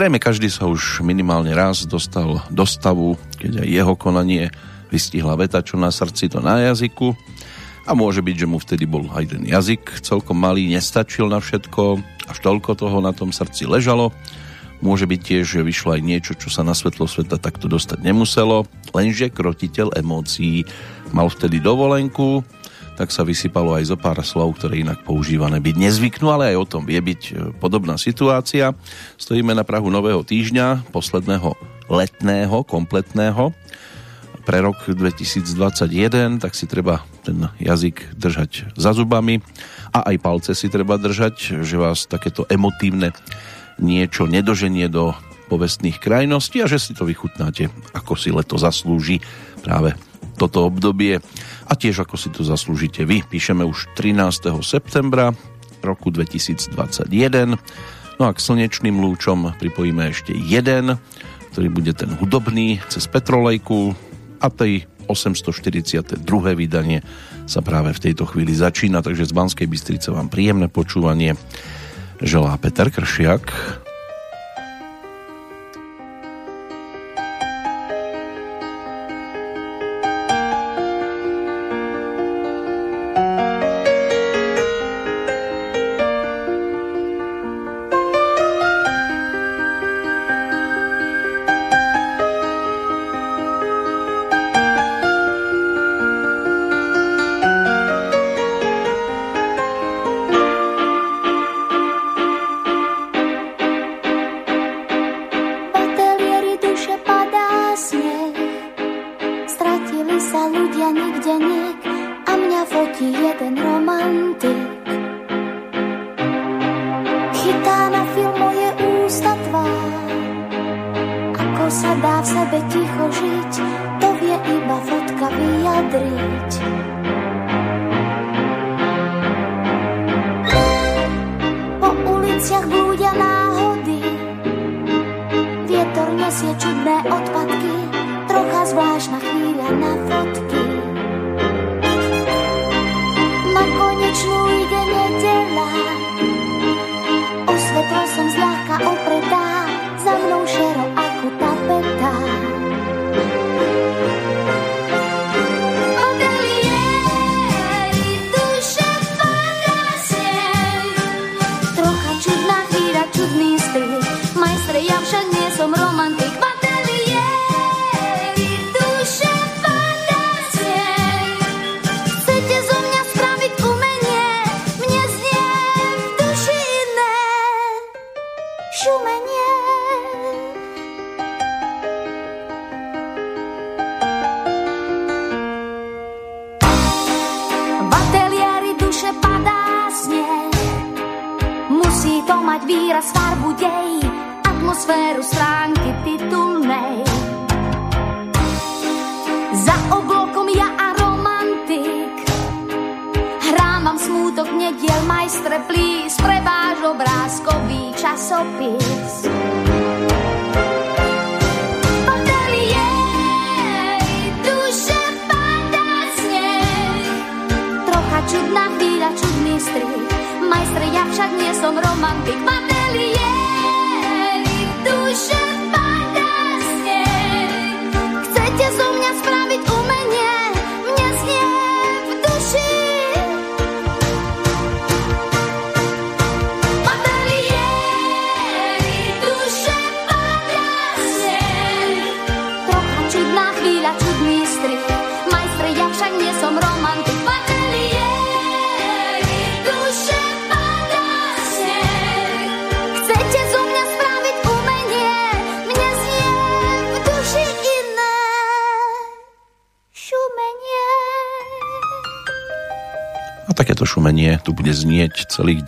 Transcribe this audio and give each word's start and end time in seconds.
Zrejme 0.00 0.16
každý 0.16 0.48
sa 0.48 0.64
už 0.64 1.04
minimálne 1.04 1.52
raz 1.52 1.84
dostal 1.84 2.40
do 2.48 2.64
stavu, 2.64 3.20
keď 3.36 3.60
aj 3.60 3.68
jeho 3.68 3.94
konanie 4.00 4.48
vystihla 4.88 5.36
veta, 5.36 5.60
čo 5.60 5.76
na 5.76 5.92
srdci, 5.92 6.32
to 6.32 6.40
na 6.40 6.72
jazyku. 6.72 7.12
A 7.84 7.92
môže 7.92 8.24
byť, 8.24 8.32
že 8.40 8.48
mu 8.48 8.56
vtedy 8.56 8.88
bol 8.88 9.04
aj 9.12 9.36
ten 9.36 9.44
jazyk 9.44 10.00
celkom 10.00 10.40
malý, 10.40 10.72
nestačil 10.72 11.28
na 11.28 11.36
všetko, 11.36 12.00
až 12.32 12.38
toľko 12.40 12.80
toho 12.80 13.04
na 13.04 13.12
tom 13.12 13.28
srdci 13.28 13.68
ležalo. 13.68 14.08
Môže 14.80 15.04
byť 15.04 15.20
tiež, 15.20 15.60
že 15.60 15.68
vyšlo 15.68 15.92
aj 15.92 16.00
niečo, 16.00 16.32
čo 16.32 16.48
sa 16.48 16.64
na 16.64 16.72
svetlo 16.72 17.04
sveta 17.04 17.36
takto 17.36 17.68
dostať 17.68 18.00
nemuselo, 18.00 18.64
lenže 18.96 19.28
krotiteľ 19.28 20.00
emócií 20.00 20.64
mal 21.12 21.28
vtedy 21.28 21.60
dovolenku, 21.60 22.40
tak 23.00 23.16
sa 23.16 23.24
vysypalo 23.24 23.72
aj 23.80 23.88
zo 23.88 23.96
pár 23.96 24.20
slov, 24.20 24.60
ktoré 24.60 24.84
inak 24.84 25.00
používané 25.08 25.56
byť 25.56 25.72
nezvyknú, 25.72 26.28
ale 26.28 26.52
aj 26.52 26.56
o 26.60 26.68
tom 26.68 26.84
vie 26.84 27.00
byť 27.00 27.22
e, 27.32 27.32
podobná 27.56 27.96
situácia. 27.96 28.76
Stojíme 29.16 29.56
na 29.56 29.64
Prahu 29.64 29.88
nového 29.88 30.20
týždňa, 30.20 30.92
posledného 30.92 31.56
letného, 31.88 32.60
kompletného 32.68 33.56
pre 34.44 34.60
rok 34.60 34.84
2021, 34.84 36.44
tak 36.44 36.52
si 36.52 36.68
treba 36.68 37.00
ten 37.24 37.48
jazyk 37.56 38.20
držať 38.20 38.76
za 38.76 38.92
zubami 38.92 39.40
a 39.96 40.12
aj 40.12 40.16
palce 40.20 40.52
si 40.52 40.68
treba 40.68 41.00
držať, 41.00 41.64
že 41.64 41.80
vás 41.80 42.04
takéto 42.04 42.44
emotívne 42.52 43.16
niečo 43.80 44.28
nedoženie 44.28 44.92
do 44.92 45.16
povestných 45.48 45.96
krajností 45.96 46.60
a 46.60 46.68
že 46.68 46.76
si 46.76 46.92
to 46.92 47.08
vychutnáte, 47.08 47.72
ako 47.96 48.12
si 48.12 48.28
leto 48.28 48.60
zaslúži 48.60 49.24
práve 49.64 49.96
toto 50.40 50.64
obdobie 50.64 51.20
a 51.68 51.72
tiež 51.76 52.08
ako 52.08 52.16
si 52.16 52.32
to 52.32 52.40
zaslúžite 52.40 53.04
vy. 53.04 53.20
Píšeme 53.20 53.60
už 53.68 53.92
13. 53.92 54.56
septembra 54.64 55.36
roku 55.84 56.08
2021. 56.08 57.60
No 58.16 58.22
a 58.24 58.32
k 58.32 58.40
slnečným 58.40 58.96
lúčom 58.96 59.52
pripojíme 59.60 60.08
ešte 60.08 60.32
jeden, 60.32 60.96
ktorý 61.52 61.68
bude 61.68 61.92
ten 61.92 62.16
hudobný 62.16 62.80
cez 62.88 63.04
Petrolejku 63.04 63.92
a 64.40 64.48
tej 64.48 64.88
842. 65.12 66.24
vydanie 66.56 67.04
sa 67.44 67.60
práve 67.60 67.92
v 67.92 68.00
tejto 68.08 68.24
chvíli 68.24 68.56
začína, 68.56 69.04
takže 69.04 69.28
z 69.28 69.36
Banskej 69.36 69.68
Bystrice 69.68 70.08
vám 70.14 70.32
príjemné 70.32 70.70
počúvanie 70.70 71.36
želá 72.22 72.56
Peter 72.56 72.88
Kršiak. 72.88 73.44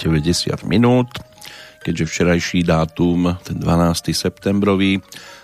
90 0.02 0.66
minút, 0.66 1.22
keďže 1.87 2.10
včerajší 2.10 2.66
dátum, 2.66 3.38
ten 3.46 3.62
12. 3.62 4.10
septembrový, 4.10 4.99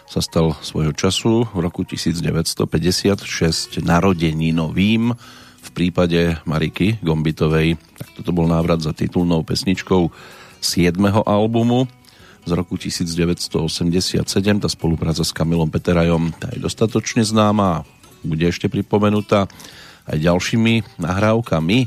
sa 0.08 0.24
stal 0.24 0.56
svojho 0.64 0.96
času 0.96 1.44
v 1.52 1.58
roku 1.60 1.84
1956 1.84 3.84
narodeninovým 3.84 5.12
v 5.58 5.68
prípade 5.76 6.40
Mariky 6.48 6.96
Gombitovej. 7.04 7.76
Tak 7.76 8.08
toto 8.16 8.32
bol 8.32 8.48
návrat 8.48 8.80
za 8.80 8.96
titulnou 8.96 9.44
pesničkou 9.44 10.08
7. 10.64 10.96
albumu 11.28 11.84
z 12.48 12.50
roku 12.56 12.80
1987. 12.80 14.24
Tá 14.64 14.68
spolupráca 14.72 15.20
s 15.20 15.36
Kamilom 15.36 15.68
Peterajom 15.68 16.32
tá 16.40 16.48
je 16.56 16.64
dostatočne 16.64 17.20
známa, 17.20 17.84
bude 18.24 18.48
ešte 18.48 18.72
pripomenutá 18.72 19.44
aj 20.08 20.16
ďalšími 20.16 21.04
nahrávkami 21.04 21.78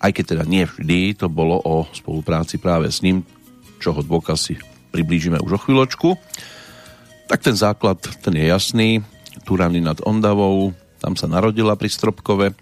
aj 0.00 0.10
keď 0.16 0.24
teda 0.36 0.44
nie 0.48 0.64
vždy 0.64 1.14
to 1.20 1.28
bolo 1.28 1.60
o 1.60 1.84
spolupráci 1.92 2.56
práve 2.56 2.88
s 2.88 3.04
ním, 3.04 3.22
čoho 3.80 4.00
dôkaz 4.00 4.50
si 4.50 4.54
priblížime 4.90 5.38
už 5.40 5.60
o 5.60 5.62
chvíľočku. 5.62 6.16
Tak 7.30 7.46
ten 7.46 7.54
základ, 7.54 8.02
ten 8.24 8.34
je 8.34 8.48
jasný. 8.48 8.90
Turany 9.46 9.78
nad 9.78 10.02
Ondavou, 10.02 10.74
tam 10.98 11.14
sa 11.14 11.30
narodila 11.30 11.78
pri 11.78 11.86
Stropkove, 11.86 12.52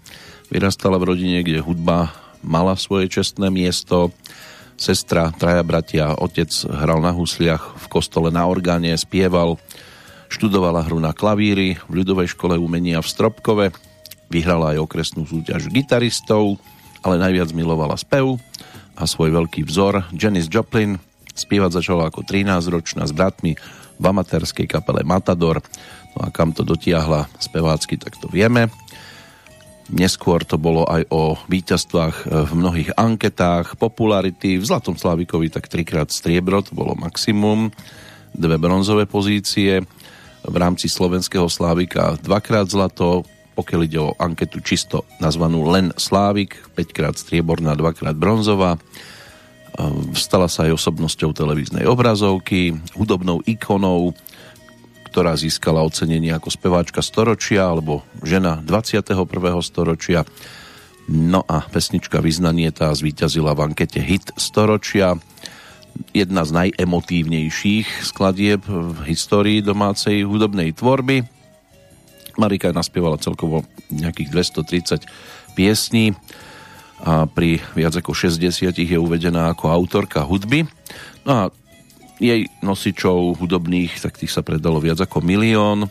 vyrastala 0.53 1.01
v 1.01 1.07
rodine, 1.09 1.41
kde 1.41 1.59
hudba 1.59 2.13
mala 2.45 2.77
svoje 2.77 3.09
čestné 3.09 3.49
miesto. 3.49 4.13
Sestra, 4.79 5.33
traja 5.35 5.59
bratia, 5.65 6.15
otec 6.15 6.47
hral 6.69 7.03
na 7.03 7.11
husliach, 7.11 7.75
v 7.83 7.85
kostole 7.91 8.31
na 8.31 8.47
orgáne, 8.47 8.95
spieval, 8.95 9.59
študovala 10.31 10.87
hru 10.87 11.03
na 11.03 11.11
klavíri 11.11 11.75
v 11.89 11.99
ľudovej 11.99 12.31
škole 12.31 12.55
umenia 12.55 13.03
v 13.03 13.11
Stropkove, 13.11 13.65
vyhrala 14.31 14.77
aj 14.77 14.85
okresnú 14.85 15.27
súťaž 15.27 15.67
gitaristov, 15.67 16.61
ale 17.05 17.21
najviac 17.21 17.51
milovala 17.55 17.95
spev 17.95 18.39
a 18.95 19.03
svoj 19.07 19.31
veľký 19.31 19.63
vzor 19.63 20.11
Janis 20.15 20.51
Joplin. 20.51 20.99
Spievať 21.31 21.79
začala 21.79 22.11
ako 22.11 22.27
13-ročná 22.27 23.07
s 23.07 23.15
bratmi 23.15 23.55
v 23.99 24.03
amatérskej 24.03 24.67
kapele 24.67 25.07
Matador. 25.07 25.63
No 26.17 26.27
a 26.27 26.33
kam 26.33 26.51
to 26.51 26.67
dotiahla 26.67 27.31
spevácky, 27.39 27.95
tak 27.95 28.19
to 28.19 28.27
vieme. 28.27 28.67
Neskôr 29.89 30.45
to 30.45 30.61
bolo 30.61 30.85
aj 30.85 31.07
o 31.09 31.33
víťazstvách 31.49 32.29
v 32.29 32.51
mnohých 32.53 32.93
anketách, 32.93 33.79
popularity. 33.79 34.61
V 34.61 34.67
Zlatom 34.67 34.93
Slávikovi 34.93 35.49
tak 35.49 35.65
trikrát 35.65 36.13
striebro, 36.13 36.61
to 36.61 36.77
bolo 36.77 36.93
maximum. 36.93 37.73
Dve 38.35 38.61
bronzové 38.61 39.09
pozície. 39.09 39.81
V 40.45 40.55
rámci 40.55 40.91
slovenského 40.91 41.49
Slávika 41.49 42.21
dvakrát 42.21 42.69
zlato, 42.69 43.25
pokiaľ 43.59 43.81
ide 43.83 43.99
o 43.99 44.15
anketu 44.15 44.63
čisto 44.63 45.03
nazvanú 45.19 45.67
len 45.67 45.91
Slávik, 45.99 46.55
5 46.79 46.95
krát 46.95 47.15
strieborná, 47.19 47.75
2 47.75 47.99
krát 47.99 48.15
bronzová 48.15 48.79
stala 50.15 50.51
sa 50.51 50.67
aj 50.67 50.75
osobnosťou 50.75 51.31
televíznej 51.31 51.87
obrazovky, 51.87 52.75
hudobnou 52.95 53.39
ikonou, 53.47 54.11
ktorá 55.09 55.33
získala 55.39 55.81
ocenenie 55.81 56.35
ako 56.35 56.51
speváčka 56.51 57.01
storočia 57.01 57.65
alebo 57.65 58.05
žena 58.21 58.61
21. 58.61 59.15
storočia. 59.63 60.27
No 61.09 61.41
a 61.49 61.65
pesnička 61.65 62.21
Vyznanie 62.21 62.69
tá 62.69 62.93
zvíťazila 62.93 63.57
v 63.57 63.71
ankete 63.71 63.97
Hit 63.97 64.29
storočia. 64.37 65.17
Jedna 66.13 66.45
z 66.45 66.53
najemotívnejších 66.53 68.05
skladieb 68.05 68.61
v 68.69 68.99
histórii 69.09 69.65
domácej 69.65 70.21
hudobnej 70.21 70.77
tvorby. 70.77 71.38
Marika 72.39 72.71
naspievala 72.71 73.19
celkovo 73.19 73.67
nejakých 73.91 74.55
230 75.03 75.05
piesní 75.59 76.15
a 77.03 77.27
pri 77.27 77.63
viac 77.75 77.95
ako 77.95 78.11
60 78.11 78.75
je 78.75 78.97
uvedená 78.99 79.51
ako 79.51 79.71
autorka 79.71 80.23
hudby. 80.23 80.67
No 81.23 81.31
a 81.31 81.43
jej 82.19 82.51
nosičov 82.59 83.39
hudobných, 83.39 83.95
tak 84.03 84.19
tých 84.19 84.31
sa 84.31 84.43
predalo 84.43 84.83
viac 84.83 84.99
ako 84.99 85.23
milión. 85.23 85.87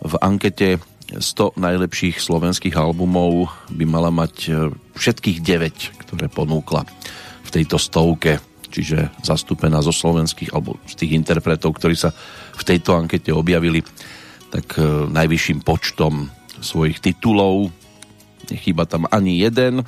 V 0.00 0.14
ankete 0.24 0.80
100 1.12 1.56
najlepších 1.56 2.20
slovenských 2.20 2.76
albumov 2.76 3.52
by 3.72 3.84
mala 3.84 4.12
mať 4.12 4.34
e, 4.48 4.52
všetkých 4.96 5.40
9, 5.40 6.04
ktoré 6.04 6.28
ponúkla 6.28 6.84
v 7.44 7.50
tejto 7.52 7.80
stovke, 7.80 8.40
čiže 8.68 9.08
zastúpená 9.24 9.80
zo 9.80 9.92
slovenských 9.92 10.52
alebo 10.52 10.76
z 10.84 11.00
tých 11.00 11.16
interpretov, 11.16 11.76
ktorí 11.80 11.96
sa 11.96 12.12
v 12.56 12.62
tejto 12.64 12.96
ankete 12.96 13.32
objavili, 13.32 13.80
tak 14.48 14.80
e, 14.80 15.08
najvyšším 15.12 15.64
počtom 15.64 16.32
svojich 16.58 16.98
titulov. 17.04 17.70
Nechýba 18.48 18.88
tam 18.88 19.04
ani 19.12 19.38
jeden 19.38 19.84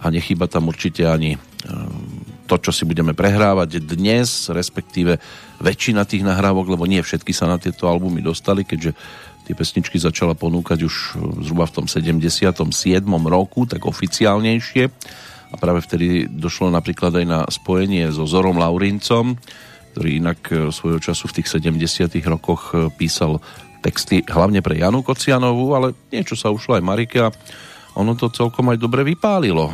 a 0.00 0.04
nechýba 0.08 0.48
tam 0.48 0.68
určite 0.68 1.04
ani 1.08 1.36
e, 1.36 1.38
to, 2.44 2.56
čo 2.60 2.72
si 2.72 2.84
budeme 2.84 3.16
prehrávať 3.16 3.80
dnes, 3.80 4.52
respektíve 4.52 5.16
väčšina 5.60 6.04
tých 6.04 6.24
nahrávok, 6.24 6.76
lebo 6.76 6.84
nie 6.84 7.00
všetky 7.00 7.32
sa 7.32 7.48
na 7.48 7.56
tieto 7.56 7.88
albumy 7.88 8.20
dostali, 8.20 8.68
keďže 8.68 8.92
tie 9.44 9.54
pesničky 9.56 10.00
začala 10.00 10.32
ponúkať 10.32 10.78
už 10.84 10.94
zhruba 11.44 11.68
v 11.68 11.84
tom 11.84 11.86
77. 11.88 12.64
roku, 13.28 13.68
tak 13.68 13.84
oficiálnejšie. 13.84 14.84
A 15.52 15.54
práve 15.60 15.84
vtedy 15.84 16.26
došlo 16.26 16.72
napríklad 16.72 17.14
aj 17.14 17.26
na 17.28 17.40
spojenie 17.46 18.10
so 18.10 18.26
Zorom 18.26 18.58
Laurincom, 18.58 19.36
ktorý 19.94 20.10
inak 20.18 20.40
e, 20.50 20.54
svojho 20.74 20.98
času 20.98 21.30
v 21.30 21.36
tých 21.38 21.48
70. 21.54 22.10
rokoch 22.26 22.74
e, 22.74 22.90
písal 22.90 23.38
texty 23.84 24.24
hlavne 24.24 24.64
pre 24.64 24.80
Janu 24.80 25.04
Kocianovú, 25.04 25.76
ale 25.76 25.92
niečo 26.08 26.32
sa 26.32 26.48
ušlo 26.48 26.80
aj 26.80 26.82
Marike 26.82 27.20
a 27.20 27.28
ono 28.00 28.16
to 28.16 28.32
celkom 28.32 28.72
aj 28.72 28.80
dobre 28.80 29.04
vypálilo. 29.04 29.68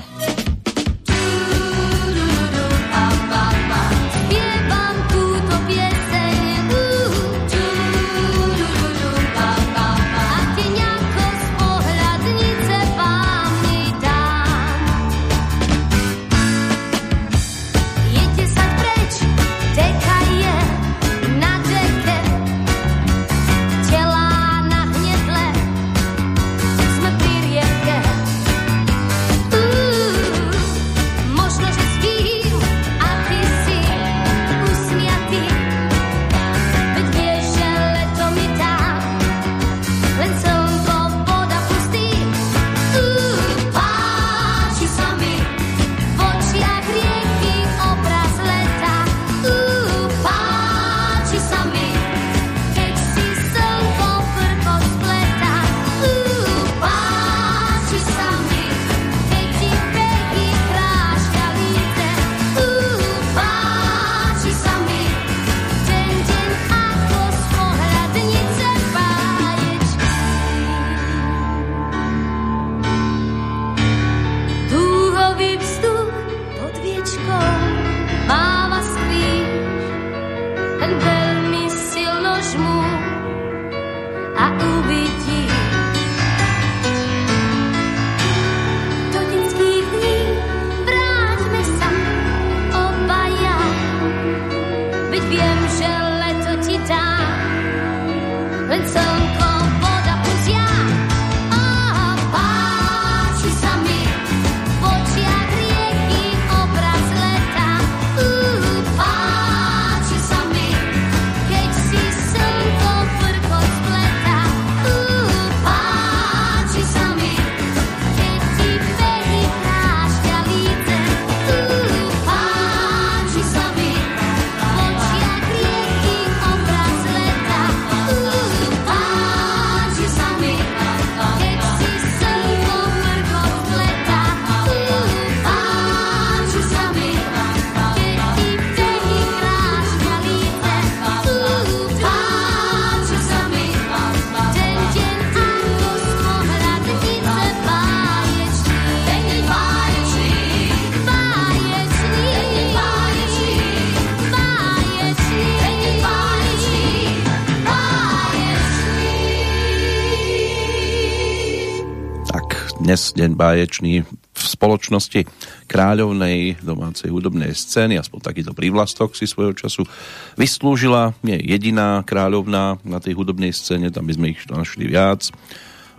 Dnes 162.90 163.14
deň 163.14 163.38
báječný 163.38 164.02
v 164.02 164.42
spoločnosti 164.42 165.22
kráľovnej 165.70 166.58
domácej 166.58 167.06
hudobnej 167.06 167.54
scény, 167.54 167.94
aspoň 167.94 168.18
takýto 168.18 168.50
prívlastok 168.50 169.14
si 169.14 169.30
svojho 169.30 169.54
času 169.54 169.86
vyslúžila. 170.34 171.14
Nie 171.22 171.38
jediná 171.38 172.02
kráľovná 172.02 172.82
na 172.82 172.98
tej 172.98 173.14
hudobnej 173.14 173.54
scéne, 173.54 173.94
tam 173.94 174.10
by 174.10 174.18
sme 174.18 174.26
ich 174.34 174.42
našli 174.50 174.90
viac. 174.90 175.30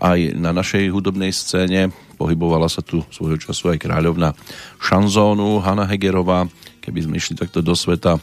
Aj 0.03 0.19
na 0.35 0.51
našej 0.51 0.91
hudobnej 0.91 1.31
scéne 1.31 1.95
pohybovala 2.19 2.67
sa 2.67 2.83
tu 2.83 3.07
svojho 3.07 3.39
času 3.39 3.71
aj 3.71 3.87
kráľovna 3.87 4.35
šanzónu 4.83 5.63
Hanna 5.63 5.87
Hegerová. 5.87 6.43
Keby 6.83 7.07
sme 7.07 7.23
išli 7.23 7.39
takto 7.39 7.63
do 7.63 7.71
sveta, 7.71 8.19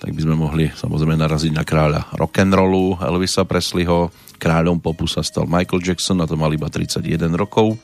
tak 0.00 0.16
by 0.16 0.24
sme 0.24 0.40
mohli 0.40 0.72
samozrejme 0.72 1.20
naraziť 1.20 1.52
na 1.52 1.68
kráľa 1.68 2.08
rock'n'rollu 2.16 2.96
Elvisa 2.96 3.44
Presleyho. 3.44 4.08
Kráľom 4.46 4.78
popu 4.78 5.10
sa 5.10 5.26
stal 5.26 5.50
Michael 5.50 5.82
Jackson, 5.82 6.22
a 6.22 6.30
to 6.30 6.38
mal 6.38 6.54
iba 6.54 6.70
31 6.70 7.34
rokov 7.34 7.74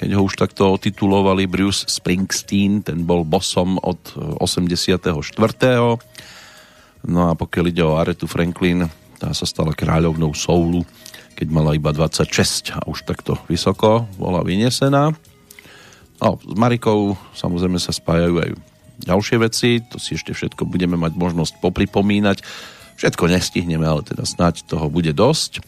keď 0.00 0.16
ho 0.16 0.24
už 0.24 0.40
takto 0.40 0.80
titulovali 0.80 1.44
Bruce 1.44 1.84
Springsteen, 1.84 2.80
ten 2.80 3.04
bol 3.04 3.20
bosom 3.20 3.76
od 3.76 4.00
84. 4.40 5.12
No 7.04 7.20
a 7.28 7.36
pokiaľ 7.36 7.64
ide 7.68 7.84
o 7.84 8.00
Aretu 8.00 8.24
Franklin, 8.24 8.88
tá 9.20 9.36
sa 9.36 9.44
stala 9.44 9.76
kráľovnou 9.76 10.32
soulu, 10.32 10.88
keď 11.36 11.46
mala 11.52 11.76
iba 11.76 11.92
26 11.92 12.80
a 12.80 12.88
už 12.88 13.04
takto 13.04 13.36
vysoko 13.44 14.08
bola 14.16 14.40
vyniesená. 14.40 15.12
No, 16.16 16.40
s 16.40 16.54
Marikou 16.56 17.20
samozrejme 17.36 17.76
sa 17.76 17.92
spájajú 17.92 18.40
aj 18.40 18.50
ďalšie 19.04 19.36
veci, 19.36 19.84
to 19.84 20.00
si 20.00 20.16
ešte 20.16 20.32
všetko 20.32 20.64
budeme 20.64 20.96
mať 20.96 21.12
možnosť 21.12 21.60
popripomínať. 21.60 22.40
Všetko 23.00 23.32
nestihneme, 23.32 23.88
ale 23.88 24.04
teda 24.04 24.28
snáď 24.28 24.68
toho 24.68 24.92
bude 24.92 25.16
dosť 25.16 25.64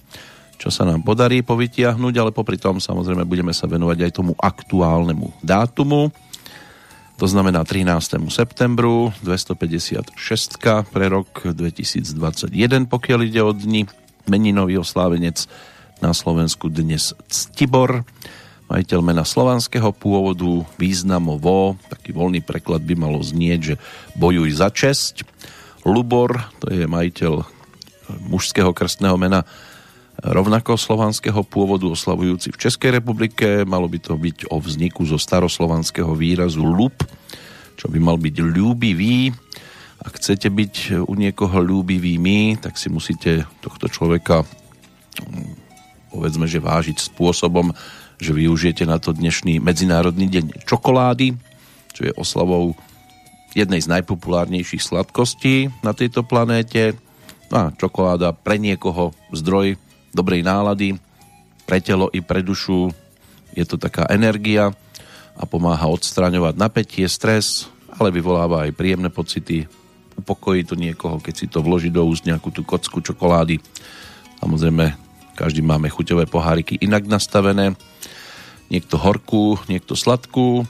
čo 0.62 0.70
sa 0.70 0.86
nám 0.86 1.02
podarí 1.02 1.42
povytiahnuť, 1.42 2.14
ale 2.22 2.30
popri 2.30 2.54
tom 2.54 2.78
samozrejme 2.78 3.26
budeme 3.26 3.50
sa 3.50 3.66
venovať 3.66 3.98
aj 4.06 4.12
tomu 4.14 4.38
aktuálnemu 4.38 5.34
dátumu. 5.42 6.14
To 7.18 7.26
znamená 7.26 7.66
13. 7.66 8.22
septembru 8.30 9.10
256 9.26 10.14
pre 10.86 11.06
rok 11.10 11.42
2021, 11.42 12.14
pokiaľ 12.86 13.18
ide 13.26 13.42
o 13.42 13.50
dni. 13.50 13.90
Meninový 14.30 14.78
oslávenec 14.78 15.50
na 15.98 16.14
Slovensku 16.14 16.70
dnes 16.70 17.10
Ctibor, 17.26 18.06
majiteľ 18.70 19.02
mena 19.02 19.26
slovanského 19.26 19.90
pôvodu, 19.90 20.62
významovo, 20.78 21.74
taký 21.90 22.14
voľný 22.14 22.38
preklad 22.38 22.86
by 22.86 22.94
malo 22.94 23.18
znieť, 23.18 23.74
že 23.74 23.74
bojuj 24.14 24.62
za 24.62 24.70
česť. 24.70 25.26
Lubor, 25.82 26.38
to 26.62 26.70
je 26.70 26.86
majiteľ 26.86 27.42
mužského 28.28 28.70
krstného 28.70 29.18
mena 29.18 29.42
rovnako 30.22 30.78
slovanského 30.78 31.42
pôvodu 31.42 31.88
oslavujúci 31.88 32.54
v 32.54 32.60
Českej 32.60 33.02
republike. 33.02 33.66
Malo 33.66 33.90
by 33.90 33.98
to 33.98 34.14
byť 34.14 34.52
o 34.52 34.60
vzniku 34.62 35.02
zo 35.08 35.18
staroslovanského 35.18 36.12
výrazu 36.14 36.62
lup, 36.62 37.02
čo 37.74 37.90
by 37.90 37.98
mal 37.98 38.20
byť 38.20 38.36
ľúbivý. 38.38 39.32
Ak 40.02 40.18
chcete 40.18 40.50
byť 40.50 40.74
u 41.06 41.14
niekoho 41.14 41.62
ľúbivými, 41.62 42.58
tak 42.58 42.78
si 42.78 42.90
musíte 42.90 43.46
tohto 43.62 43.86
človeka 43.86 44.42
mm, 44.42 45.62
povedzme, 46.12 46.44
že 46.44 46.60
vážiť 46.60 47.00
spôsobom, 47.00 47.72
že 48.20 48.36
využijete 48.36 48.84
na 48.84 49.00
to 49.00 49.16
dnešný 49.16 49.58
Medzinárodný 49.58 50.28
deň 50.28 50.68
čokolády, 50.68 51.34
čo 51.96 52.00
je 52.06 52.12
oslavou 52.14 52.76
jednej 53.52 53.80
z 53.80 53.88
najpopulárnejších 53.88 54.82
sladkostí 54.82 55.68
na 55.84 55.92
tejto 55.92 56.24
planéte. 56.24 56.96
No 57.52 57.68
a 57.68 57.72
čokoláda 57.76 58.32
pre 58.32 58.56
niekoho 58.56 59.12
zdroj 59.32 59.76
dobrej 60.12 60.44
nálady 60.44 60.96
pre 61.68 61.78
telo 61.80 62.08
i 62.12 62.20
pre 62.20 62.40
dušu. 62.44 62.92
Je 63.52 63.64
to 63.68 63.76
taká 63.76 64.08
energia 64.08 64.72
a 65.36 65.44
pomáha 65.48 65.88
odstraňovať 65.88 66.54
napätie, 66.56 67.04
stres, 67.08 67.68
ale 67.92 68.12
vyvoláva 68.12 68.68
aj 68.68 68.76
príjemné 68.76 69.08
pocity. 69.12 69.68
Upokojí 70.16 70.64
to 70.68 70.76
niekoho, 70.76 71.20
keď 71.20 71.34
si 71.36 71.46
to 71.48 71.64
vloží 71.64 71.88
do 71.88 72.04
úst 72.04 72.28
nejakú 72.28 72.52
tú 72.52 72.64
kocku 72.64 73.00
čokolády. 73.00 73.60
Samozrejme, 74.40 74.92
každý 75.36 75.64
máme 75.64 75.88
chuťové 75.88 76.28
poháriky 76.28 76.76
inak 76.80 77.08
nastavené. 77.08 77.72
Niekto 78.68 79.00
horkú, 79.00 79.60
niekto 79.68 79.96
sladkú. 79.96 80.64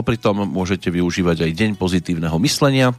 Popri 0.00 0.16
tom 0.16 0.48
môžete 0.48 0.88
využívať 0.88 1.44
aj 1.44 1.52
deň 1.60 1.70
pozitívneho 1.76 2.32
myslenia, 2.40 2.96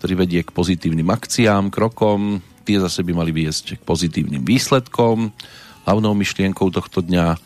ktorý 0.00 0.24
vedie 0.24 0.40
k 0.40 0.56
pozitívnym 0.56 1.04
akciám, 1.12 1.68
krokom, 1.68 2.40
tie 2.64 2.80
zase 2.80 3.04
by 3.04 3.12
mali 3.12 3.28
viesť 3.28 3.76
k 3.76 3.82
pozitívnym 3.84 4.40
výsledkom. 4.40 5.36
Hlavnou 5.84 6.16
myšlienkou 6.16 6.72
tohto 6.72 7.04
dňa 7.04 7.36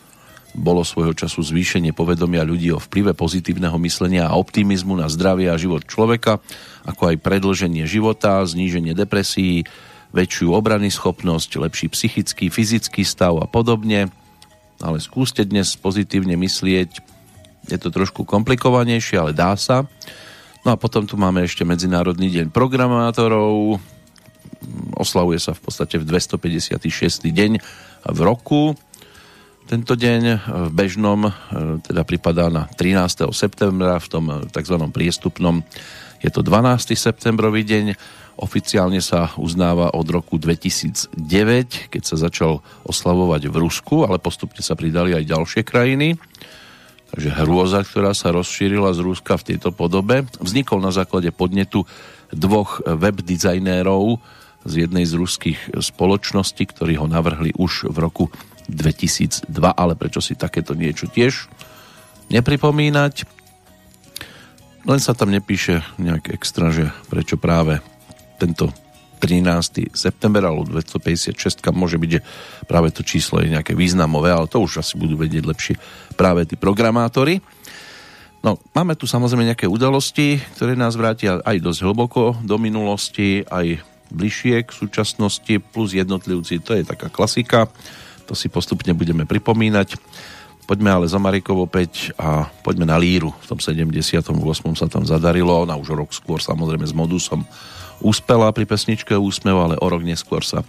bolo 0.55 0.87
svojho 0.87 1.11
času 1.11 1.43
zvýšenie 1.43 1.91
povedomia 1.91 2.47
ľudí 2.47 2.71
o 2.71 2.79
vplyve 2.79 3.19
pozitívneho 3.19 3.75
myslenia 3.83 4.31
a 4.31 4.39
optimizmu 4.39 4.95
na 4.95 5.11
zdravie 5.11 5.51
a 5.51 5.59
život 5.59 5.83
človeka, 5.83 6.39
ako 6.87 7.11
aj 7.11 7.17
predlženie 7.19 7.83
života, 7.83 8.47
zníženie 8.47 8.95
depresí, 8.95 9.67
väčšiu 10.15 10.55
obrany 10.55 10.95
schopnosť, 10.95 11.67
lepší 11.67 11.91
psychický, 11.91 12.47
fyzický 12.47 13.03
stav 13.03 13.43
a 13.43 13.51
podobne. 13.51 14.15
Ale 14.79 15.03
skúste 15.03 15.43
dnes 15.43 15.75
pozitívne 15.75 16.39
myslieť, 16.39 17.18
je 17.69 17.79
to 17.79 17.93
trošku 17.93 18.25
komplikovanejšie, 18.25 19.21
ale 19.21 19.37
dá 19.37 19.55
sa. 19.55 19.85
No 20.67 20.75
a 20.75 20.77
potom 20.81 21.07
tu 21.07 21.15
máme 21.15 21.45
ešte 21.45 21.63
Medzinárodný 21.63 22.33
deň 22.33 22.51
programátorov, 22.51 23.79
oslavuje 24.99 25.39
sa 25.39 25.55
v 25.55 25.61
podstate 25.63 26.01
v 26.01 26.05
256. 26.09 27.31
deň 27.31 27.53
v 28.09 28.19
roku. 28.25 28.75
Tento 29.69 29.95
deň 29.95 30.23
v 30.49 30.71
bežnom 30.73 31.29
e, 31.29 31.33
teda 31.85 32.03
pripadá 32.03 32.49
na 32.49 32.65
13. 32.73 33.29
septembra, 33.37 34.01
v 34.01 34.09
tom 34.09 34.25
e, 34.33 34.35
tzv. 34.49 34.81
priestupnom 34.89 35.61
je 36.25 36.31
to 36.33 36.41
12. 36.41 36.97
septembrový 36.97 37.63
deň. 37.69 37.87
Oficiálne 38.39 39.03
sa 39.03 39.35
uznáva 39.35 39.91
od 39.93 40.07
roku 40.09 40.39
2009, 40.39 41.91
keď 41.91 42.03
sa 42.07 42.17
začal 42.17 42.63
oslavovať 42.87 43.51
v 43.51 43.57
Rusku, 43.59 44.07
ale 44.07 44.23
postupne 44.23 44.63
sa 44.63 44.79
pridali 44.79 45.13
aj 45.13 45.27
ďalšie 45.27 45.63
krajiny. 45.67 46.17
Takže 47.09 47.31
hrôza, 47.41 47.81
ktorá 47.83 48.13
sa 48.13 48.31
rozšírila 48.35 48.93
z 48.93 49.01
Ruska 49.01 49.41
v 49.41 49.55
tejto 49.55 49.73
podobe, 49.73 50.29
vznikol 50.39 50.85
na 50.85 50.93
základe 50.93 51.33
podnetu 51.33 51.89
dvoch 52.29 52.85
web 52.85 53.25
dizajnérov, 53.25 54.21
z 54.67 54.85
jednej 54.85 55.07
z 55.07 55.15
ruských 55.17 55.61
spoločností, 55.81 56.67
ktorí 56.69 56.99
ho 56.99 57.07
navrhli 57.07 57.55
už 57.57 57.89
v 57.89 57.97
roku 58.03 58.25
2002, 58.69 59.49
ale 59.73 59.95
prečo 59.97 60.21
si 60.21 60.37
takéto 60.37 60.77
niečo 60.77 61.09
tiež 61.09 61.49
nepripomínať. 62.29 63.25
Len 64.85 65.01
sa 65.01 65.17
tam 65.17 65.33
nepíše 65.33 65.81
nejak 65.97 66.33
extra, 66.33 66.69
že 66.69 66.93
prečo 67.09 67.41
práve 67.41 67.81
tento 68.37 68.73
13. 69.19 69.93
september 69.93 70.47
alebo 70.47 70.65
256 70.65 71.35
môže 71.75 71.99
byť, 71.99 72.11
že 72.11 72.21
práve 72.65 72.95
to 72.95 73.03
číslo 73.03 73.43
je 73.43 73.53
nejaké 73.53 73.75
významové, 73.75 74.33
ale 74.33 74.47
to 74.47 74.63
už 74.63 74.81
asi 74.81 74.95
budú 74.95 75.19
vedieť 75.19 75.45
lepšie 75.45 75.75
práve 76.15 76.47
tí 76.47 76.55
programátori. 76.55 77.43
No, 78.39 78.55
máme 78.71 78.95
tu 78.95 79.11
samozrejme 79.11 79.51
nejaké 79.51 79.67
udalosti, 79.67 80.39
ktoré 80.55 80.79
nás 80.79 80.95
vrátia 80.95 81.43
aj 81.43 81.59
dosť 81.59 81.81
hlboko 81.83 82.39
do 82.47 82.55
minulosti, 82.55 83.43
aj 83.43 83.83
bližšie 84.15 84.63
k 84.65 84.71
súčasnosti 84.71 85.55
plus 85.75 85.93
jednotlivci, 85.93 86.63
to 86.63 86.79
je 86.79 86.87
taká 86.87 87.11
klasika, 87.11 87.67
to 88.25 88.39
si 88.39 88.47
postupne 88.47 88.95
budeme 88.95 89.27
pripomínať. 89.27 89.99
Poďme 90.69 90.93
ale 90.93 91.09
za 91.09 91.17
Marikov 91.17 91.65
opäť 91.65 92.13
a 92.21 92.45
poďme 92.61 92.85
na 92.85 93.01
Líru. 93.01 93.33
V 93.33 93.57
tom 93.57 93.57
78. 93.57 94.21
sa 94.77 94.87
tam 94.87 95.01
zadarilo, 95.09 95.65
ona 95.65 95.81
už 95.81 95.97
rok 95.97 96.13
skôr 96.13 96.45
samozrejme 96.45 96.85
s 96.85 96.93
Modusom 96.93 97.41
úspela 98.03 98.51
pri 98.55 98.65
pesničke 98.65 99.15
Úsmev, 99.15 99.57
ale 99.59 99.75
o 99.79 99.87
rok 99.87 100.03
neskôr 100.03 100.43
sa 100.43 100.63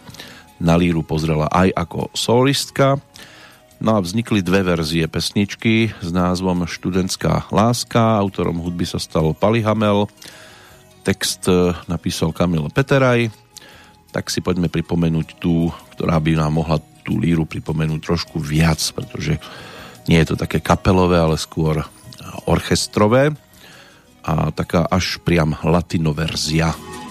na 0.59 0.75
Líru 0.75 1.01
pozrela 1.01 1.47
aj 1.49 1.71
ako 1.73 2.11
solistka. 2.13 2.99
No 3.79 3.95
a 3.95 4.03
vznikli 4.03 4.43
dve 4.43 4.59
verzie 4.67 5.07
pesničky 5.07 5.95
s 6.03 6.09
názvom 6.11 6.67
Študentská 6.67 7.47
láska, 7.47 8.19
autorom 8.19 8.59
hudby 8.59 8.83
sa 8.83 8.99
stal 8.99 9.31
Pali 9.31 9.63
Hamel, 9.63 10.11
Text 10.99 11.47
e, 11.47 11.71
napísal 11.87 12.35
Kamil 12.35 12.67
Peteraj, 12.75 13.31
tak 14.11 14.27
si 14.27 14.43
poďme 14.43 14.67
pripomenúť 14.67 15.39
tú, 15.39 15.71
ktorá 15.95 16.19
by 16.19 16.35
nám 16.35 16.59
mohla 16.59 16.83
tú 17.07 17.15
líru 17.15 17.47
pripomenúť 17.47 18.03
trošku 18.03 18.35
viac, 18.43 18.83
pretože 18.91 19.39
nie 20.11 20.19
je 20.19 20.27
to 20.27 20.35
také 20.35 20.59
kapelové, 20.59 21.15
ale 21.15 21.39
skôr 21.39 21.79
orchestrové 22.43 23.31
a 24.27 24.51
taká 24.51 24.83
až 24.91 25.23
priam 25.23 25.55
latinoverzia. 25.63 26.75
verzia. 26.75 27.08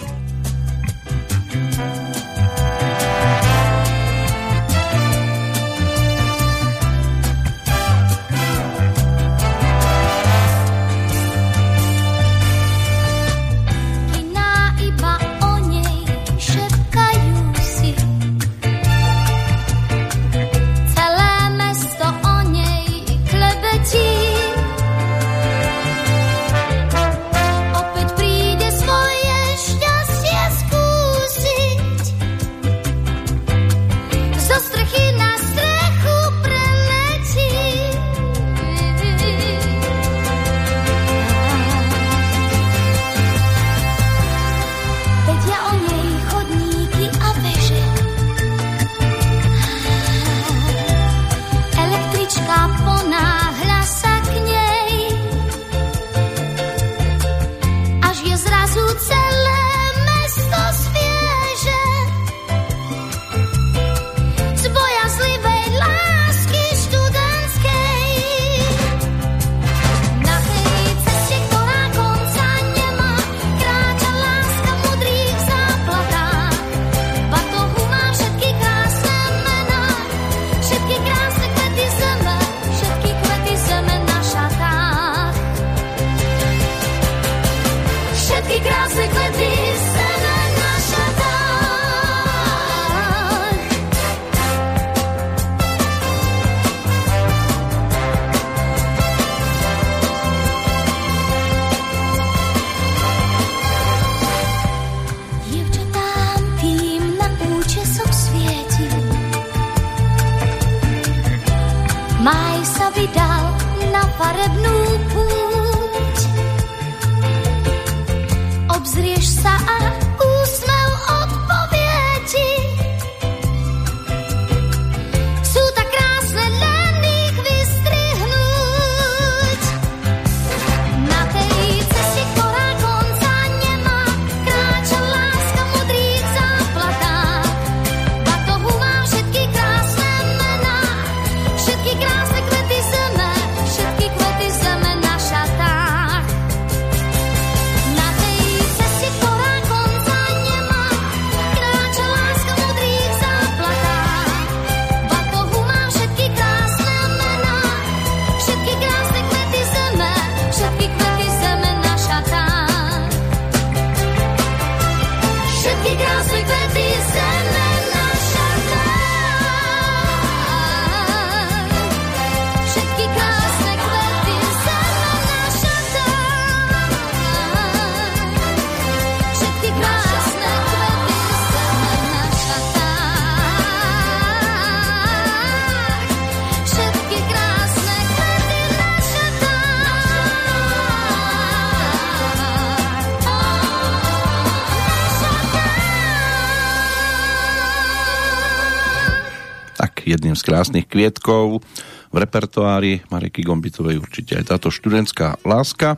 Jedným 200.28 200.44
z 200.44 200.48
krásnych 200.52 200.84
kvietkov 200.84 201.64
v 202.12 202.16
repertoári 202.20 203.00
Mariky 203.08 203.40
Gombitovej 203.40 203.96
určite 203.96 204.36
aj 204.36 204.52
táto 204.52 204.68
študentská 204.68 205.40
láska. 205.40 205.96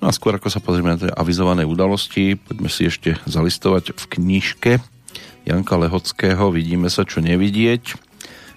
No 0.00 0.08
a 0.08 0.12
skôr 0.16 0.40
ako 0.40 0.48
sa 0.48 0.64
pozrieme 0.64 0.96
na 0.96 0.96
tie 0.96 1.12
avizované 1.12 1.68
udalosti, 1.68 2.40
poďme 2.40 2.72
si 2.72 2.88
ešte 2.88 3.20
zalistovať 3.28 3.92
v 3.92 4.04
knižke 4.16 4.72
Janka 5.44 5.76
Lehockého 5.76 6.48
Vidíme 6.48 6.88
sa, 6.88 7.04
čo 7.04 7.20
nevidieť, 7.20 7.92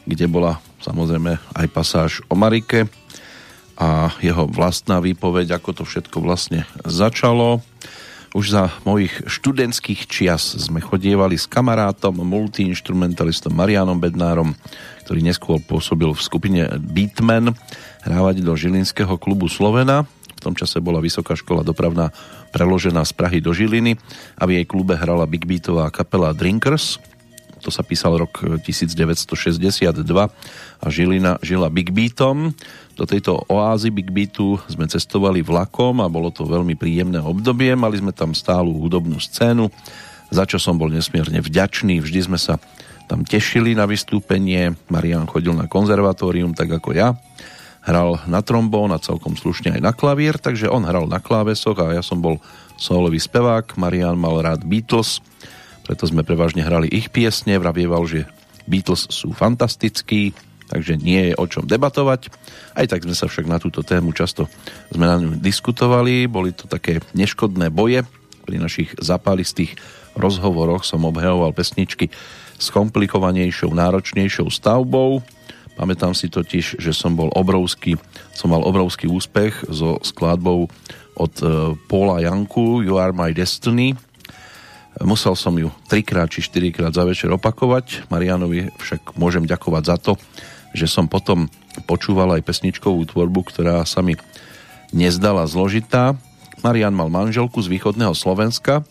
kde 0.08 0.32
bola 0.32 0.64
samozrejme 0.80 1.44
aj 1.60 1.68
pasáž 1.76 2.24
o 2.32 2.40
Marike 2.40 2.88
a 3.76 4.16
jeho 4.24 4.48
vlastná 4.48 5.04
výpoveď, 5.04 5.60
ako 5.60 5.76
to 5.76 5.84
všetko 5.84 6.24
vlastne 6.24 6.64
začalo. 6.88 7.60
Už 8.36 8.52
za 8.52 8.68
mojich 8.84 9.32
študentských 9.32 10.12
čias 10.12 10.60
sme 10.60 10.84
chodievali 10.84 11.40
s 11.40 11.48
kamarátom, 11.48 12.20
multiinstrumentalistom 12.20 13.56
Marianom 13.56 13.96
Bednárom, 13.96 14.60
ktorý 15.08 15.24
neskôr 15.24 15.64
pôsobil 15.64 16.12
v 16.12 16.20
skupine 16.20 16.68
Beatman, 16.76 17.56
hrávať 18.04 18.44
do 18.44 18.52
Žilinského 18.52 19.16
klubu 19.16 19.48
Slovena. 19.48 20.04
V 20.36 20.42
tom 20.44 20.52
čase 20.52 20.84
bola 20.84 21.00
Vysoká 21.00 21.40
škola 21.40 21.64
dopravná 21.64 22.12
preložená 22.52 23.08
z 23.08 23.16
Prahy 23.16 23.40
do 23.40 23.56
Žiliny 23.56 23.96
a 24.36 24.44
v 24.44 24.60
jej 24.60 24.66
klube 24.68 25.00
hrala 25.00 25.24
Big 25.24 25.48
Beatová 25.48 25.88
kapela 25.88 26.36
Drinkers– 26.36 27.00
to 27.66 27.74
sa 27.74 27.82
písal 27.82 28.22
rok 28.22 28.62
1962 28.62 29.26
a 30.78 30.86
Žilina 30.86 31.42
žila 31.42 31.74
Big 31.74 31.90
Beatom. 31.90 32.54
Do 32.94 33.10
tejto 33.10 33.42
oázy 33.50 33.90
Big 33.90 34.14
Beatu 34.14 34.62
sme 34.70 34.86
cestovali 34.86 35.42
vlakom 35.42 35.98
a 35.98 36.06
bolo 36.06 36.30
to 36.30 36.46
veľmi 36.46 36.78
príjemné 36.78 37.18
obdobie. 37.18 37.74
Mali 37.74 37.98
sme 37.98 38.14
tam 38.14 38.38
stálu 38.38 38.70
hudobnú 38.78 39.18
scénu, 39.18 39.74
za 40.30 40.46
čo 40.46 40.62
som 40.62 40.78
bol 40.78 40.94
nesmierne 40.94 41.42
vďačný. 41.42 41.98
Vždy 42.06 42.30
sme 42.30 42.38
sa 42.38 42.62
tam 43.10 43.26
tešili 43.26 43.74
na 43.74 43.90
vystúpenie. 43.90 44.78
Marian 44.94 45.26
chodil 45.26 45.58
na 45.58 45.66
konzervatórium, 45.66 46.54
tak 46.54 46.70
ako 46.70 46.94
ja. 46.94 47.18
Hral 47.82 48.22
na 48.30 48.46
trombón 48.46 48.94
a 48.94 49.02
celkom 49.02 49.34
slušne 49.34 49.78
aj 49.78 49.82
na 49.82 49.94
klavír, 49.94 50.38
takže 50.38 50.70
on 50.70 50.86
hral 50.86 51.10
na 51.10 51.18
klávesoch 51.18 51.78
a 51.82 51.98
ja 51.98 52.06
som 52.06 52.22
bol 52.22 52.38
solový 52.78 53.18
spevák. 53.18 53.74
Marian 53.78 54.18
mal 54.18 54.38
rád 54.42 54.62
Beatles 54.66 55.22
preto 55.86 56.10
sme 56.10 56.26
prevažne 56.26 56.66
hrali 56.66 56.90
ich 56.90 57.14
piesne, 57.14 57.62
vravieval, 57.62 58.10
že 58.10 58.26
Beatles 58.66 59.06
sú 59.14 59.32
fantastickí, 59.38 60.34
takže 60.66 60.98
nie 60.98 61.32
je 61.32 61.34
o 61.38 61.46
čom 61.46 61.70
debatovať. 61.70 62.34
Aj 62.74 62.90
tak 62.90 63.06
sme 63.06 63.14
sa 63.14 63.30
však 63.30 63.46
na 63.46 63.62
túto 63.62 63.86
tému 63.86 64.10
často 64.18 64.50
sme 64.90 65.06
na 65.06 65.22
ňu 65.22 65.38
diskutovali, 65.38 66.26
boli 66.26 66.58
to 66.58 66.66
také 66.66 67.06
neškodné 67.14 67.70
boje. 67.70 68.02
Pri 68.46 68.58
našich 68.58 68.98
zapalistých 68.98 69.78
rozhovoroch 70.18 70.82
som 70.82 71.06
obhajoval 71.06 71.54
pesničky 71.54 72.10
s 72.58 72.74
komplikovanejšou, 72.74 73.70
náročnejšou 73.70 74.50
stavbou. 74.50 75.22
Pamätám 75.76 76.16
si 76.16 76.32
totiž, 76.32 76.80
že 76.80 76.92
som 76.96 77.20
bol 77.20 77.30
obrovský, 77.36 78.00
som 78.32 78.56
mal 78.56 78.64
obrovský 78.64 79.12
úspech 79.12 79.68
so 79.68 80.00
skladbou 80.02 80.72
od 81.20 81.34
uh, 81.44 81.76
Paula 81.92 82.24
Janku 82.24 82.80
You 82.80 82.96
Are 82.96 83.12
My 83.12 83.36
Destiny, 83.36 83.92
Musel 85.04 85.36
som 85.36 85.52
ju 85.60 85.68
trikrát 85.92 86.32
či 86.32 86.40
štyrikrát 86.40 86.96
za 86.96 87.04
večer 87.04 87.28
opakovať. 87.36 88.08
Marianovi 88.08 88.72
však 88.80 89.20
môžem 89.20 89.44
ďakovať 89.44 89.84
za 89.84 89.98
to, 90.00 90.14
že 90.72 90.88
som 90.88 91.12
potom 91.12 91.52
počúval 91.84 92.40
aj 92.40 92.48
pesničkovú 92.48 93.04
tvorbu, 93.12 93.44
ktorá 93.52 93.84
sa 93.84 94.00
mi 94.00 94.16
nezdala 94.96 95.44
zložitá. 95.52 96.16
Marian 96.64 96.96
mal 96.96 97.12
manželku 97.12 97.60
z 97.60 97.68
východného 97.68 98.16
Slovenska, 98.16 98.88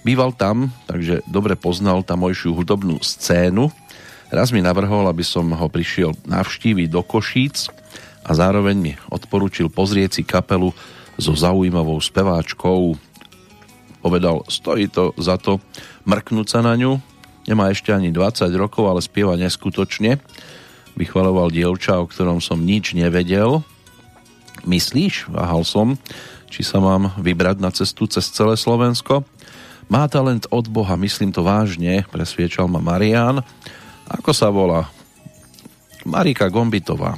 býval 0.00 0.32
tam, 0.32 0.72
takže 0.88 1.20
dobre 1.28 1.60
poznal 1.60 2.00
tamojšiu 2.00 2.56
hudobnú 2.56 3.04
scénu. 3.04 3.68
Raz 4.32 4.50
mi 4.50 4.64
navrhol, 4.64 5.04
aby 5.06 5.22
som 5.22 5.44
ho 5.52 5.68
prišiel 5.68 6.16
navštíviť 6.24 6.88
do 6.88 7.04
Košíc 7.04 7.68
a 8.24 8.30
zároveň 8.32 8.76
mi 8.80 8.92
odporučil 9.12 9.68
pozrieť 9.68 10.10
si 10.18 10.22
kapelu 10.24 10.72
so 11.20 11.36
zaujímavou 11.36 12.00
speváčkou 12.00 12.96
Povedal, 14.04 14.44
stojí 14.52 14.92
to 14.92 15.16
za 15.16 15.40
to 15.40 15.64
mrknúť 16.04 16.46
sa 16.52 16.60
na 16.60 16.76
ňu. 16.76 17.00
Nemá 17.48 17.72
ešte 17.72 17.88
ani 17.88 18.12
20 18.12 18.52
rokov, 18.60 18.84
ale 18.84 19.00
spieva 19.00 19.32
neskutočne. 19.40 20.20
Vychvaloval 20.92 21.48
dievča, 21.48 21.96
o 21.96 22.04
ktorom 22.04 22.44
som 22.44 22.60
nič 22.60 22.92
nevedel. 22.92 23.64
Myslíš? 24.68 25.32
Váhal 25.32 25.64
som, 25.64 25.96
či 26.52 26.60
sa 26.60 26.84
mám 26.84 27.16
vybrať 27.16 27.56
na 27.64 27.72
cestu 27.72 28.04
cez 28.04 28.28
celé 28.28 28.60
Slovensko. 28.60 29.24
Má 29.88 30.04
talent 30.12 30.44
od 30.52 30.68
Boha, 30.68 31.00
myslím 31.00 31.32
to 31.32 31.40
vážne, 31.40 32.04
presviečal 32.12 32.68
ma 32.68 32.84
Marian. 32.84 33.40
Ako 34.08 34.36
sa 34.36 34.52
volá? 34.52 34.88
Marika 36.04 36.52
Gombitová. 36.52 37.16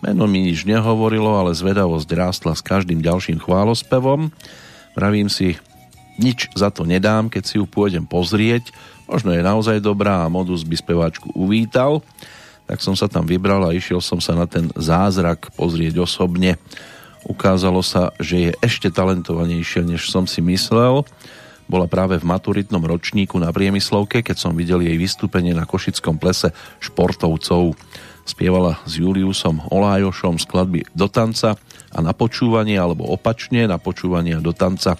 Meno 0.00 0.30
mi 0.30 0.46
nič 0.46 0.62
nehovorilo, 0.62 1.34
ale 1.42 1.58
zvedavosť 1.58 2.08
rástla 2.14 2.54
s 2.54 2.62
každým 2.62 3.02
ďalším 3.02 3.42
chválospevom. 3.42 4.30
Pravím 4.94 5.28
si, 5.28 5.58
nič 6.20 6.52
za 6.52 6.68
to 6.68 6.84
nedám, 6.84 7.32
keď 7.32 7.42
si 7.42 7.54
ju 7.56 7.64
pôjdem 7.64 8.04
pozrieť. 8.04 8.70
Možno 9.10 9.32
je 9.34 9.42
naozaj 9.42 9.82
dobrá 9.82 10.22
a 10.22 10.32
modus 10.32 10.62
by 10.62 10.76
speváčku 10.76 11.32
uvítal. 11.34 12.04
Tak 12.70 12.78
som 12.78 12.94
sa 12.94 13.10
tam 13.10 13.26
vybral 13.26 13.66
a 13.66 13.74
išiel 13.74 13.98
som 13.98 14.22
sa 14.22 14.38
na 14.38 14.46
ten 14.46 14.70
zázrak 14.78 15.50
pozrieť 15.58 15.98
osobne. 15.98 16.60
Ukázalo 17.26 17.82
sa, 17.82 18.14
že 18.22 18.48
je 18.48 18.50
ešte 18.62 18.88
talentovanejšia, 18.88 19.82
než 19.82 20.08
som 20.08 20.30
si 20.30 20.38
myslel. 20.40 21.02
Bola 21.70 21.86
práve 21.90 22.18
v 22.18 22.26
maturitnom 22.26 22.82
ročníku 22.82 23.38
na 23.38 23.50
Priemyslovke, 23.50 24.22
keď 24.22 24.36
som 24.38 24.52
videl 24.54 24.82
jej 24.82 24.96
vystúpenie 24.98 25.54
na 25.54 25.66
Košickom 25.66 26.18
plese 26.18 26.50
športovcov. 26.82 27.74
Spievala 28.26 28.78
s 28.86 28.98
Juliusom 28.98 29.70
Olájošom 29.70 30.38
skladby 30.38 30.86
do 30.94 31.10
tanca 31.10 31.58
a 31.90 31.98
na 31.98 32.14
počúvanie, 32.14 32.78
alebo 32.78 33.06
opačne, 33.10 33.66
na 33.66 33.78
počúvanie 33.78 34.38
a 34.38 34.44
do 34.44 34.54
tanca 34.54 34.94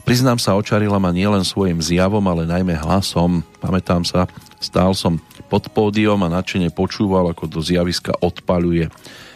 Priznám 0.00 0.40
sa, 0.40 0.56
očarila 0.56 0.96
ma 0.96 1.12
nielen 1.12 1.44
svojim 1.44 1.76
zjavom, 1.84 2.24
ale 2.24 2.48
najmä 2.48 2.72
hlasom. 2.72 3.44
Pamätám 3.60 4.00
sa, 4.00 4.24
stál 4.56 4.96
som 4.96 5.20
pod 5.52 5.68
pódium 5.68 6.24
a 6.24 6.32
nadšene 6.32 6.72
počúval, 6.72 7.28
ako 7.28 7.44
do 7.44 7.60
zjaviska 7.60 8.16
odpaluje. 8.24 8.88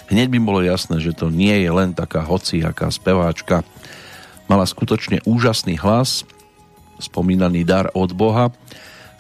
Hneď 0.09 0.27
by 0.33 0.39
bolo 0.41 0.61
jasné, 0.65 1.01
že 1.05 1.13
to 1.13 1.29
nie 1.29 1.53
je 1.65 1.69
len 1.69 1.93
taká 1.93 2.25
hociaká 2.25 2.89
speváčka. 2.89 3.61
Mala 4.49 4.65
skutočne 4.65 5.21
úžasný 5.29 5.81
hlas, 5.81 6.25
spomínaný 7.01 7.65
dar 7.69 7.93
od 7.93 8.17
Boha, 8.17 8.49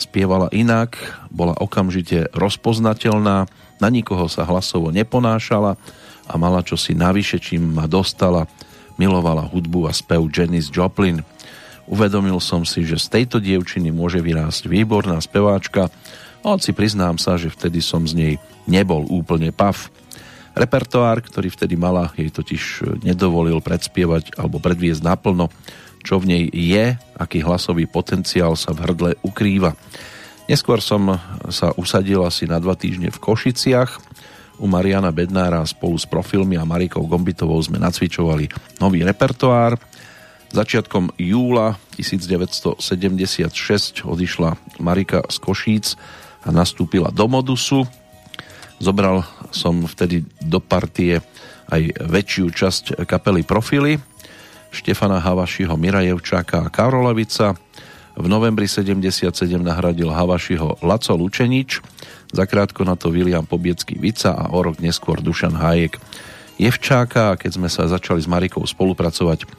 spievala 0.00 0.48
inak, 0.52 0.96
bola 1.28 1.56
okamžite 1.60 2.32
rozpoznateľná, 2.32 3.48
na 3.82 3.88
nikoho 3.92 4.32
sa 4.32 4.48
hlasovo 4.48 4.94
neponášala 4.94 5.76
a 6.24 6.34
mala 6.40 6.64
čosi 6.64 6.96
navyše, 6.96 7.36
čím 7.36 7.76
ma 7.76 7.84
dostala, 7.84 8.48
milovala 8.96 9.44
hudbu 9.44 9.90
a 9.90 9.92
spev 9.92 10.24
Janis 10.32 10.72
Joplin– 10.72 11.20
Uvedomil 11.84 12.40
som 12.40 12.64
si, 12.64 12.80
že 12.88 12.96
z 12.96 13.20
tejto 13.20 13.36
dievčiny 13.44 13.92
môže 13.92 14.16
vyrásť 14.24 14.72
výborná 14.72 15.20
speváčka, 15.20 15.92
hoci 16.44 16.76
priznám 16.76 17.16
sa, 17.16 17.40
že 17.40 17.52
vtedy 17.52 17.80
som 17.80 18.04
z 18.04 18.12
nej 18.16 18.34
nebol 18.68 19.04
úplne 19.08 19.48
pav. 19.52 19.88
Repertoár, 20.52 21.24
ktorý 21.24 21.48
vtedy 21.52 21.74
mala, 21.74 22.12
jej 22.14 22.28
totiž 22.28 22.84
nedovolil 23.00 23.64
predspievať 23.64 24.36
alebo 24.36 24.60
predviesť 24.60 25.02
naplno, 25.02 25.48
čo 26.04 26.20
v 26.20 26.28
nej 26.28 26.44
je, 26.52 27.00
aký 27.16 27.40
hlasový 27.40 27.88
potenciál 27.88 28.54
sa 28.60 28.76
v 28.76 28.84
hrdle 28.84 29.10
ukrýva. 29.24 29.72
Neskôr 30.44 30.84
som 30.84 31.16
sa 31.48 31.72
usadil 31.80 32.20
asi 32.20 32.44
na 32.44 32.60
dva 32.60 32.76
týždne 32.76 33.08
v 33.08 33.18
Košiciach. 33.18 34.12
U 34.60 34.68
Mariana 34.68 35.10
Bednára 35.10 35.64
spolu 35.64 35.96
s 35.96 36.04
profilmi 36.04 36.60
a 36.60 36.68
Marikou 36.68 37.08
Gombitovou 37.08 37.58
sme 37.64 37.80
nacvičovali 37.80 38.48
nový 38.80 39.00
repertoár– 39.04 39.76
Začiatkom 40.54 41.18
júla 41.18 41.82
1976 41.98 44.06
odišla 44.06 44.54
Marika 44.78 45.26
z 45.26 45.36
Košíc 45.42 45.98
a 46.46 46.54
nastúpila 46.54 47.10
do 47.10 47.26
Modusu. 47.26 47.82
Zobral 48.78 49.26
som 49.50 49.82
vtedy 49.82 50.22
do 50.38 50.62
partie 50.62 51.18
aj 51.74 52.06
väčšiu 52.06 52.54
časť 52.54 52.84
kapely 53.02 53.42
Profily, 53.42 53.98
Štefana 54.70 55.18
Havašiho, 55.18 55.74
Mirajevčáka 55.74 56.62
a 56.62 56.70
Karolovica. 56.70 57.58
V 58.14 58.26
novembri 58.30 58.70
77 58.70 59.26
nahradil 59.58 60.06
Havašiho 60.06 60.86
Laco 60.86 61.18
Lučenič, 61.18 61.82
zakrátko 62.30 62.86
na 62.86 62.94
to 62.94 63.10
William 63.10 63.42
Pobiecký 63.42 63.98
Vica 63.98 64.38
a 64.38 64.54
o 64.54 64.62
rok 64.62 64.78
neskôr 64.78 65.18
Dušan 65.18 65.58
Hájek 65.58 65.98
Jevčáka 66.62 67.34
a 67.34 67.34
keď 67.34 67.58
sme 67.58 67.66
sa 67.66 67.90
začali 67.90 68.22
s 68.22 68.30
Marikou 68.30 68.62
spolupracovať, 68.62 69.50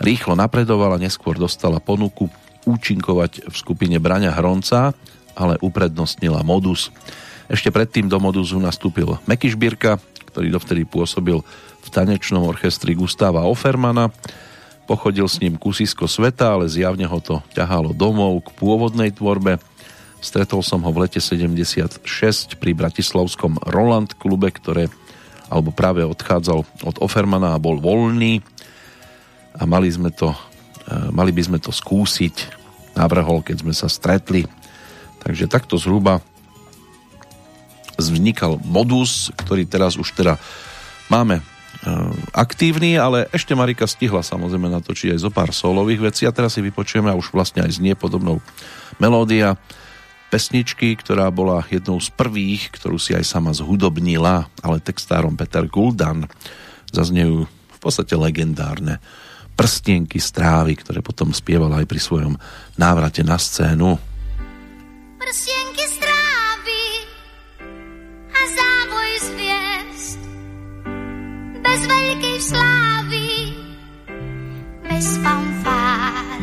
Rýchlo 0.00 0.32
napredovala, 0.32 0.96
neskôr 0.96 1.36
dostala 1.36 1.76
ponuku 1.76 2.32
účinkovať 2.64 3.52
v 3.52 3.54
skupine 3.54 4.00
Braňa 4.00 4.32
Hronca, 4.32 4.96
ale 5.36 5.60
uprednostnila 5.60 6.40
Modus. 6.40 6.88
Ešte 7.52 7.68
predtým 7.68 8.08
do 8.08 8.16
Modusu 8.16 8.56
nastúpil 8.56 9.20
Meky 9.28 9.52
Šbírka, 9.52 10.00
ktorý 10.32 10.48
dovtedy 10.56 10.88
pôsobil 10.88 11.44
v 11.84 11.88
tanečnom 11.92 12.48
orchestri 12.48 12.96
Gustáva 12.96 13.44
Offermana. 13.44 14.08
Pochodil 14.88 15.28
s 15.28 15.36
ním 15.36 15.60
kusisko 15.60 16.08
sveta, 16.08 16.56
ale 16.56 16.72
zjavne 16.72 17.04
ho 17.04 17.18
to 17.20 17.44
ťahalo 17.52 17.92
domov 17.92 18.40
k 18.46 18.56
pôvodnej 18.56 19.12
tvorbe. 19.12 19.60
Stretol 20.24 20.64
som 20.64 20.80
ho 20.84 20.90
v 20.96 21.04
lete 21.08 21.20
76 21.20 22.08
pri 22.56 22.72
bratislavskom 22.72 23.60
Roland 23.68 24.16
klube, 24.16 24.48
ktoré 24.48 24.88
alebo 25.50 25.74
práve 25.74 26.06
odchádzal 26.06 26.62
od 26.86 26.96
Offermana 27.02 27.52
a 27.52 27.62
bol 27.62 27.82
voľný 27.82 28.40
a 29.60 29.62
mali, 29.68 29.92
sme 29.92 30.08
to, 30.08 30.32
e, 30.88 31.12
mali 31.12 31.36
by 31.36 31.42
sme 31.44 31.58
to 31.60 31.68
skúsiť 31.68 32.56
navrhol, 32.96 33.44
keď 33.44 33.60
sme 33.60 33.76
sa 33.76 33.92
stretli. 33.92 34.48
Takže 35.20 35.52
takto 35.52 35.76
zhruba 35.76 36.24
vznikal 38.00 38.56
modus, 38.64 39.28
ktorý 39.36 39.68
teraz 39.68 40.00
už 40.00 40.16
teda 40.16 40.40
máme 41.12 41.38
e, 41.38 41.42
aktívny, 42.32 42.96
ale 42.96 43.28
ešte 43.28 43.52
Marika 43.52 43.84
stihla 43.84 44.24
samozrejme 44.24 44.72
natočiť 44.72 45.12
aj 45.12 45.20
zo 45.20 45.30
pár 45.30 45.52
solových 45.52 46.08
vecí. 46.08 46.24
A 46.24 46.32
teraz 46.32 46.56
si 46.56 46.64
vypočujeme 46.64 47.12
a 47.12 47.18
už 47.20 47.28
vlastne 47.36 47.60
aj 47.60 47.76
znie 47.76 47.92
podobnou 47.92 48.40
melódia 48.96 49.60
pesničky, 50.32 50.96
ktorá 50.96 51.28
bola 51.28 51.66
jednou 51.68 52.00
z 52.00 52.08
prvých, 52.14 52.72
ktorú 52.72 52.96
si 52.96 53.12
aj 53.12 53.26
sama 53.26 53.52
zhudobnila, 53.52 54.48
ale 54.64 54.80
textárom 54.80 55.36
Peter 55.36 55.66
Guldan. 55.68 56.24
Zaznejú 56.88 57.44
v 57.50 57.78
podstate 57.82 58.16
legendárne 58.16 59.02
prstienky 59.60 60.16
strávy, 60.16 60.72
ktoré 60.72 61.04
potom 61.04 61.36
spievala 61.36 61.84
aj 61.84 61.86
pri 61.92 62.00
svojom 62.00 62.34
návrate 62.80 63.20
na 63.20 63.36
scénu. 63.36 64.00
Prstienky 65.20 65.84
strávy 65.84 66.80
a 68.32 68.40
závoj 68.56 69.10
zviezd. 69.20 70.20
Bez 71.60 71.80
veľkej 71.84 72.38
slávy, 72.40 73.28
bez 74.88 75.06
fanfár, 75.20 76.40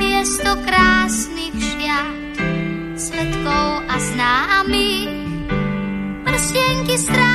miesto 0.00 0.50
krásnych 0.64 1.56
šiat 1.60 2.36
svetkov 2.96 3.84
a 3.84 3.96
známych, 4.00 5.12
prstienky 6.24 6.96
strávy 6.96 7.29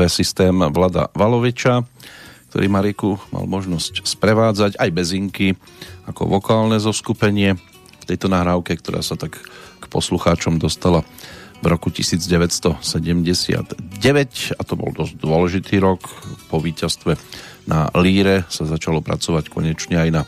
VV 0.00 0.08
systém 0.08 0.56
Vlada 0.72 1.12
Valoviča, 1.12 1.84
ktorý 2.48 2.72
Mariku 2.72 3.20
mal 3.36 3.44
možnosť 3.44 4.00
sprevádzať 4.08 4.80
aj 4.80 4.88
bezinky 4.96 5.60
ako 6.08 6.40
vokálne 6.40 6.80
zoskupenie 6.80 7.60
v 8.00 8.04
tejto 8.08 8.32
nahrávke, 8.32 8.80
ktorá 8.80 9.04
sa 9.04 9.20
tak 9.20 9.36
k 9.76 9.84
poslucháčom 9.92 10.56
dostala 10.56 11.04
v 11.60 11.68
roku 11.68 11.92
1979 11.92 12.80
a 14.56 14.62
to 14.64 14.72
bol 14.72 14.88
dosť 14.88 15.20
dôležitý 15.20 15.76
rok. 15.84 16.00
Po 16.48 16.64
víťazstve 16.64 17.20
na 17.68 17.92
Líre 17.92 18.48
sa 18.48 18.64
začalo 18.64 19.04
pracovať 19.04 19.52
konečne 19.52 20.00
aj 20.00 20.08
na 20.08 20.22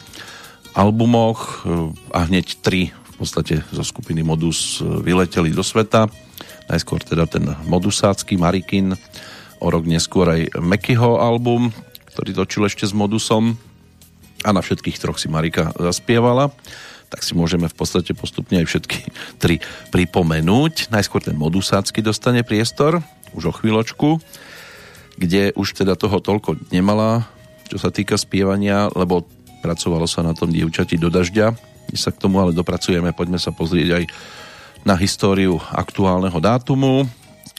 albumoch. 0.76 1.64
A 2.12 2.28
hneď 2.28 2.60
tri 2.60 2.92
v 2.92 3.14
podstate 3.16 3.64
zo 3.72 3.80
skupiny 3.80 4.20
Modus 4.20 4.84
vyleteli 4.84 5.48
do 5.56 5.64
sveta. 5.64 6.12
Najskôr 6.68 7.00
teda 7.00 7.24
ten 7.24 7.48
modusácky 7.64 8.36
Marikin, 8.36 8.92
o 9.62 9.66
rok 9.70 9.86
neskôr 9.86 10.26
aj 10.26 10.58
Mekyho 10.58 11.22
album, 11.22 11.70
ktorý 12.10 12.34
točil 12.34 12.66
ešte 12.66 12.82
s 12.82 12.90
Modusom 12.90 13.54
a 14.42 14.50
na 14.50 14.58
všetkých 14.58 14.98
troch 14.98 15.22
si 15.22 15.30
Marika 15.30 15.70
zaspievala 15.78 16.50
tak 17.12 17.20
si 17.20 17.36
môžeme 17.36 17.68
v 17.68 17.76
podstate 17.76 18.16
postupne 18.16 18.56
aj 18.64 18.72
všetky 18.72 18.98
tri 19.36 19.60
pripomenúť. 19.92 20.88
Najskôr 20.88 21.20
ten 21.20 21.36
modusácky 21.36 22.00
dostane 22.00 22.40
priestor, 22.40 23.04
už 23.36 23.52
o 23.52 23.56
chvíľočku, 23.56 24.16
kde 25.20 25.52
už 25.52 25.76
teda 25.76 25.92
toho 25.92 26.24
toľko 26.24 26.72
nemala, 26.72 27.28
čo 27.68 27.76
sa 27.76 27.92
týka 27.92 28.16
spievania, 28.16 28.88
lebo 28.96 29.28
pracovalo 29.60 30.08
sa 30.08 30.24
na 30.24 30.32
tom 30.32 30.48
dievčati 30.48 30.96
do 30.96 31.12
dažďa. 31.12 31.52
My 31.92 31.96
sa 32.00 32.16
k 32.16 32.20
tomu 32.24 32.40
ale 32.40 32.56
dopracujeme, 32.56 33.12
poďme 33.12 33.36
sa 33.36 33.52
pozrieť 33.52 34.00
aj 34.00 34.04
na 34.88 34.96
históriu 34.96 35.60
aktuálneho 35.68 36.40
dátumu. 36.40 37.04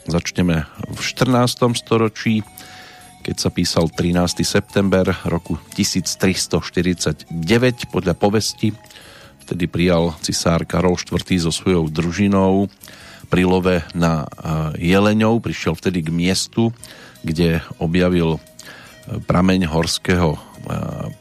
Začneme 0.03 0.67
v 0.91 0.99
14. 0.99 1.79
storočí, 1.79 2.43
keď 3.23 3.35
sa 3.39 3.47
písal 3.47 3.87
13. 3.87 4.43
september 4.43 5.15
roku 5.23 5.55
1349 5.79 7.31
podľa 7.87 8.11
povesti. 8.11 8.75
Vtedy 9.47 9.71
prijal 9.71 10.11
cisár 10.19 10.67
Karol 10.67 10.99
IV. 10.99 11.23
so 11.39 11.55
svojou 11.55 11.87
družinou 11.87 12.67
pri 13.31 13.47
love 13.47 13.79
na 13.95 14.27
Jeleňov. 14.75 15.39
Prišiel 15.39 15.79
vtedy 15.79 16.03
k 16.03 16.11
miestu, 16.11 16.75
kde 17.23 17.63
objavil 17.79 18.43
prameň 19.07 19.71
horského 19.71 20.35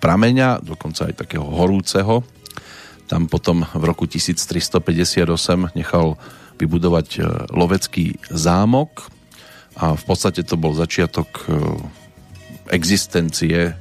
prameňa, 0.02 0.58
dokonca 0.58 1.06
aj 1.06 1.22
takého 1.22 1.46
horúceho, 1.46 2.26
Tam 3.12 3.28
potom 3.28 3.60
v 3.76 3.84
roku 3.84 4.08
1358 4.08 5.28
nechal 5.76 6.16
vybudovať 6.62 7.08
e, 7.18 7.20
lovecký 7.50 8.22
zámok 8.30 9.10
a 9.74 9.98
v 9.98 10.04
podstate 10.06 10.46
to 10.46 10.54
bol 10.54 10.70
začiatok 10.78 11.28
e, 11.28 11.42
existencie 12.70 13.74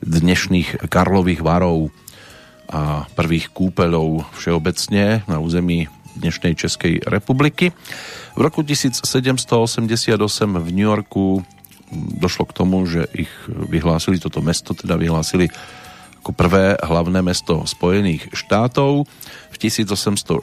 dnešných 0.00 0.88
Karlových 0.88 1.44
varov 1.44 1.92
a 2.64 3.04
prvých 3.12 3.52
kúpeľov 3.52 4.24
všeobecne 4.40 5.20
na 5.28 5.36
území 5.36 5.86
dnešnej 6.16 6.56
Českej 6.56 7.04
republiky. 7.04 7.76
V 8.34 8.40
roku 8.40 8.64
1788 8.64 10.16
v 10.58 10.68
New 10.72 10.88
Yorku 10.88 11.44
došlo 11.94 12.48
k 12.48 12.56
tomu, 12.56 12.88
že 12.88 13.06
ich 13.12 13.30
vyhlásili, 13.46 14.16
toto 14.18 14.40
mesto 14.40 14.72
teda 14.72 14.96
vyhlásili 14.96 15.52
ako 16.24 16.32
prvé 16.32 16.80
hlavné 16.80 17.20
mesto 17.20 17.68
Spojených 17.68 18.32
štátov. 18.32 19.04
V 19.52 19.56
1814 19.60 20.40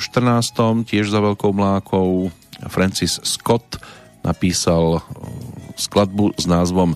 tiež 0.86 1.10
za 1.10 1.18
veľkou 1.18 1.50
mlákou 1.50 2.30
Francis 2.70 3.18
Scott 3.26 3.82
napísal 4.22 5.02
skladbu 5.82 6.38
s 6.38 6.46
názvom 6.46 6.94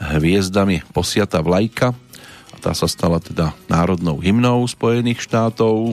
Hviezdami 0.00 0.80
posiata 0.96 1.44
vlajka 1.44 1.92
a 1.92 2.56
tá 2.56 2.72
sa 2.72 2.88
stala 2.88 3.20
teda 3.20 3.52
národnou 3.68 4.16
hymnou 4.16 4.64
Spojených 4.64 5.20
štátov. 5.28 5.92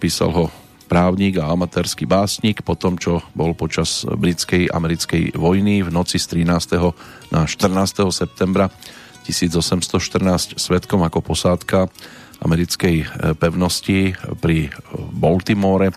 Písal 0.00 0.32
ho 0.32 0.48
právnik 0.88 1.36
a 1.36 1.52
amatérsky 1.52 2.08
básnik 2.08 2.64
po 2.64 2.80
tom, 2.80 2.96
čo 2.96 3.20
bol 3.36 3.52
počas 3.52 4.08
britskej 4.08 4.72
americkej 4.72 5.36
vojny 5.36 5.84
v 5.84 5.92
noci 5.92 6.16
z 6.16 6.48
13. 6.48 6.80
na 7.28 7.44
14. 7.44 8.08
septembra 8.08 8.72
1814 9.30 10.58
svetkom 10.58 11.06
ako 11.06 11.22
posádka 11.22 11.86
americkej 12.42 12.96
e, 13.02 13.06
pevnosti 13.38 14.14
pri 14.42 14.74
Baltimore 15.14 15.94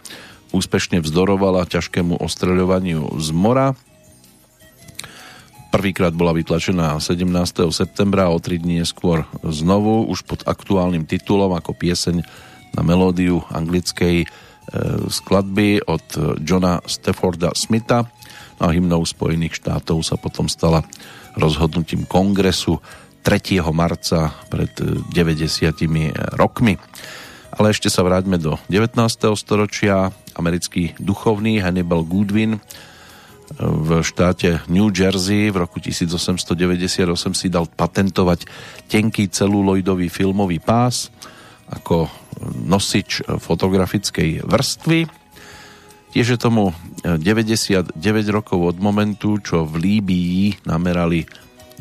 úspešne 0.54 1.02
vzdorovala 1.02 1.66
ťažkému 1.66 2.22
ostreľovaniu 2.22 3.18
z 3.18 3.30
mora. 3.34 3.74
Prvýkrát 5.74 6.14
bola 6.14 6.38
vytlačená 6.38 7.02
17. 7.02 7.74
septembra, 7.74 8.30
o 8.30 8.38
tri 8.38 8.62
dní 8.62 8.86
neskôr 8.86 9.26
znovu, 9.42 10.06
už 10.06 10.22
pod 10.30 10.46
aktuálnym 10.46 11.10
titulom 11.10 11.58
ako 11.58 11.74
pieseň 11.74 12.22
na 12.78 12.82
melódiu 12.86 13.42
anglickej 13.50 14.30
E, 14.64 15.12
skladby 15.12 15.84
od 15.84 16.06
Johna 16.40 16.80
Stafforda 16.88 17.52
Smitha 17.52 18.08
a 18.64 18.66
hymnou 18.72 19.04
Spojených 19.04 19.60
štátov 19.60 20.00
sa 20.08 20.16
potom 20.16 20.48
stala 20.48 20.88
rozhodnutím 21.36 22.08
kongresu 22.08 22.80
3. 23.24 23.64
marca 23.72 24.36
pred 24.52 24.70
90 24.76 26.36
rokmi. 26.36 26.76
Ale 27.54 27.72
ešte 27.72 27.88
sa 27.88 28.04
vráťme 28.04 28.36
do 28.36 28.60
19. 28.68 29.00
storočia. 29.40 30.12
Americký 30.36 30.92
duchovný 31.00 31.64
Hannibal 31.64 32.04
Goodwin 32.04 32.60
v 33.60 34.02
štáte 34.02 34.66
New 34.66 34.90
Jersey 34.90 35.54
v 35.54 35.62
roku 35.62 35.78
1898 35.78 37.06
si 37.38 37.48
dal 37.54 37.70
patentovať 37.70 38.50
tenký 38.90 39.30
celuloidový 39.30 40.10
filmový 40.10 40.58
pás 40.58 41.14
ako 41.70 42.10
nosič 42.66 43.24
fotografickej 43.40 44.44
vrstvy. 44.44 45.06
Tiež 46.14 46.28
je 46.34 46.40
tomu 46.40 46.74
99 47.06 47.98
rokov 48.30 48.60
od 48.74 48.78
momentu, 48.78 49.42
čo 49.42 49.66
v 49.66 49.82
Líbii 49.82 50.66
namerali 50.70 51.26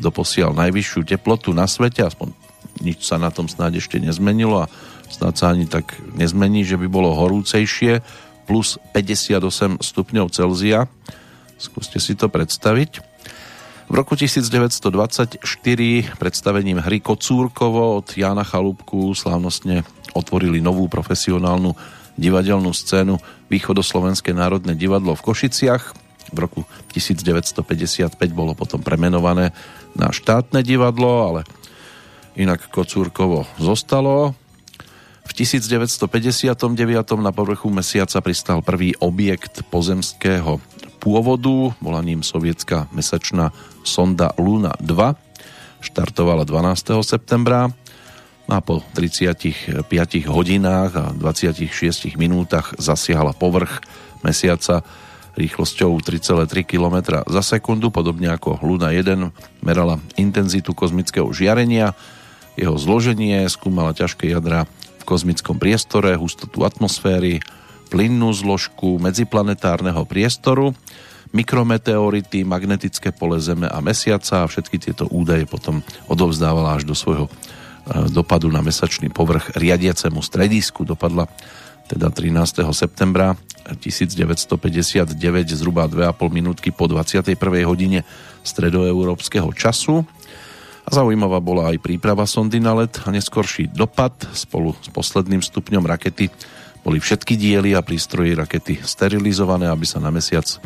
doposiaľ 0.01 0.55
najvyššiu 0.57 1.01
teplotu 1.05 1.53
na 1.53 1.69
svete, 1.69 2.05
aspoň 2.05 2.33
nič 2.81 3.05
sa 3.05 3.21
na 3.21 3.29
tom 3.29 3.45
snáď 3.45 3.83
ešte 3.83 4.01
nezmenilo 4.01 4.65
a 4.65 4.71
snáď 5.11 5.33
sa 5.37 5.45
ani 5.53 5.69
tak 5.69 5.93
nezmení, 6.17 6.65
že 6.65 6.79
by 6.79 6.87
bolo 6.89 7.13
horúcejšie, 7.13 8.01
plus 8.43 8.75
58 8.91 9.79
stupňov 9.79 10.27
Celzia. 10.33 10.91
Skúste 11.55 12.01
si 12.01 12.17
to 12.17 12.27
predstaviť. 12.27 13.13
V 13.87 13.93
roku 13.93 14.15
1924 14.15 15.43
predstavením 16.17 16.79
hry 16.79 17.03
Kocúrkovo 17.03 17.99
od 17.99 18.07
Jana 18.15 18.47
Chalúbku 18.47 19.11
slávnostne 19.13 19.83
otvorili 20.15 20.63
novú 20.63 20.87
profesionálnu 20.87 21.75
divadelnú 22.15 22.71
scénu 22.71 23.19
Východoslovenské 23.51 24.31
národné 24.31 24.73
divadlo 24.73 25.13
v 25.13 25.25
Košiciach. 25.29 25.83
V 26.33 26.37
roku 26.39 26.65
1955 26.95 28.17
bolo 28.33 28.57
potom 28.57 28.81
premenované 28.81 29.53
na 29.97 30.09
štátne 30.13 30.65
divadlo, 30.65 31.29
ale 31.29 31.41
inak 32.37 32.69
Kocúrkovo 32.69 33.45
zostalo. 33.61 34.33
V 35.23 35.31
1959 35.31 36.51
na 37.23 37.31
povrchu 37.31 37.71
mesiaca 37.71 38.19
pristal 38.19 38.59
prvý 38.59 38.91
objekt 38.99 39.63
pozemského 39.71 40.59
pôvodu, 40.99 41.71
bola 41.79 42.03
ním 42.03 42.23
sovietská 42.23 42.91
mesačná 42.91 43.55
sonda 43.87 44.35
Luna 44.35 44.75
2, 44.79 45.15
štartovala 45.83 46.43
12. 46.43 46.99
septembra 47.03 47.71
a 48.47 48.57
po 48.59 48.83
35 48.93 49.87
hodinách 50.27 50.91
a 50.99 51.05
26 51.15 52.19
minútach 52.19 52.75
zasiahla 52.75 53.31
povrch 53.35 53.79
mesiaca 54.21 54.83
rýchlosťou 55.33 55.97
3,3 55.97 56.65
km 56.65 57.25
za 57.25 57.41
sekundu, 57.41 57.89
podobne 57.89 58.29
ako 58.29 58.61
Luna 58.61 58.93
1 58.93 59.33
merala 59.65 59.97
intenzitu 60.17 60.77
kozmického 60.77 61.29
žiarenia, 61.33 61.97
jeho 62.53 62.77
zloženie, 62.77 63.49
skúmala 63.49 63.97
ťažké 63.97 64.29
jadra 64.29 64.69
v 65.01 65.03
kozmickom 65.03 65.57
priestore, 65.57 66.13
hustotu 66.13 66.61
atmosféry, 66.63 67.41
plynnú 67.89 68.29
zložku 68.33 69.01
medziplanetárneho 69.01 70.05
priestoru, 70.05 70.73
mikrometeority, 71.33 72.45
magnetické 72.45 73.09
pole 73.09 73.41
Zeme 73.41 73.65
a 73.65 73.81
Mesiaca 73.81 74.45
a 74.45 74.49
všetky 74.49 74.77
tieto 74.77 75.09
údaje 75.09 75.49
potom 75.49 75.81
odovzdávala 76.05 76.77
až 76.77 76.85
do 76.85 76.93
svojho 76.93 77.25
e, 77.25 77.31
dopadu 78.13 78.53
na 78.53 78.61
mesačný 78.61 79.09
povrch 79.09 79.57
riadiacemu 79.57 80.21
stredisku. 80.21 80.85
Dopadla 80.85 81.25
teda 81.87 82.09
13. 82.11 82.63
septembra 82.71 83.35
1959 83.79 85.15
zhruba 85.55 85.87
2,5 85.87 86.11
minútky 86.31 86.69
po 86.75 86.91
21. 86.91 87.35
hodine 87.63 88.03
stredoeurópskeho 88.43 89.49
času. 89.55 90.03
A 90.83 90.89
zaujímavá 90.91 91.39
bola 91.39 91.71
aj 91.71 91.79
príprava 91.79 92.27
sondy 92.27 92.59
na 92.59 92.75
let 92.75 92.99
a 93.07 93.11
neskorší 93.11 93.71
dopad 93.71 94.11
spolu 94.35 94.75
s 94.83 94.91
posledným 94.91 95.39
stupňom 95.39 95.87
rakety 95.87 96.27
boli 96.83 96.99
všetky 96.99 97.39
diely 97.39 97.71
a 97.73 97.81
prístroje 97.81 98.35
rakety 98.35 98.83
sterilizované, 98.83 99.71
aby 99.71 99.87
sa 99.87 100.03
na 100.03 100.11
mesiac 100.11 100.43
e, 100.43 100.57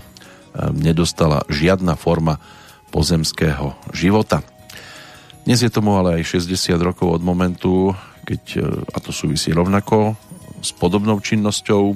nedostala 0.73 1.45
žiadna 1.45 1.93
forma 1.93 2.41
pozemského 2.89 3.77
života. 3.93 4.41
Dnes 5.45 5.61
je 5.61 5.69
tomu 5.69 5.93
ale 5.93 6.19
aj 6.19 6.41
60 6.41 6.73
rokov 6.81 7.21
od 7.21 7.21
momentu, 7.21 7.93
keď, 8.25 8.43
e, 8.57 8.65
a 8.65 8.97
to 8.97 9.13
súvisí 9.13 9.53
rovnako 9.53 10.17
s 10.61 10.71
podobnou 10.75 11.19
činnosťou, 11.21 11.83
e, 11.93 11.95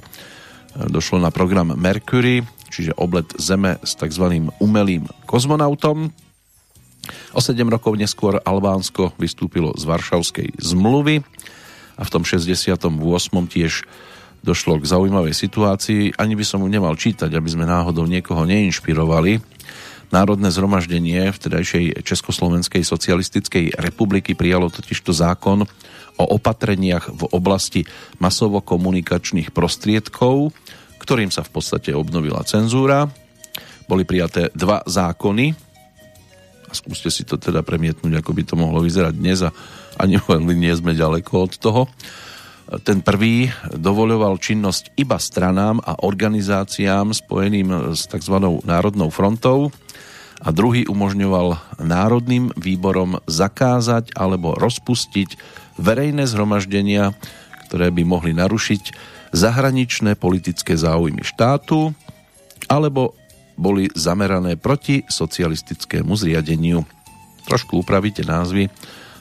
došlo 0.89 1.21
na 1.21 1.30
program 1.34 1.74
Mercury, 1.74 2.45
čiže 2.71 2.95
oblet 2.95 3.28
Zeme 3.36 3.78
s 3.84 4.00
tzv. 4.00 4.50
umelým 4.63 5.10
kozmonautom. 5.28 6.13
O 7.34 7.39
7 7.41 7.58
rokov 7.67 7.97
neskôr 7.97 8.39
Albánsko 8.43 9.17
vystúpilo 9.17 9.74
z 9.74 9.84
Varšavskej 9.89 10.62
zmluvy 10.62 11.26
a 11.97 12.02
v 12.06 12.10
tom 12.10 12.24
68. 12.24 12.88
tiež 13.50 13.84
došlo 14.41 14.82
k 14.82 14.89
zaujímavej 14.89 15.34
situácii. 15.38 16.17
Ani 16.17 16.34
by 16.34 16.45
som 16.45 16.65
mu 16.65 16.67
nemal 16.69 16.97
čítať, 16.97 17.30
aby 17.30 17.50
sme 17.50 17.69
náhodou 17.69 18.10
niekoho 18.10 18.45
neinšpirovali. 18.45 19.41
Národné 20.12 20.52
zhromaždenie 20.52 21.32
vtedajšej 21.32 22.04
Československej 22.04 22.84
socialistickej 22.84 23.80
republiky 23.80 24.36
prijalo 24.36 24.67
totižto 24.67 25.15
zákon 25.15 25.63
o 26.17 26.26
opatreniach 26.36 27.12
v 27.12 27.24
oblasti 27.32 27.82
masovo-komunikačných 28.19 29.54
prostriedkov, 29.54 30.52
ktorým 31.02 31.34
sa 31.34 31.41
v 31.45 31.52
podstate 31.52 31.91
obnovila 31.95 32.43
cenzúra. 32.45 33.08
Boli 33.86 34.08
prijaté 34.08 34.52
dva 34.54 34.86
zákony 34.86 35.71
a 36.69 36.74
skúste 36.74 37.12
si 37.12 37.28
to 37.28 37.36
teda 37.36 37.67
premietnúť, 37.67 38.24
ako 38.24 38.32
by 38.32 38.43
to 38.47 38.56
mohlo 38.56 38.80
vyzerať 38.80 39.13
dnes 39.17 39.43
a 39.43 39.52
ani 40.00 40.15
len 40.32 40.47
nie 40.56 40.71
sme 40.71 40.95
ďaleko 40.95 41.34
od 41.36 41.54
toho. 41.60 41.84
Ten 42.88 43.04
prvý 43.04 43.52
dovoľoval 43.67 44.39
činnosť 44.39 44.95
iba 44.95 45.19
stranám 45.19 45.84
a 45.84 46.08
organizáciám 46.08 47.12
spojeným 47.12 47.91
s 47.91 48.08
tzv. 48.08 48.36
Národnou 48.63 49.12
frontou 49.12 49.76
a 50.41 50.49
druhý 50.49 50.89
umožňoval 50.89 51.77
národným 51.86 52.49
výborom 52.58 53.21
zakázať 53.30 54.17
alebo 54.17 54.58
rozpustiť 54.58 55.38
verejné 55.77 56.25
zhromaždenia, 56.25 57.13
ktoré 57.69 57.93
by 57.93 58.04
mohli 58.04 58.34
narušiť 58.34 58.84
zahraničné 59.32 60.17
politické 60.17 60.73
záujmy 60.75 61.21
štátu 61.21 61.93
alebo 62.67 63.13
boli 63.56 63.88
zamerané 63.93 64.58
proti 64.58 65.06
socialistickému 65.06 66.17
zriadeniu. 66.17 66.82
Trošku 67.45 67.86
upravíte 67.86 68.25
názvy 68.25 68.67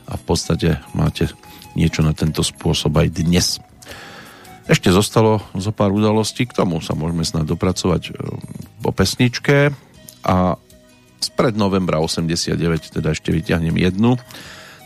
a 0.09 0.13
v 0.17 0.23
podstate 0.25 0.81
máte 0.97 1.29
niečo 1.77 2.01
na 2.01 2.17
tento 2.17 2.41
spôsob 2.41 2.97
aj 2.97 3.09
dnes. 3.21 3.61
Ešte 4.71 4.89
zostalo 4.95 5.43
zo 5.53 5.75
pár 5.75 5.91
udalostí, 5.91 6.47
k 6.47 6.57
tomu 6.57 6.79
sa 6.81 6.95
môžeme 6.95 7.27
snad 7.27 7.45
dopracovať 7.45 8.15
po 8.81 8.91
pesničke 8.95 9.75
a 10.23 10.57
spred 11.21 11.55
novembra 11.55 12.01
89 12.01 12.97
teda 12.97 13.13
ešte 13.13 13.31
vyťahnem 13.31 13.77
jednu 13.77 14.17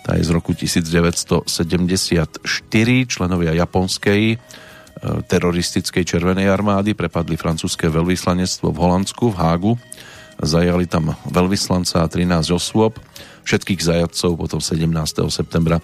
tá 0.05 0.21
je 0.21 0.29
z 0.29 0.37
roku 0.37 0.53
1974 0.53 1.49
členovia 3.09 3.57
japonskej 3.57 4.37
teroristickej 5.05 6.05
Červenej 6.05 6.53
armády 6.53 6.93
prepadli 6.93 7.41
francúzske 7.41 7.89
veľvyslanectvo 7.89 8.69
v 8.69 8.79
Holandsku, 8.79 9.33
v 9.33 9.37
Hágu. 9.41 9.73
Zajali 10.41 10.85
tam 10.85 11.17
veľvyslanca 11.29 12.05
a 12.05 12.11
13 12.11 12.53
osôb. 12.53 13.01
Všetkých 13.49 13.81
zajadcov 13.81 14.37
potom 14.37 14.61
17. 14.61 14.85
septembra 15.33 15.81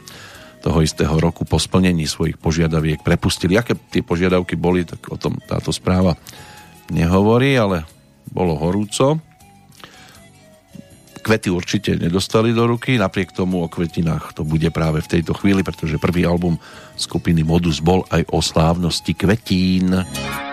toho 0.61 0.85
istého 0.85 1.17
roku 1.17 1.49
po 1.49 1.57
splnení 1.57 2.05
svojich 2.05 2.37
požiadaviek 2.37 3.01
prepustili. 3.01 3.57
Aké 3.57 3.73
tie 3.77 4.05
požiadavky 4.05 4.61
boli, 4.61 4.85
tak 4.85 5.01
o 5.09 5.17
tom 5.17 5.41
táto 5.49 5.73
správa 5.73 6.13
nehovorí, 6.93 7.57
ale 7.57 7.89
bolo 8.29 8.53
horúco. 8.61 9.30
Kvety 11.21 11.53
určite 11.53 11.95
nedostali 11.95 12.51
do 12.51 12.67
ruky, 12.67 12.97
napriek 12.97 13.31
tomu 13.31 13.63
o 13.63 13.69
kvetinách 13.69 14.35
to 14.35 14.43
bude 14.43 14.67
práve 14.73 15.05
v 15.05 15.11
tejto 15.19 15.37
chvíli, 15.37 15.61
pretože 15.61 16.01
prvý 16.01 16.25
album 16.27 16.57
skupiny 16.97 17.45
Modus 17.47 17.79
bol 17.79 18.03
aj 18.09 18.25
o 18.33 18.41
slávnosti 18.41 19.13
kvetín. 19.15 19.95
slávnosť 19.95 20.50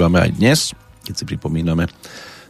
prežívame 0.00 0.32
aj 0.32 0.32
dnes, 0.32 0.60
keď 1.04 1.12
si 1.12 1.24
pripomíname 1.28 1.84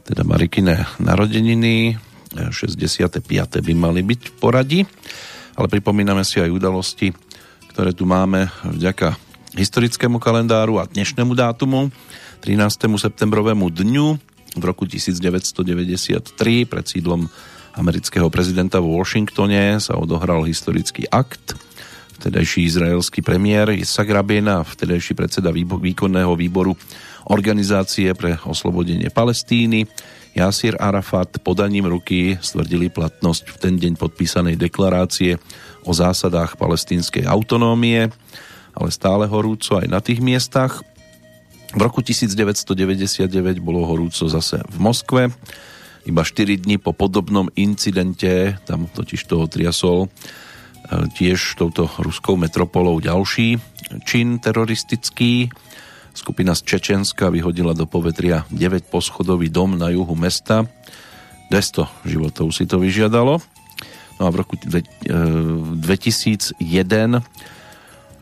teda 0.06 0.22
Marikine 0.22 0.86
narodeniny, 1.02 1.98
65. 2.30 3.26
by 3.58 3.72
mali 3.74 4.06
byť 4.06 4.20
v 4.22 4.34
poradí, 4.38 4.80
ale 5.58 5.66
pripomíname 5.66 6.22
si 6.22 6.38
aj 6.38 6.46
udalosti, 6.46 7.10
ktoré 7.74 7.90
tu 7.90 8.06
máme 8.06 8.54
vďaka 8.62 9.18
historickému 9.58 10.22
kalendáru 10.22 10.78
a 10.78 10.86
dnešnému 10.86 11.34
dátumu, 11.34 11.90
13. 12.38 12.86
septembrovému 12.86 13.66
dňu 13.66 14.06
v 14.54 14.62
roku 14.62 14.86
1993 14.86 16.30
pred 16.70 16.86
sídlom 16.86 17.26
amerického 17.74 18.30
prezidenta 18.30 18.78
v 18.78 18.94
Washingtone 18.94 19.82
sa 19.82 19.98
odohral 19.98 20.46
historický 20.46 21.02
akt, 21.10 21.58
vtedajší 22.22 22.62
izraelský 22.62 23.26
premiér 23.26 23.74
Isak 23.74 24.06
Rabin 24.06 24.46
a 24.46 24.62
vtedajší 24.62 25.18
predseda 25.18 25.50
výkonného 25.50 26.38
výboru 26.38 26.78
Organizácie 27.30 28.10
pre 28.18 28.42
oslobodenie 28.42 29.06
Palestíny 29.06 29.86
Jasir 30.34 30.74
Arafat 30.82 31.38
podaním 31.42 31.86
ruky 31.86 32.34
stvrdili 32.42 32.90
platnosť 32.90 33.54
v 33.54 33.56
ten 33.62 33.74
deň 33.78 33.92
podpísanej 33.98 34.58
deklarácie 34.58 35.38
o 35.86 35.94
zásadách 35.94 36.58
palestínskej 36.58 37.30
autonómie, 37.30 38.10
ale 38.74 38.88
stále 38.90 39.30
horúco 39.30 39.78
aj 39.78 39.86
na 39.86 40.02
tých 40.02 40.18
miestach. 40.18 40.82
V 41.70 41.80
roku 41.82 42.02
1999 42.02 43.30
bolo 43.62 43.86
horúco 43.86 44.26
zase 44.26 44.58
v 44.66 44.76
Moskve. 44.82 45.30
Iba 46.10 46.26
4 46.26 46.66
dní 46.66 46.82
po 46.82 46.90
podobnom 46.90 47.46
incidente, 47.54 48.58
tam 48.66 48.90
totiž 48.90 49.30
toho 49.30 49.46
triasol 49.46 50.06
e, 50.06 50.08
tiež 51.14 51.54
touto 51.54 51.86
ruskou 52.02 52.34
metropolou 52.34 52.98
ďalší 52.98 53.54
čin 54.06 54.38
teroristický. 54.38 55.50
Skupina 56.12 56.54
z 56.54 56.62
Čečenska 56.66 57.30
vyhodila 57.30 57.74
do 57.74 57.86
povetria 57.86 58.44
9 58.50 58.90
poschodový 58.90 59.48
dom 59.48 59.78
na 59.78 59.90
juhu 59.94 60.14
mesta. 60.18 60.66
200 61.50 62.06
životov 62.06 62.54
si 62.54 62.66
to 62.66 62.78
vyžiadalo. 62.78 63.42
No 64.18 64.22
a 64.26 64.30
v 64.30 64.36
roku 64.44 64.54
2001 64.60 66.54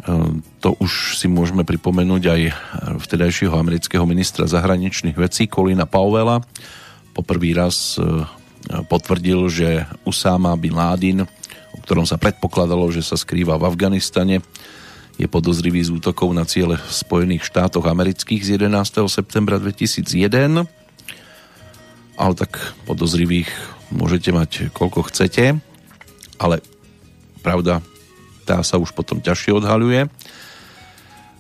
Ehm, 0.07 0.47
to 0.63 0.79
už 0.79 1.19
si 1.19 1.27
môžeme 1.27 1.67
pripomenúť 1.67 2.23
aj 2.31 2.41
vtedajšieho 3.03 3.55
amerického 3.59 4.07
ministra 4.07 4.47
zahraničných 4.47 5.19
vecí 5.19 5.51
Colina 5.51 5.91
Powella. 5.91 6.41
Poprvý 7.13 7.51
raz 7.53 7.99
e, 7.99 8.25
potvrdil, 8.87 9.51
že 9.51 9.69
Usama 10.07 10.55
Bin 10.55 10.79
Laden, 10.79 11.27
o 11.75 11.79
ktorom 11.83 12.07
sa 12.07 12.15
predpokladalo, 12.15 12.89
že 12.95 13.03
sa 13.03 13.19
skrýva 13.19 13.59
v 13.59 13.67
Afganistane, 13.67 14.39
je 15.19 15.27
podozrivý 15.27 15.83
z 15.83 15.91
útokov 15.91 16.31
na 16.31 16.47
ciele 16.47 16.79
v 16.79 16.91
Spojených 16.95 17.43
štátoch 17.43 17.83
amerických 17.83 18.39
z 18.47 18.49
11. 18.63 19.03
septembra 19.11 19.59
2001. 19.59 20.07
Ale 22.15 22.33
tak 22.39 22.55
podozrivých 22.87 23.51
môžete 23.91 24.31
mať 24.31 24.51
koľko 24.71 25.11
chcete, 25.11 25.59
ale 26.39 26.63
pravda 27.43 27.83
tá 28.47 28.63
sa 28.63 28.79
už 28.79 28.95
potom 28.95 29.19
ťažšie 29.19 29.59
odhaľuje. 29.59 30.07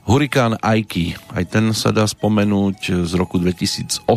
Hurikán 0.08 0.58
Aiki, 0.58 1.14
aj 1.36 1.44
ten 1.52 1.70
sa 1.76 1.92
dá 1.92 2.08
spomenúť 2.08 3.06
z 3.06 3.12
roku 3.14 3.38
2008 3.38 4.08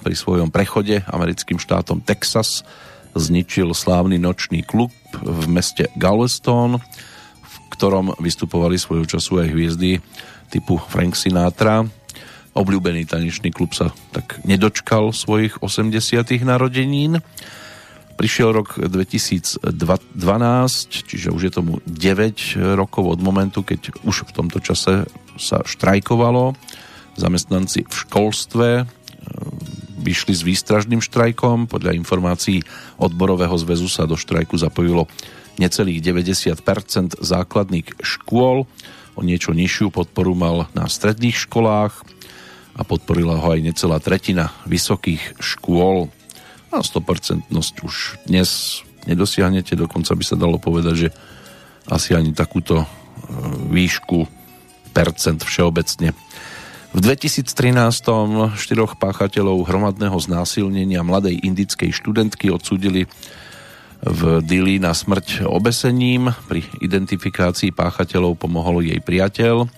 pri 0.00 0.14
svojom 0.14 0.48
prechode 0.48 1.02
americkým 1.04 1.58
štátom 1.58 2.00
Texas 2.00 2.64
zničil 3.12 3.76
slávny 3.76 4.16
nočný 4.16 4.64
klub 4.64 4.94
v 5.20 5.44
meste 5.50 5.90
Galveston, 5.98 6.80
ktorom 7.72 8.12
vystupovali 8.20 8.76
svojho 8.76 9.08
času 9.08 9.40
aj 9.40 9.48
hviezdy 9.48 9.90
typu 10.52 10.76
Frank 10.76 11.16
Sinatra. 11.16 11.88
Obľúbený 12.52 13.08
tanečný 13.08 13.48
klub 13.48 13.72
sa 13.72 13.88
tak 14.12 14.44
nedočkal 14.44 15.16
svojich 15.16 15.64
80. 15.64 15.96
narodenín 16.44 17.24
Prišiel 18.12 18.52
rok 18.52 18.76
2012, 18.78 19.66
čiže 21.10 21.34
už 21.34 21.42
je 21.42 21.52
tomu 21.52 21.82
9 21.88 22.76
rokov 22.76 23.18
od 23.18 23.20
momentu, 23.24 23.64
keď 23.64 23.98
už 24.04 24.28
v 24.28 24.34
tomto 24.36 24.60
čase 24.60 25.08
sa 25.40 25.64
štrajkovalo. 25.64 26.54
Zamestnanci 27.16 27.82
v 27.82 27.90
školstve 27.92 28.68
e, 28.78 28.84
vyšli 30.06 30.38
s 30.38 30.46
výstražným 30.46 31.00
štrajkom. 31.00 31.66
Podľa 31.66 31.96
informácií 31.96 32.62
odborového 33.00 33.56
zväzu 33.58 33.88
sa 33.88 34.06
do 34.06 34.14
štrajku 34.14 34.54
zapojilo 34.60 35.08
necelých 35.56 36.00
90% 36.00 37.20
základných 37.20 38.00
škôl. 38.00 38.64
O 39.12 39.20
niečo 39.20 39.52
nižšiu 39.52 39.92
podporu 39.92 40.32
mal 40.32 40.72
na 40.72 40.88
stredných 40.88 41.36
školách 41.36 41.92
a 42.72 42.80
podporila 42.84 43.36
ho 43.36 43.52
aj 43.52 43.60
necelá 43.60 44.00
tretina 44.00 44.48
vysokých 44.64 45.36
škôl 45.36 46.08
a 46.72 46.80
100% 46.80 47.52
už 47.84 47.94
dnes 48.24 48.80
nedosiahnete, 49.04 49.76
dokonca 49.76 50.16
by 50.16 50.24
sa 50.24 50.40
dalo 50.40 50.56
povedať, 50.56 50.94
že 50.96 51.08
asi 51.84 52.16
ani 52.16 52.32
takúto 52.32 52.80
e, 52.80 52.86
výšku 53.68 54.24
percent 54.96 55.44
všeobecne. 55.44 56.16
V 56.92 56.98
2013 57.00 57.48
štyroch 58.56 59.00
páchateľov 59.00 59.64
hromadného 59.64 60.16
znásilnenia 60.16 61.00
mladej 61.00 61.40
indickej 61.40 61.88
študentky 61.92 62.52
odsúdili 62.52 63.08
v 64.02 64.42
Dili 64.42 64.82
na 64.82 64.90
smrť 64.92 65.46
obesením. 65.46 66.34
Pri 66.50 66.66
identifikácii 66.82 67.70
páchateľov 67.70 68.38
pomohol 68.38 68.82
jej 68.82 68.98
priateľ, 68.98 69.70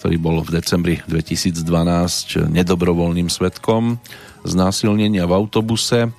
ktorý 0.00 0.16
bol 0.20 0.44
v 0.44 0.60
decembri 0.60 0.94
2012 1.08 2.52
nedobrovoľným 2.52 3.32
svetkom 3.32 3.96
znásilnenia 4.44 5.24
v 5.24 5.32
autobuse 5.32 6.12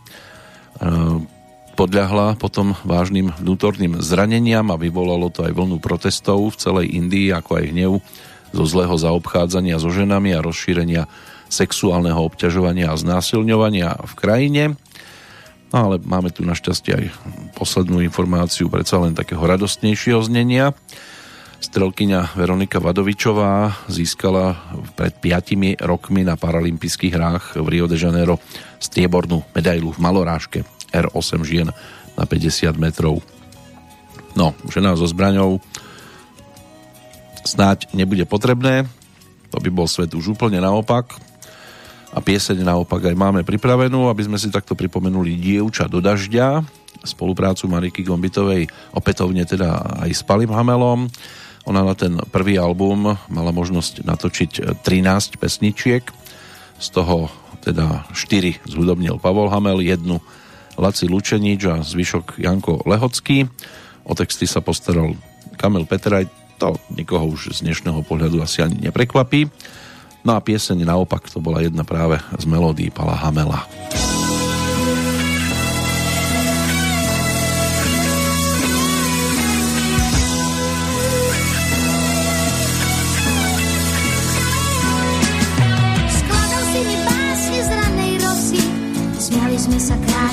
podľahla 1.75 2.39
potom 2.39 2.73
vážnym 2.87 3.35
vnútorným 3.35 3.99
zraneniam 3.99 4.71
a 4.71 4.79
vyvolalo 4.79 5.27
to 5.27 5.43
aj 5.43 5.51
vlnu 5.51 5.77
protestov 5.83 6.55
v 6.55 6.59
celej 6.59 6.87
Indii, 6.95 7.35
ako 7.35 7.59
aj 7.59 7.65
hnev 7.75 7.93
zo 8.55 8.63
zlého 8.63 8.95
zaobchádzania 8.95 9.75
so 9.83 9.91
ženami 9.91 10.31
a 10.31 10.39
rozšírenia 10.39 11.11
sexuálneho 11.51 12.17
obťažovania 12.31 12.89
a 12.89 12.99
znásilňovania 12.99 14.07
v 14.07 14.13
krajine. 14.15 14.63
Ale 15.75 15.99
máme 15.99 16.31
tu 16.31 16.47
našťastie 16.47 16.91
aj 16.95 17.05
poslednú 17.59 17.99
informáciu 17.99 18.71
predsa 18.71 18.95
len 18.95 19.11
takého 19.11 19.43
radostnejšieho 19.43 20.23
znenia. 20.23 20.71
Strelkyňa 21.59 22.39
Veronika 22.39 22.79
Vadovičová 22.79 23.83
získala 23.91 24.55
pred 24.95 25.11
5 25.19 25.83
rokmi 25.83 26.23
na 26.23 26.39
paralympijských 26.39 27.11
hrách 27.11 27.45
v 27.59 27.67
Rio 27.67 27.91
de 27.91 27.99
Janeiro 27.99 28.39
striebornú 28.79 29.43
medailu 29.51 29.91
v 29.91 29.99
malorážke 29.99 30.63
R8 30.95 31.43
žien 31.43 31.67
na 32.15 32.23
50 32.23 32.71
metrov. 32.79 33.19
No, 34.31 34.55
žena 34.71 34.95
so 34.95 35.03
zbraňou 35.03 35.59
snáď 37.43 37.91
nebude 37.91 38.23
potrebné, 38.23 38.87
to 39.51 39.59
by 39.59 39.67
bol 39.67 39.91
svet 39.91 40.15
už 40.15 40.39
úplne 40.39 40.63
naopak. 40.63 41.34
A 42.15 42.23
pieseň 42.23 42.63
naopak 42.63 43.11
aj 43.11 43.15
máme 43.19 43.43
pripravenú, 43.43 44.07
aby 44.07 44.23
sme 44.23 44.39
si 44.39 44.47
takto 44.47 44.71
pripomenuli 44.71 45.35
Dievča 45.35 45.91
do 45.91 45.99
dažďa, 45.99 46.63
spoluprácu 47.03 47.67
Mariky 47.67 48.07
Gombitovej 48.07 48.71
opätovne 48.95 49.43
teda 49.43 49.99
aj 49.99 50.09
s 50.15 50.23
Palim 50.23 50.49
Hamelom. 50.49 51.11
Ona 51.67 51.81
na 51.83 51.91
ten 51.91 52.15
prvý 52.31 52.55
album 52.55 53.19
mala 53.27 53.51
možnosť 53.51 54.07
natočiť 54.07 54.79
13 54.79 55.35
pesničiek, 55.35 56.07
z 56.79 56.87
toho 56.95 57.27
teda 57.59 58.07
4 58.15 58.63
zhudobnil 58.63 59.19
Pavol 59.19 59.51
Hamel, 59.51 59.83
jednu 59.83 60.23
Laci 60.79 61.11
Lučenič 61.11 61.61
a 61.67 61.83
zvyšok 61.83 62.39
Janko 62.39 62.83
Lehocký. 62.87 63.49
O 64.05 64.13
texty 64.13 64.45
sa 64.45 64.63
postaral 64.63 65.17
Kamil 65.57 65.83
Petraj, 65.83 66.29
to 66.61 66.79
nikoho 66.95 67.27
už 67.27 67.57
z 67.57 67.67
dnešného 67.67 68.05
pohľadu 68.07 68.39
asi 68.39 68.63
ani 68.63 68.79
neprekvapí. 68.87 69.51
No 70.25 70.33
a 70.33 70.41
pieseň 70.41 70.81
naopak, 70.81 71.29
to 71.29 71.37
bola 71.37 71.61
jedna 71.61 71.85
práve 71.85 72.17
z 72.17 72.45
melódií 72.49 72.89
Pala 72.89 73.13
Hamela. 73.13 73.69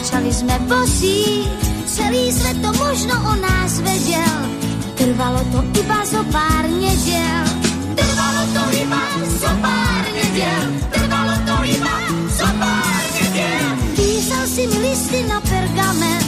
kráčali 0.03 0.35
sme 0.35 0.57
bosí, 0.67 1.47
celý 1.87 2.29
svet 2.35 2.59
to 2.59 2.71
možno 2.75 3.15
o 3.23 3.35
nás 3.39 3.79
vedel. 3.81 4.39
Trvalo 4.99 5.41
to 5.55 5.61
iba 5.79 6.01
zo 6.05 6.21
pár 6.29 6.67
nediel. 6.69 7.72
To 8.43 8.65
iba 8.75 9.03
zo 9.39 9.53
pár 9.63 10.03
nediel. 10.11 10.67
Trvalo 10.91 11.37
to 11.47 11.57
iba 11.63 11.95
zo 12.35 12.51
pár 12.59 13.05
nediel. 13.15 13.67
Písal 13.95 14.45
si 14.51 14.67
mi 14.67 14.79
listy 14.83 15.23
na 15.31 15.39
pergamen, 15.47 16.25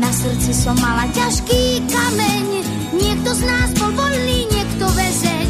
na 0.00 0.08
srdci 0.08 0.56
som 0.56 0.72
mala 0.80 1.04
ťažký 1.12 1.84
kameň. 1.92 2.46
Niekto 2.96 3.30
z 3.36 3.42
nás 3.44 3.68
bol 3.76 3.92
voľný, 3.92 4.48
niekto 4.48 4.88
väzeň. 4.96 5.48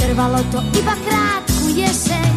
Trvalo 0.00 0.40
to 0.48 0.64
iba 0.72 0.96
krátku 1.04 1.68
jeseň. 1.68 2.32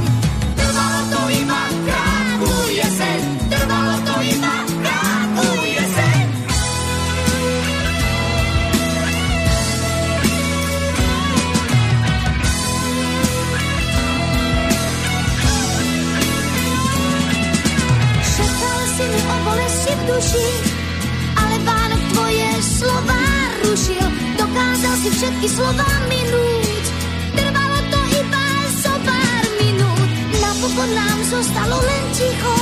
Trvalo 0.59 1.01
to 1.07 1.21
iba 1.39 1.61
krátku 1.87 2.51
jeseň. 2.67 3.21
Trvalo 3.47 3.95
to 4.03 4.15
iba 4.27 4.54
duši, 20.15 20.47
ale 21.35 21.55
Vánok 21.67 22.03
tvoje 22.15 22.49
slova 22.63 23.23
rušil. 23.67 24.07
Dokázal 24.39 24.95
si 25.03 25.09
všetky 25.11 25.47
slova 25.51 25.89
minúť, 26.07 26.83
trvalo 27.35 27.79
to 27.91 27.99
iba 28.15 28.47
zo 28.79 28.93
pár 29.03 29.43
minút. 29.59 30.09
Napokon 30.39 30.91
nám 30.95 31.19
zostalo 31.27 31.77
len 31.83 32.03
ticho, 32.15 32.57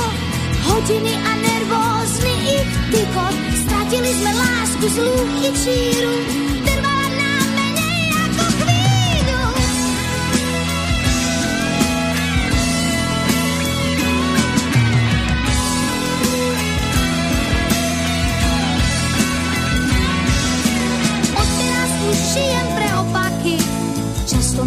hodiny 0.66 1.14
a 1.14 1.30
nervózny 1.38 2.34
ich 2.58 2.70
tykot. 2.90 3.34
Stratili 3.62 4.10
sme 4.18 4.32
lásku, 4.34 4.86
zlú 4.90 5.16
i 5.46 5.48
číru, 5.54 6.14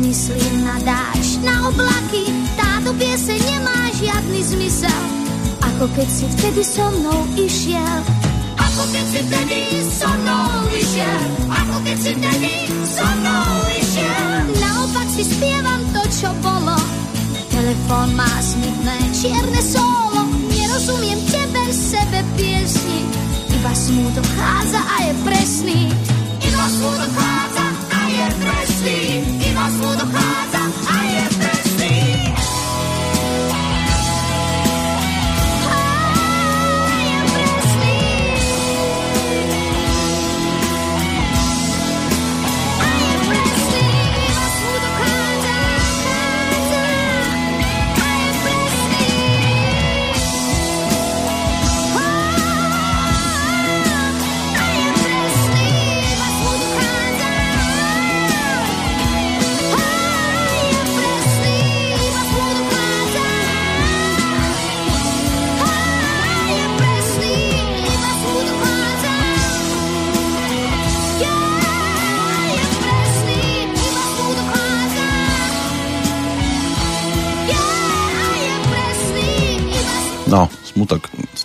Myslím 0.08 0.64
na 0.64 0.80
dáž, 0.88 1.36
na 1.43 1.68
oblaky, 1.68 2.32
táto 2.55 2.95
pieseň 2.95 3.43
nemá 3.43 3.91
žiadny 3.91 4.39
zmysel. 4.39 5.03
Ako 5.60 5.84
keď 5.99 6.08
si 6.08 6.26
vtedy 6.32 6.64
so 6.64 6.88
mnou 6.95 7.28
išiel. 7.36 7.99
Ako 8.55 8.88
keď 8.88 9.03
si 9.03 9.20
vtedy 9.28 9.60
so 9.91 10.08
mnou 10.08 10.64
išiel. 10.72 11.22
Ako 11.51 11.76
keď 11.84 11.97
si 11.99 12.12
vtedy 12.16 12.53
so 12.88 13.03
mnou 13.20 13.51
išiel. 13.76 14.32
Naopak 14.55 15.08
si 15.12 15.28
spievam 15.28 15.82
to, 15.91 16.01
čo 16.08 16.32
bolo. 16.39 16.80
Telefón 17.51 18.08
má 18.16 18.32
smutné 18.39 19.12
čierne 19.12 19.60
solo. 19.60 20.24
Nerozumiem 20.47 21.20
tebe, 21.28 21.68
sebe 21.76 22.24
piesni. 22.39 23.03
Iba 23.60 23.76
smútok 23.76 24.24
chádza 24.39 24.80
a 24.88 24.95
je 25.03 25.14
presný. 25.28 25.91
Iba 26.47 26.66
smútok 26.72 27.12
chádza 27.12 27.66
a 27.91 27.99
je 28.08 28.28
presný 28.39 28.66
iba 28.86 29.65
smútok 29.73 30.09
chádza 30.13 30.61
a 30.93 30.97
je 31.09 31.36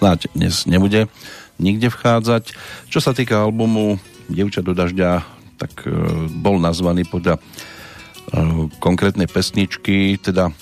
snáď 0.03 0.27
dnes 0.35 0.67
nebude 0.67 1.07
nikde 1.63 1.87
vchádzať. 1.87 2.59
Čo 2.91 2.99
sa 2.99 3.15
týka 3.15 3.39
albumu 3.39 4.03
Dievča 4.27 4.59
do 4.59 4.75
dažďa, 4.75 5.23
tak 5.63 5.87
e, 5.87 5.95
bol 6.43 6.59
nazvaný 6.59 7.07
podľa 7.07 7.39
e, 7.39 7.41
konkrétnej 8.83 9.31
pesničky, 9.31 10.19
teda 10.19 10.51
e, 10.51 10.53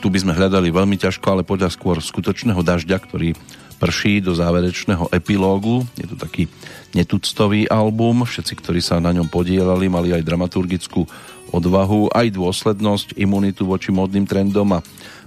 tu 0.00 0.08
by 0.08 0.16
sme 0.16 0.32
hľadali 0.32 0.72
veľmi 0.72 0.96
ťažko, 0.96 1.26
ale 1.28 1.42
podľa 1.44 1.76
skôr 1.76 2.00
skutočného 2.00 2.64
dažďa, 2.64 3.04
ktorý 3.04 3.36
prší 3.76 4.24
do 4.24 4.32
záverečného 4.32 5.12
epilógu. 5.12 5.84
Je 6.00 6.08
to 6.08 6.16
taký 6.16 6.48
netuctový 6.96 7.68
album. 7.68 8.24
Všetci, 8.24 8.64
ktorí 8.64 8.80
sa 8.80 8.96
na 8.96 9.12
ňom 9.12 9.28
podielali, 9.28 9.92
mali 9.92 10.16
aj 10.16 10.24
dramaturgickú 10.24 11.04
odvahu, 11.52 12.16
aj 12.16 12.32
dôslednosť, 12.32 13.20
imunitu 13.20 13.68
voči 13.68 13.92
modným 13.92 14.24
trendom 14.24 14.72
a 14.72 14.80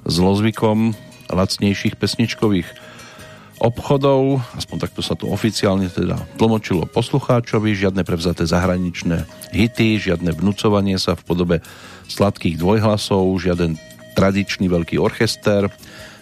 zlozvykom 0.10 0.98
lacnejších 1.30 2.00
pesničkových 2.00 2.87
obchodov, 3.58 4.42
aspoň 4.54 4.78
takto 4.88 5.02
sa 5.02 5.18
to 5.18 5.30
oficiálne 5.30 5.90
teda 5.90 6.18
tlmočilo 6.38 6.86
poslucháčovi, 6.90 7.74
žiadne 7.74 8.06
prevzaté 8.06 8.46
zahraničné 8.46 9.26
hity, 9.54 9.98
žiadne 9.98 10.34
vnúcovanie 10.34 11.02
sa 11.02 11.18
v 11.18 11.26
podobe 11.26 11.58
sladkých 12.08 12.58
dvojhlasov, 12.62 13.26
žiaden 13.42 13.76
tradičný 14.14 14.70
veľký 14.70 14.98
orchester, 15.02 15.70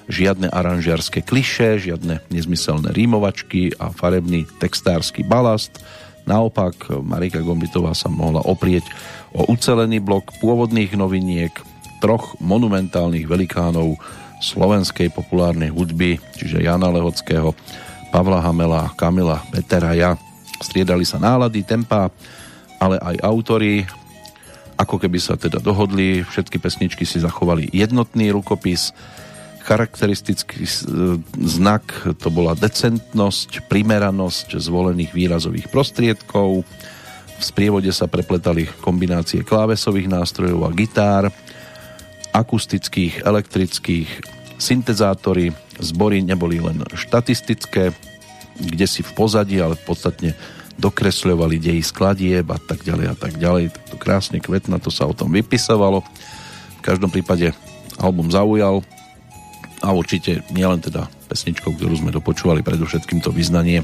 žiadne 0.08 0.52
aranžiarské 0.52 1.26
kliše, 1.26 1.82
žiadne 1.82 2.24
nezmyselné 2.30 2.94
rímovačky 2.94 3.74
a 3.80 3.90
farebný 3.92 4.46
textársky 4.62 5.26
balast. 5.26 5.82
Naopak, 6.26 6.90
Marika 7.06 7.42
Gombitová 7.42 7.94
sa 7.94 8.10
mohla 8.10 8.42
oprieť 8.42 8.86
o 9.34 9.46
ucelený 9.50 10.02
blok 10.02 10.34
pôvodných 10.42 10.98
noviniek, 10.98 11.54
troch 12.02 12.38
monumentálnych 12.42 13.26
velikánov 13.26 13.98
slovenskej 14.46 15.10
populárnej 15.10 15.74
hudby, 15.74 16.22
čiže 16.38 16.62
Jana 16.62 16.94
Lehockého, 16.94 17.58
Pavla 18.14 18.40
Hamela, 18.46 18.94
Kamila 18.94 19.42
Peteraja. 19.50 20.14
Striedali 20.62 21.04
sa 21.04 21.18
nálady, 21.18 21.66
tempa, 21.66 22.14
ale 22.78 23.02
aj 23.02 23.18
autory, 23.26 23.84
ako 24.78 25.02
keby 25.02 25.20
sa 25.20 25.36
teda 25.36 25.58
dohodli, 25.60 26.22
všetky 26.24 26.62
pesničky 26.62 27.04
si 27.04 27.20
zachovali 27.20 27.74
jednotný 27.74 28.32
rukopis, 28.32 28.94
charakteristický 29.66 30.62
znak 31.42 31.84
to 32.22 32.30
bola 32.30 32.54
decentnosť, 32.54 33.66
primeranosť 33.66 34.62
zvolených 34.62 35.12
výrazových 35.12 35.68
prostriedkov, 35.74 36.62
v 37.36 37.44
sprievode 37.44 37.92
sa 37.92 38.08
prepletali 38.08 38.70
kombinácie 38.80 39.44
klávesových 39.44 40.08
nástrojov 40.08 40.64
a 40.64 40.72
gitár, 40.72 41.24
akustických, 42.32 43.24
elektrických, 43.24 44.35
syntezátory, 44.58 45.52
zbory 45.80 46.24
neboli 46.24 46.64
len 46.64 46.84
štatistické, 46.94 47.92
kde 48.56 48.86
si 48.88 49.04
v 49.04 49.12
pozadí, 49.16 49.60
ale 49.60 49.76
podstatne 49.76 50.36
dokresľovali 50.76 51.56
deji 51.60 51.84
skladieb 51.84 52.48
a 52.52 52.60
tak 52.60 52.84
ďalej 52.84 53.08
a 53.12 53.16
tak 53.16 53.34
ďalej. 53.40 53.72
To 53.92 53.96
krásne 53.96 54.44
kvetna, 54.44 54.80
to 54.80 54.92
sa 54.92 55.08
o 55.08 55.16
tom 55.16 55.32
vypisovalo. 55.32 56.04
V 56.80 56.82
každom 56.84 57.12
prípade 57.12 57.56
album 58.00 58.28
zaujal 58.28 58.84
a 59.80 59.92
určite 59.96 60.44
nielen 60.52 60.84
teda 60.84 61.08
pesničkou, 61.26 61.74
ktorú 61.76 61.98
sme 61.98 62.14
dopočúvali, 62.14 62.62
predovšetkým 62.62 63.20
to 63.20 63.34
vyznanie, 63.34 63.82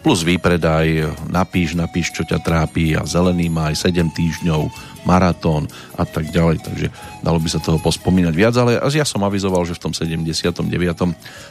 plus 0.00 0.24
výpredaj, 0.24 1.14
napíš, 1.28 1.76
napíš, 1.76 2.14
čo 2.16 2.24
ťa 2.24 2.40
trápi 2.40 2.96
a 2.96 3.04
zelený 3.04 3.52
má 3.52 3.70
aj 3.70 3.92
7 3.92 4.08
týždňov, 4.10 4.72
maratón 5.06 5.68
a 5.96 6.04
tak 6.04 6.28
ďalej, 6.28 6.60
takže 6.60 6.86
dalo 7.24 7.40
by 7.40 7.48
sa 7.48 7.60
toho 7.62 7.80
pospomínať 7.80 8.34
viac, 8.36 8.54
ale 8.60 8.76
ja 8.92 9.06
som 9.08 9.24
avizoval, 9.24 9.64
že 9.64 9.76
v 9.76 9.88
tom 9.88 9.92
79. 9.96 10.68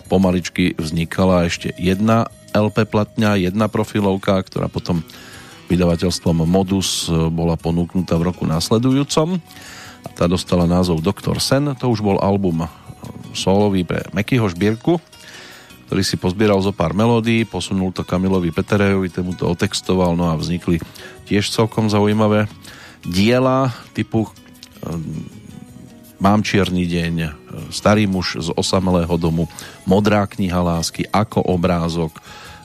pomaličky 0.05 0.77
vznikala 0.77 1.49
ešte 1.49 1.73
jedna 1.77 2.29
LP 2.53 2.85
platňa, 2.85 3.41
jedna 3.41 3.65
profilovka, 3.65 4.37
ktorá 4.45 4.69
potom 4.69 5.01
vydavateľstvom 5.67 6.47
Modus 6.47 7.11
bola 7.11 7.59
ponúknutá 7.59 8.15
v 8.15 8.31
roku 8.31 8.47
následujúcom. 8.47 9.35
A 10.05 10.09
tá 10.15 10.29
dostala 10.29 10.63
názov 10.63 11.03
Doktor 11.03 11.43
Sen, 11.43 11.75
to 11.75 11.91
už 11.91 11.99
bol 11.99 12.15
album 12.23 12.63
solový 13.35 13.83
pre 13.83 14.07
Mekyho 14.15 14.47
Šbírku, 14.47 15.01
ktorý 15.87 16.03
si 16.03 16.19
pozbieral 16.19 16.59
zo 16.59 16.75
pár 16.75 16.91
melódií, 16.91 17.47
posunul 17.47 17.95
to 17.95 18.03
Kamilovi 18.03 18.51
Peterejovi, 18.51 19.07
tomu 19.07 19.31
to 19.31 19.47
otextoval, 19.47 20.19
no 20.19 20.27
a 20.27 20.35
vznikli 20.35 20.83
tiež 21.23 21.47
celkom 21.47 21.87
zaujímavé 21.87 22.51
diela 23.07 23.71
typu 23.95 24.27
ehm, 24.83 25.47
Mám 26.17 26.41
čierny 26.41 26.89
deň, 26.89 27.13
Starý 27.69 28.09
muž 28.09 28.41
z 28.41 28.49
osamelého 28.57 29.21
domu, 29.21 29.45
Modrá 29.85 30.25
kniha 30.25 30.65
lásky, 30.65 31.05
Ako 31.13 31.45
obrázok, 31.45 32.17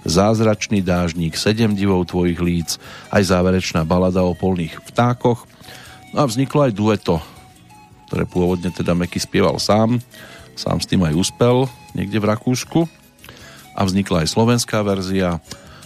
Zázračný 0.08 0.80
dážnik, 0.80 1.36
Sedem 1.36 1.76
divov 1.76 2.08
tvojich 2.08 2.40
líc, 2.40 2.80
aj 3.12 3.28
záverečná 3.28 3.84
balada 3.84 4.24
o 4.24 4.32
polných 4.32 4.80
vtákoch. 4.88 5.44
No 6.16 6.24
a 6.24 6.26
vzniklo 6.26 6.64
aj 6.64 6.72
dueto, 6.72 7.20
ktoré 8.08 8.24
pôvodne 8.24 8.72
teda 8.72 8.96
Meky 8.96 9.20
spieval 9.20 9.60
sám, 9.60 10.00
sám 10.56 10.80
s 10.80 10.88
tým 10.88 11.04
aj 11.04 11.12
uspel 11.12 11.68
niekde 11.92 12.24
v 12.24 12.32
Rakúsku 12.32 13.01
a 13.72 13.80
vznikla 13.84 14.24
aj 14.24 14.32
slovenská 14.32 14.84
verzia 14.84 15.40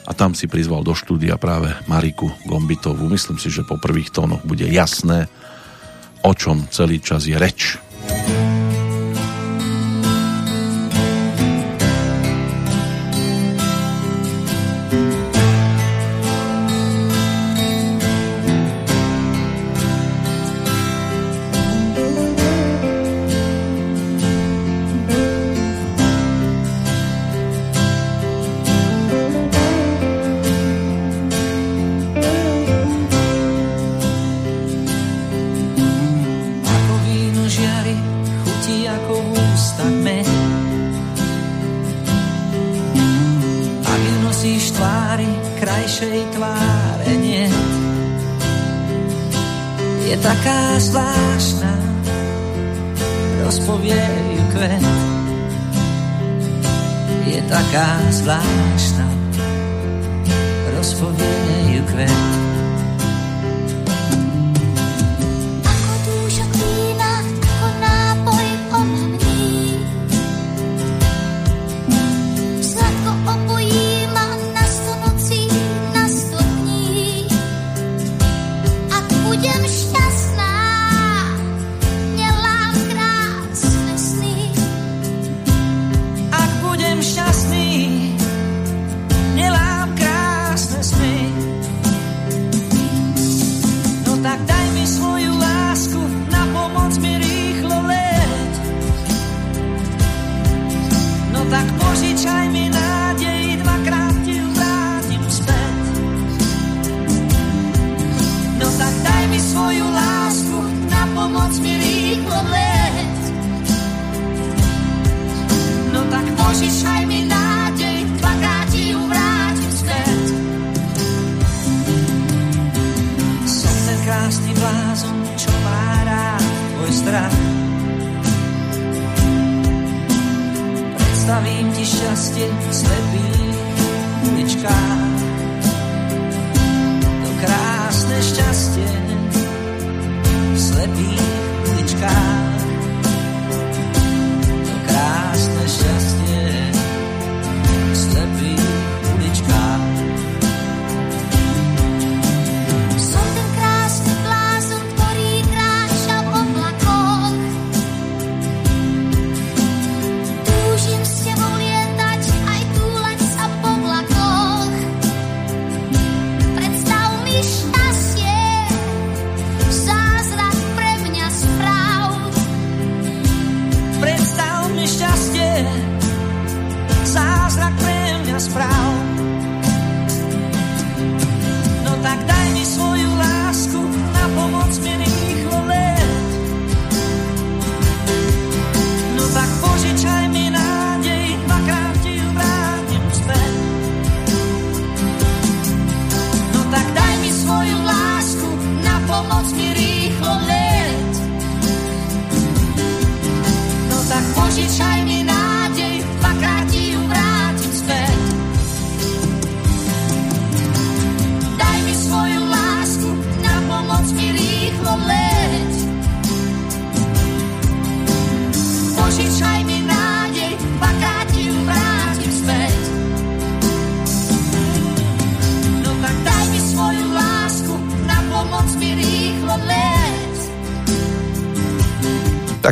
a 0.07 0.13
tam 0.15 0.39
si 0.39 0.47
prizval 0.47 0.87
do 0.87 0.95
štúdia 0.95 1.35
práve 1.35 1.75
Mariku 1.91 2.31
Gombitovú. 2.47 3.11
Myslím 3.11 3.43
si, 3.43 3.51
že 3.51 3.67
po 3.67 3.79
prvých 3.79 4.15
tónoch 4.15 4.47
bude 4.47 4.67
jasné, 4.71 5.27
o 6.23 6.31
čom 6.31 6.71
celý 6.71 7.03
čas 7.03 7.27
je 7.27 7.35
reč. 7.35 7.79
zvláštna, 50.81 51.73
rozpovie 53.45 54.09
ju 54.37 54.43
kvet. 54.53 54.87
Je 57.27 57.43
taká 57.49 58.01
zvláštna, 58.11 59.07
rozpovie 60.77 61.77
ju 61.77 61.83
kvet. 61.87 62.56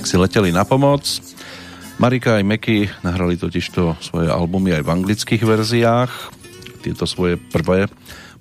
Si 0.02 0.18
leteli 0.18 0.50
na 0.50 0.66
pomoc. 0.66 1.06
Marika 2.02 2.34
aj 2.34 2.42
Meky 2.42 2.90
nahrali 3.06 3.38
totižto 3.38 4.02
svoje 4.02 4.26
albumy 4.26 4.74
aj 4.74 4.82
v 4.82 4.90
anglických 4.90 5.46
verziách. 5.46 6.10
Tieto 6.82 7.06
svoje 7.06 7.38
prvé 7.38 7.86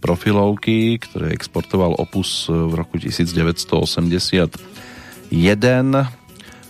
profilovky, 0.02 0.98
ktoré 0.98 1.30
exportoval 1.30 1.94
Opus 2.02 2.50
v 2.50 2.74
roku 2.74 2.98
1981 2.98 4.50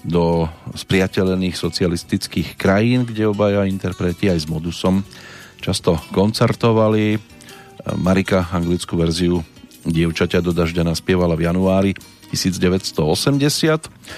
do 0.03 0.51
spriateľených 0.75 1.55
socialistických 1.55 2.59
krajín, 2.59 3.07
kde 3.07 3.31
obaja 3.31 3.63
interpreti 3.63 4.27
aj 4.27 4.43
s 4.43 4.51
Modusom 4.51 5.07
často 5.63 5.95
koncertovali. 6.11 7.15
Marika 8.03 8.51
anglickú 8.51 8.99
verziu 8.99 9.47
Dievčaťa 9.87 10.43
do 10.43 10.51
dažďa 10.51 10.83
naspievala 10.83 11.39
v 11.39 11.47
januári 11.47 11.95
1980 12.35 14.11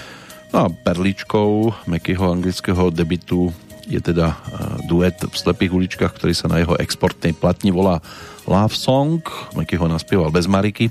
No 0.54 0.56
a 0.56 0.66
perličkou 0.70 1.74
Mekyho 1.90 2.30
anglického 2.30 2.90
debitu 2.94 3.50
je 3.86 4.02
teda 4.02 4.34
e, 4.34 4.36
duet 4.90 5.14
v 5.22 5.34
slepých 5.34 5.72
uličkách, 5.74 6.12
ktorý 6.14 6.34
sa 6.34 6.50
na 6.50 6.58
jeho 6.58 6.74
exportnej 6.78 7.34
platni 7.34 7.70
volá 7.70 8.02
Love 8.46 8.74
Song. 8.74 9.22
Meky 9.54 9.78
ho 9.78 9.86
naspieval 9.90 10.30
bez 10.30 10.46
Mariky. 10.46 10.90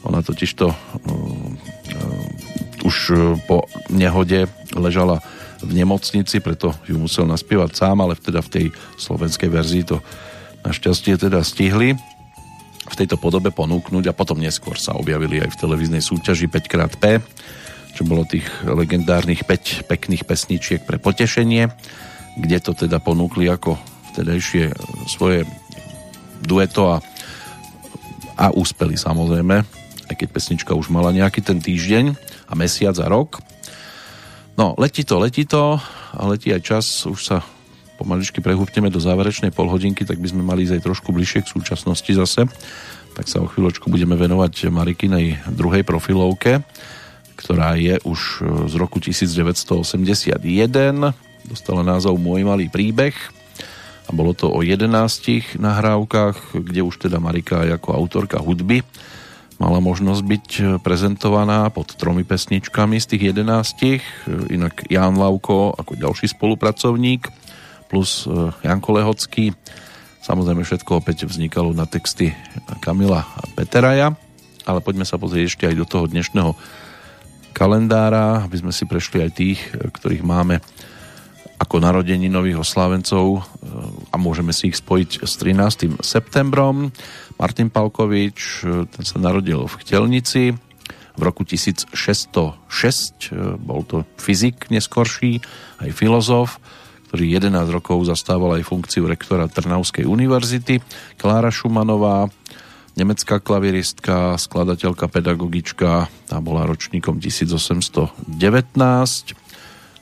Ona 0.00 0.24
totiž 0.24 0.56
to 0.56 0.72
uh, 0.72 0.76
uh, 1.12 2.88
už 2.88 3.12
po 3.44 3.68
nehode 3.92 4.48
ležala 4.72 5.20
v 5.60 5.76
nemocnici, 5.76 6.40
preto 6.40 6.72
ju 6.88 6.96
musel 6.96 7.28
naspievať 7.28 7.76
sám, 7.76 8.00
ale 8.00 8.16
teda 8.16 8.40
v 8.40 8.48
tej 8.48 8.66
slovenskej 8.96 9.52
verzii 9.52 9.84
to 9.84 10.00
našťastie 10.64 11.20
teda 11.20 11.44
stihli 11.44 11.92
v 12.90 12.94
tejto 12.96 13.20
podobe 13.20 13.52
ponúknuť 13.52 14.08
a 14.08 14.16
potom 14.16 14.40
neskôr 14.40 14.80
sa 14.80 14.96
objavili 14.96 15.44
aj 15.44 15.52
v 15.52 15.60
televíznej 15.60 16.00
súťaži 16.00 16.48
5xP 16.48 17.20
čo 18.00 18.08
bolo 18.08 18.24
tých 18.24 18.48
legendárnych 18.64 19.44
5 19.44 19.84
pekných 19.84 20.24
pesničiek 20.24 20.80
pre 20.88 20.96
potešenie, 20.96 21.68
kde 22.40 22.56
to 22.64 22.72
teda 22.72 22.96
ponúkli 22.96 23.44
ako 23.44 23.76
vtedajšie 24.16 24.72
svoje 25.04 25.44
dueto 26.40 26.96
a, 26.96 27.04
a 28.40 28.56
úspeli 28.56 28.96
samozrejme, 28.96 29.56
aj 30.08 30.14
keď 30.16 30.28
pesnička 30.32 30.72
už 30.72 30.88
mala 30.88 31.12
nejaký 31.12 31.44
ten 31.44 31.60
týždeň 31.60 32.16
a 32.48 32.56
mesiac 32.56 32.96
a 32.96 33.04
rok. 33.04 33.44
No, 34.56 34.72
letí 34.80 35.04
to, 35.04 35.20
letí 35.20 35.44
to 35.44 35.76
a 36.16 36.22
letí 36.24 36.56
aj 36.56 36.64
čas, 36.64 37.04
už 37.04 37.20
sa 37.20 37.44
pomaličky 38.00 38.40
prehúpneme 38.40 38.88
do 38.88 38.96
záverečnej 38.96 39.52
polhodinky, 39.52 40.08
tak 40.08 40.16
by 40.24 40.32
sme 40.32 40.40
mali 40.40 40.64
ísť 40.64 40.80
aj 40.80 40.84
trošku 40.88 41.12
bližšie 41.12 41.44
k 41.44 41.52
súčasnosti 41.52 42.08
zase. 42.16 42.48
Tak 43.12 43.28
sa 43.28 43.44
o 43.44 43.50
chvíľočku 43.52 43.92
budeme 43.92 44.16
venovať 44.16 44.72
Marikinej 44.72 45.52
druhej 45.52 45.84
profilovke 45.84 46.64
ktorá 47.40 47.72
je 47.80 47.96
už 48.04 48.20
e, 48.44 48.68
z 48.68 48.74
roku 48.76 49.00
1981. 49.00 50.36
Dostala 51.48 51.80
názov 51.80 52.20
Môj 52.20 52.44
malý 52.44 52.68
príbeh 52.68 53.16
a 54.04 54.10
bolo 54.12 54.36
to 54.36 54.52
o 54.52 54.60
11 54.60 55.56
nahrávkach, 55.56 56.52
kde 56.52 56.84
už 56.84 57.08
teda 57.08 57.16
Marika 57.16 57.64
ako 57.64 57.96
autorka 57.96 58.36
hudby 58.36 58.84
mala 59.56 59.80
možnosť 59.80 60.22
byť 60.24 60.48
e, 60.60 60.62
prezentovaná 60.84 61.72
pod 61.72 61.96
tromi 61.96 62.28
pesničkami 62.28 63.00
z 63.00 63.06
tých 63.16 63.22
11. 63.32 63.48
E, 63.48 64.00
inak 64.52 64.84
Jan 64.92 65.16
Lauko 65.16 65.72
ako 65.72 65.96
ďalší 65.96 66.28
spolupracovník 66.28 67.24
plus 67.90 68.22
Janko 68.62 68.94
Lehocký. 68.94 69.50
Samozrejme 70.22 70.62
všetko 70.62 71.02
opäť 71.02 71.26
vznikalo 71.26 71.74
na 71.74 71.90
texty 71.90 72.30
Kamila 72.78 73.26
Peteraja, 73.58 74.14
ale 74.62 74.78
poďme 74.78 75.02
sa 75.02 75.18
pozrieť 75.18 75.44
ešte 75.50 75.64
aj 75.66 75.74
do 75.74 75.82
toho 75.82 76.06
dnešného 76.06 76.54
kalendára, 77.52 78.46
aby 78.46 78.56
sme 78.58 78.72
si 78.72 78.88
prešli 78.88 79.26
aj 79.26 79.30
tých, 79.34 79.60
ktorých 79.74 80.24
máme 80.24 80.58
ako 81.60 81.76
narodení 81.76 82.32
nových 82.32 82.64
oslávencov 82.64 83.44
a 84.08 84.16
môžeme 84.16 84.48
si 84.56 84.72
ich 84.72 84.80
spojiť 84.80 85.20
s 85.20 85.32
13. 85.36 86.00
septembrom. 86.00 86.88
Martin 87.36 87.68
Palkovič, 87.68 88.64
ten 88.64 89.04
sa 89.04 89.20
narodil 89.20 89.68
v 89.68 89.74
Chtelnici 89.84 90.56
v 91.20 91.20
roku 91.20 91.44
1606, 91.44 92.64
bol 93.60 93.84
to 93.84 94.08
fyzik 94.16 94.72
neskorší, 94.72 95.44
aj 95.84 95.90
filozof, 95.92 96.56
ktorý 97.12 97.36
11 97.36 97.76
rokov 97.76 98.08
zastával 98.08 98.56
aj 98.56 98.64
funkciu 98.64 99.04
rektora 99.04 99.44
Trnavskej 99.44 100.08
univerzity. 100.08 100.80
Klára 101.20 101.52
Šumanová, 101.52 102.30
nemecká 103.00 103.40
klavieristka, 103.40 104.36
skladateľka, 104.36 105.08
pedagogička, 105.08 106.12
tá 106.28 106.36
bola 106.44 106.68
ročníkom 106.68 107.16
1819. 107.16 108.12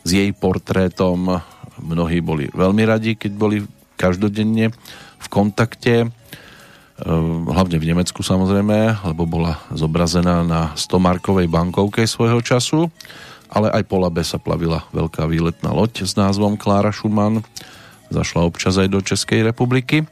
S 0.03 0.11
jej 0.11 0.30
portrétom 0.34 1.38
mnohí 1.78 2.18
boli 2.18 2.51
veľmi 2.51 2.82
radi, 2.82 3.14
keď 3.14 3.32
boli 3.38 3.57
každodenne 3.94 4.74
v 5.18 5.26
kontakte, 5.30 6.07
ehm, 6.07 7.46
hlavne 7.46 7.78
v 7.78 7.88
Nemecku 7.94 8.26
samozrejme, 8.26 9.07
lebo 9.07 9.22
bola 9.26 9.62
zobrazená 9.70 10.42
na 10.42 10.74
100-markovej 10.74 11.46
bankovke 11.46 12.03
svojho 12.07 12.42
času, 12.42 12.90
ale 13.49 13.70
aj 13.70 13.82
po 13.86 14.03
Labe 14.03 14.22
sa 14.26 14.42
plavila 14.42 14.84
veľká 14.90 15.24
výletná 15.30 15.70
loď 15.70 16.05
s 16.05 16.18
názvom 16.18 16.59
Klára 16.59 16.90
Schumann, 16.90 17.46
zašla 18.11 18.44
občas 18.44 18.76
aj 18.76 18.88
do 18.90 19.01
Českej 19.01 19.46
republiky. 19.46 20.05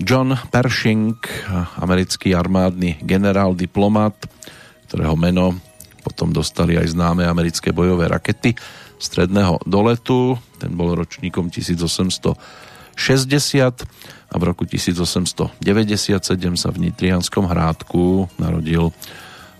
John 0.00 0.32
Pershing, 0.48 1.20
americký 1.76 2.32
armádny 2.32 3.04
generál, 3.04 3.52
diplomat, 3.52 4.16
ktorého 4.88 5.16
meno 5.20 5.52
potom 6.02 6.32
dostali 6.34 6.74
aj 6.80 6.96
známe 6.96 7.22
americké 7.28 7.70
bojové 7.70 8.08
rakety 8.10 8.56
stredného 8.98 9.62
doletu. 9.68 10.40
Ten 10.58 10.74
bol 10.74 10.96
ročníkom 10.96 11.52
1860 11.52 12.34
a 14.32 14.34
v 14.40 14.42
roku 14.42 14.64
1897 14.64 15.60
sa 16.56 16.68
v 16.72 16.78
Nitrianskom 16.88 17.44
hrádku 17.46 18.32
narodil 18.40 18.90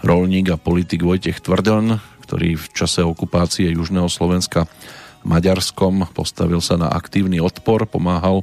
rolník 0.02 0.50
a 0.50 0.56
politik 0.58 1.06
Vojtech 1.06 1.44
Tvrdon, 1.44 2.00
ktorý 2.26 2.58
v 2.58 2.66
čase 2.74 3.04
okupácie 3.04 3.70
Južného 3.70 4.10
Slovenska 4.10 4.66
Maďarskom 5.22 6.10
postavil 6.10 6.58
sa 6.58 6.74
na 6.74 6.90
aktívny 6.90 7.38
odpor, 7.38 7.86
pomáhal 7.86 8.42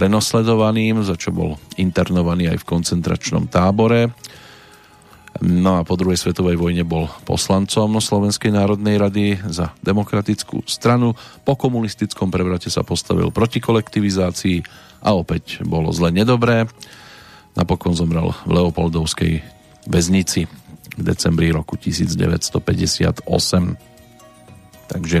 prenosledovaným, 0.00 1.04
za 1.04 1.12
čo 1.12 1.28
bol 1.28 1.60
internovaný 1.76 2.48
aj 2.48 2.64
v 2.64 2.68
koncentračnom 2.72 3.52
tábore. 3.52 4.08
No 5.44 5.76
a 5.76 5.84
po 5.84 6.00
druhej 6.00 6.16
svetovej 6.16 6.56
vojne 6.56 6.88
bol 6.88 7.04
poslancom 7.28 8.00
Slovenskej 8.00 8.48
národnej 8.48 8.96
rady 8.96 9.36
za 9.52 9.76
demokratickú 9.84 10.64
stranu. 10.64 11.12
Po 11.44 11.52
komunistickom 11.52 12.32
prevrate 12.32 12.72
sa 12.72 12.80
postavil 12.80 13.28
proti 13.28 13.60
kolektivizácii 13.60 14.64
a 15.04 15.12
opäť 15.12 15.60
bolo 15.68 15.92
zle 15.92 16.08
nedobré. 16.16 16.64
Napokon 17.52 17.92
zomrel 17.92 18.32
v 18.48 18.50
Leopoldovskej 18.56 19.44
väznici 19.84 20.48
v 20.96 21.02
decembri 21.04 21.52
roku 21.52 21.76
1958. 21.76 23.28
Takže 24.88 25.18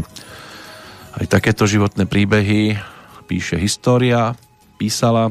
aj 1.20 1.24
takéto 1.28 1.68
životné 1.68 2.08
príbehy 2.08 2.80
píše 3.28 3.60
história 3.60 4.32
písala 4.80 5.28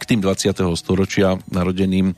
k 0.00 0.02
tým 0.08 0.24
20. 0.24 0.56
storočia 0.80 1.36
narodeným 1.52 2.16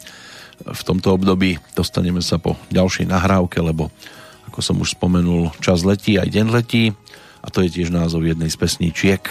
v 0.62 0.82
tomto 0.86 1.18
období 1.18 1.58
dostaneme 1.74 2.22
sa 2.22 2.38
po 2.38 2.54
ďalšej 2.70 3.10
nahrávke, 3.10 3.58
lebo 3.58 3.90
ako 4.46 4.62
som 4.62 4.78
už 4.78 4.94
spomenul, 4.94 5.50
čas 5.58 5.82
letí, 5.82 6.22
aj 6.22 6.30
deň 6.30 6.46
letí 6.54 6.94
a 7.42 7.50
to 7.50 7.66
je 7.66 7.82
tiež 7.82 7.90
názov 7.90 8.22
jednej 8.22 8.46
z 8.46 8.54
pesníčiek. 8.54 9.22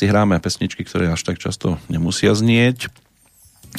Si 0.00 0.08
hráme 0.08 0.40
pesničky, 0.40 0.80
ktoré 0.80 1.12
až 1.12 1.28
tak 1.28 1.36
často 1.36 1.76
nemusia 1.92 2.32
znieť, 2.32 2.88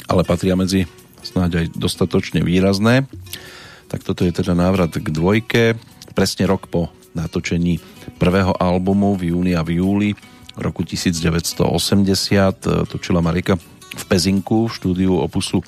ale 0.06 0.22
patria 0.22 0.54
medzi 0.54 0.86
snáď 1.26 1.66
aj 1.66 1.66
dostatočne 1.74 2.46
výrazné. 2.46 3.10
Tak 3.90 4.06
toto 4.06 4.22
je 4.22 4.30
teda 4.30 4.54
návrat 4.54 4.94
k 4.94 5.02
dvojke. 5.10 5.74
Presne 6.14 6.46
rok 6.46 6.70
po 6.70 6.94
natočení 7.18 7.82
prvého 8.22 8.54
albumu 8.54 9.18
v 9.18 9.34
júni 9.34 9.58
a 9.58 9.66
v 9.66 9.82
júli 9.82 10.14
roku 10.54 10.86
1980 10.86 11.58
točila 12.86 13.18
Marika 13.18 13.58
v 13.90 14.04
Pezinku 14.06 14.70
v 14.70 14.74
štúdiu 14.78 15.18
Opusu 15.18 15.58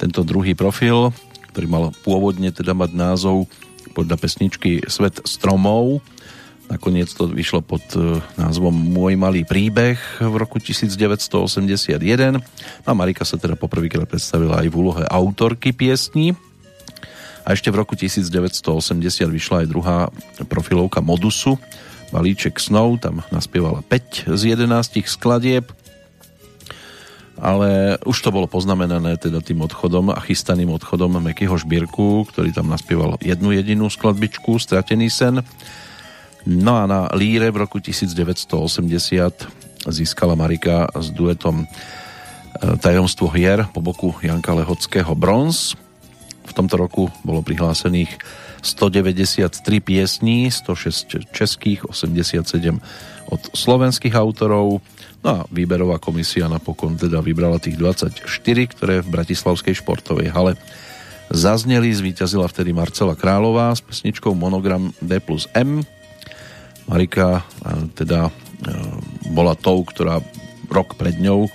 tento 0.00 0.24
druhý 0.24 0.56
profil, 0.56 1.12
ktorý 1.52 1.66
mal 1.68 1.84
pôvodne 2.08 2.48
teda 2.48 2.72
mať 2.72 2.96
názov 2.96 3.52
podľa 3.92 4.16
pesničky 4.16 4.80
Svet 4.88 5.20
stromov. 5.28 6.00
Nakoniec 6.70 7.10
to 7.10 7.26
vyšlo 7.26 7.66
pod 7.66 7.82
e, 7.98 8.22
názvom 8.38 8.70
Môj 8.70 9.18
malý 9.18 9.42
príbeh 9.42 9.98
v 10.22 10.34
roku 10.38 10.62
1981. 10.62 12.38
A 12.86 12.90
Marika 12.94 13.26
sa 13.26 13.34
teda 13.34 13.58
poprvýkrát 13.58 14.06
predstavila 14.06 14.62
aj 14.62 14.70
v 14.70 14.78
úlohe 14.78 15.02
autorky 15.10 15.74
piesní. 15.74 16.38
A 17.42 17.58
ešte 17.58 17.74
v 17.74 17.82
roku 17.82 17.98
1980 17.98 18.70
vyšla 19.26 19.66
aj 19.66 19.66
druhá 19.66 20.14
profilovka 20.46 21.02
Modusu, 21.02 21.58
Balíček 22.14 22.62
snov, 22.62 23.02
tam 23.02 23.26
naspievala 23.34 23.82
5 23.86 24.34
z 24.34 24.42
11 24.54 25.06
skladieb, 25.06 25.66
ale 27.40 27.96
už 28.04 28.18
to 28.20 28.30
bolo 28.34 28.50
poznamenané 28.50 29.16
teda 29.16 29.40
tým 29.40 29.64
odchodom 29.64 30.12
a 30.12 30.20
chystaným 30.20 30.68
odchodom 30.76 31.22
Mekyho 31.22 31.56
Žbírku, 31.56 32.28
ktorý 32.28 32.52
tam 32.52 32.68
naspieval 32.68 33.16
jednu 33.24 33.54
jedinú 33.56 33.88
skladbičku, 33.88 34.60
Stratený 34.60 35.08
sen. 35.08 35.40
No 36.48 36.80
a 36.80 36.88
na 36.88 37.12
líre 37.12 37.52
v 37.52 37.66
roku 37.66 37.80
1980 37.80 39.88
získala 39.88 40.36
Marika 40.36 40.88
s 40.92 41.12
duetom 41.12 41.64
e, 41.64 41.66
Tajomstvo 42.80 43.28
hier 43.32 43.64
po 43.72 43.80
boku 43.84 44.16
Janka 44.24 44.56
Lehockého 44.56 45.12
bronz. 45.16 45.76
V 46.48 46.52
tomto 46.52 46.76
roku 46.80 47.08
bolo 47.24 47.44
prihlásených 47.44 48.18
193 48.60 49.56
piesní, 49.80 50.52
106 50.52 51.32
českých, 51.32 51.88
87 51.88 52.80
od 53.30 53.40
slovenských 53.56 54.14
autorov. 54.16 54.84
No 55.20 55.28
a 55.28 55.38
výberová 55.52 56.00
komisia 56.00 56.48
napokon 56.48 56.96
teda 56.96 57.20
vybrala 57.20 57.60
tých 57.60 57.76
24, 57.76 58.24
ktoré 58.72 59.04
v 59.04 59.12
Bratislavskej 59.12 59.76
športovej 59.80 60.32
hale 60.32 60.56
zazneli. 61.32 61.92
Zvíťazila 61.92 62.48
vtedy 62.48 62.72
Marcela 62.72 63.16
Králová 63.16 63.72
s 63.72 63.84
pesničkou 63.84 64.32
Monogram 64.32 64.92
D 65.00 65.20
plus 65.20 65.44
M. 65.52 65.84
Marika 66.88 67.44
teda 67.98 68.28
e, 68.28 68.32
bola 69.32 69.58
tou, 69.58 69.84
ktorá 69.84 70.22
rok 70.70 70.94
pred 70.94 71.18
ňou 71.18 71.50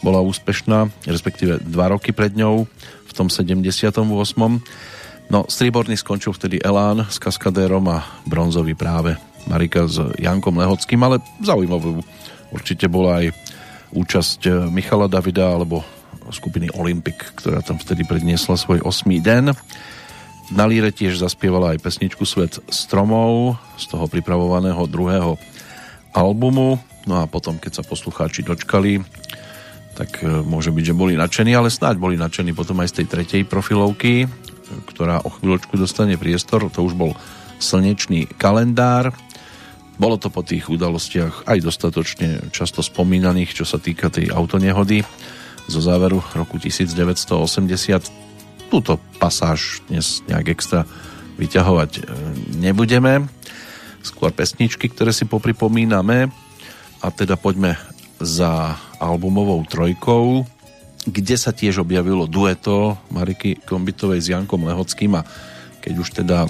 bola 0.00 0.24
úspešná, 0.24 0.88
respektíve 1.04 1.60
dva 1.60 1.92
roky 1.92 2.12
pred 2.12 2.32
ňou 2.32 2.64
v 3.04 3.12
tom 3.12 3.28
78. 3.28 4.00
No, 5.30 5.46
strieborný 5.46 5.94
skončil 5.94 6.34
vtedy 6.34 6.58
Elán 6.58 7.06
s 7.06 7.20
Kaskadérom 7.22 7.86
a 7.86 8.02
bronzový 8.26 8.74
práve 8.74 9.14
Marika 9.46 9.86
s 9.86 10.00
Jankom 10.18 10.58
Lehockým, 10.58 11.00
ale 11.04 11.22
zaujímavú 11.38 12.02
určite 12.50 12.90
bola 12.90 13.22
aj 13.22 13.26
účasť 13.94 14.40
eh, 14.48 14.52
Michala 14.72 15.06
Davida 15.06 15.54
alebo 15.54 15.84
skupiny 16.30 16.70
Olympic, 16.78 17.34
ktorá 17.38 17.58
tam 17.58 17.78
vtedy 17.78 18.06
predniesla 18.06 18.54
svoj 18.54 18.82
osmý 18.86 19.18
den. 19.18 19.50
Na 20.50 20.66
líre 20.66 20.90
tiež 20.90 21.22
zaspievala 21.22 21.78
aj 21.78 21.82
pesničku 21.82 22.26
Svet 22.26 22.58
stromov 22.74 23.54
z 23.78 23.86
toho 23.86 24.10
pripravovaného 24.10 24.82
druhého 24.90 25.38
albumu. 26.10 26.82
No 27.06 27.22
a 27.22 27.30
potom, 27.30 27.56
keď 27.56 27.80
sa 27.80 27.86
poslucháči 27.86 28.42
dočkali, 28.42 28.98
tak 29.94 30.26
eh, 30.26 30.42
môže 30.42 30.74
byť, 30.74 30.84
že 30.90 30.98
boli 30.98 31.14
nadšení, 31.14 31.54
ale 31.54 31.70
snáď 31.70 32.02
boli 32.02 32.18
nadšení 32.18 32.50
potom 32.50 32.82
aj 32.82 32.90
z 32.90 32.96
tej 33.02 33.06
tretej 33.06 33.42
profilovky, 33.46 34.26
ktorá 34.90 35.22
o 35.22 35.30
chvíľočku 35.30 35.78
dostane 35.78 36.18
priestor. 36.18 36.66
To 36.66 36.82
už 36.82 36.98
bol 36.98 37.14
slnečný 37.62 38.26
kalendár. 38.34 39.14
Bolo 40.00 40.16
to 40.16 40.32
po 40.32 40.40
tých 40.40 40.66
udalostiach 40.72 41.44
aj 41.44 41.58
dostatočne 41.60 42.50
často 42.50 42.80
spomínaných, 42.80 43.52
čo 43.52 43.68
sa 43.68 43.76
týka 43.76 44.08
tej 44.08 44.32
autonehody 44.32 45.04
zo 45.68 45.78
záveru 45.78 46.24
roku 46.32 46.56
1980. 46.56 48.29
Túto 48.70 49.02
pasáž 49.18 49.82
dnes 49.90 50.22
nejak 50.30 50.54
extra 50.54 50.86
vyťahovať 51.36 51.90
e, 51.98 52.02
nebudeme. 52.62 53.26
Skôr 54.00 54.30
pesničky, 54.30 54.88
ktoré 54.88 55.10
si 55.10 55.26
popripomíname. 55.26 56.30
A 57.02 57.06
teda 57.10 57.34
poďme 57.34 57.76
za 58.22 58.78
albumovou 59.02 59.64
trojkou 59.66 60.46
kde 61.08 61.36
sa 61.40 61.56
tiež 61.56 61.80
objavilo 61.80 62.28
dueto 62.28 63.00
Mariky 63.08 63.64
Kombitovej 63.64 64.20
s 64.20 64.30
Jankom 64.32 64.68
Lehockým 64.68 65.16
a 65.16 65.24
keď 65.80 65.94
už 65.96 66.08
teda 66.12 66.44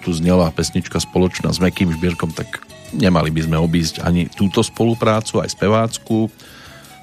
tu 0.00 0.16
znela 0.16 0.48
pesnička 0.48 0.96
spoločná 0.96 1.52
s 1.52 1.60
Mekým 1.60 1.92
Žbierkom, 1.92 2.32
tak 2.32 2.64
nemali 2.96 3.28
by 3.28 3.44
sme 3.44 3.56
obísť 3.60 4.00
ani 4.00 4.32
túto 4.32 4.64
spoluprácu, 4.64 5.44
aj 5.44 5.52
spevácku 5.52 6.32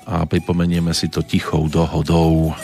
a 0.09 0.26
pripomenieme 0.26 0.89
si 0.97 1.05
to 1.05 1.22
tichou 1.22 1.70
dohodou. 1.70 2.57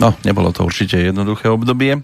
No, 0.00 0.16
nebolo 0.24 0.48
to 0.48 0.64
určite 0.64 0.96
jednoduché 0.96 1.52
obdobie, 1.52 2.00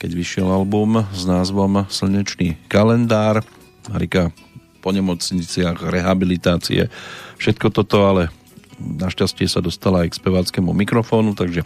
keď 0.00 0.10
vyšiel 0.16 0.48
album 0.48 1.04
s 1.12 1.28
názvom 1.28 1.84
Slnečný 1.84 2.56
kalendár. 2.64 3.44
Marika 3.92 4.32
po 4.80 4.88
nemocniciach, 4.88 5.76
rehabilitácie, 5.84 6.88
všetko 7.36 7.68
toto, 7.76 8.08
ale 8.08 8.32
našťastie 8.80 9.44
sa 9.52 9.60
dostala 9.60 10.08
aj 10.08 10.16
k 10.16 10.18
speváckému 10.24 10.72
mikrofónu, 10.72 11.36
takže 11.36 11.60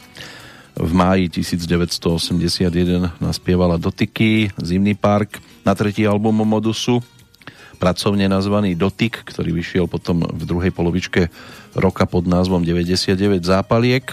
v 0.75 0.91
máji 0.91 1.39
1981 1.39 3.23
naspievala 3.23 3.79
Dotyky, 3.79 4.51
Zimný 4.59 4.99
park, 4.99 5.39
na 5.63 5.79
tretí 5.79 6.03
album 6.03 6.43
Modusu, 6.43 6.99
pracovne 7.79 8.27
nazvaný 8.27 8.75
Dotyk, 8.75 9.23
ktorý 9.23 9.55
vyšiel 9.55 9.87
potom 9.87 10.27
v 10.27 10.43
druhej 10.43 10.75
polovičke 10.75 11.31
roka 11.79 12.11
pod 12.11 12.27
názvom 12.27 12.67
99 12.67 13.39
zápaliek. 13.47 14.11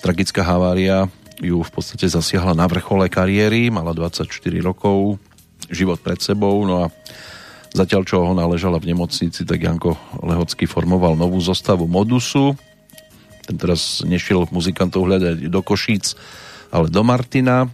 Tragická 0.00 0.40
havária 0.40 1.12
ju 1.40 1.60
v 1.60 1.70
podstate 1.72 2.08
zasiahla 2.08 2.56
na 2.56 2.64
vrchole 2.64 3.08
kariéry, 3.12 3.68
mala 3.68 3.92
24 3.92 4.28
rokov, 4.64 5.20
život 5.68 6.00
pred 6.00 6.16
sebou, 6.20 6.64
no 6.64 6.84
a 6.84 6.92
zatiaľ 7.76 8.08
čo 8.08 8.24
ho 8.24 8.32
naležala 8.32 8.80
v 8.80 8.96
nemocnici, 8.96 9.44
tak 9.44 9.60
Janko 9.60 10.00
Lehocký 10.24 10.64
formoval 10.64 11.20
novú 11.20 11.36
zostavu 11.40 11.84
Modusu. 11.84 12.56
Ten 13.44 13.60
teraz 13.60 14.00
nešiel 14.00 14.48
muzikantov 14.48 15.04
hľadať 15.04 15.52
do 15.52 15.60
Košíc, 15.60 16.16
ale 16.72 16.88
do 16.88 17.04
Martina. 17.04 17.68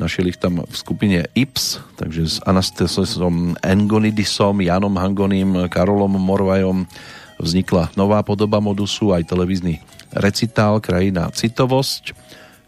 Našiel 0.00 0.32
ich 0.32 0.40
tam 0.40 0.64
v 0.64 0.74
skupine 0.74 1.28
Ips, 1.36 1.84
takže 2.00 2.22
s 2.24 2.36
Anastasom 2.48 3.60
Engonidisom, 3.60 4.64
Janom 4.64 4.96
Hangonim, 4.96 5.68
Karolom 5.68 6.16
Morvajom 6.16 6.88
vznikla 7.36 7.92
nová 7.92 8.24
podoba 8.24 8.56
Modusu, 8.56 9.12
aj 9.12 9.28
televízny 9.28 9.84
recitál 10.16 10.80
Krajina 10.80 11.32
citovosť, 11.32 12.12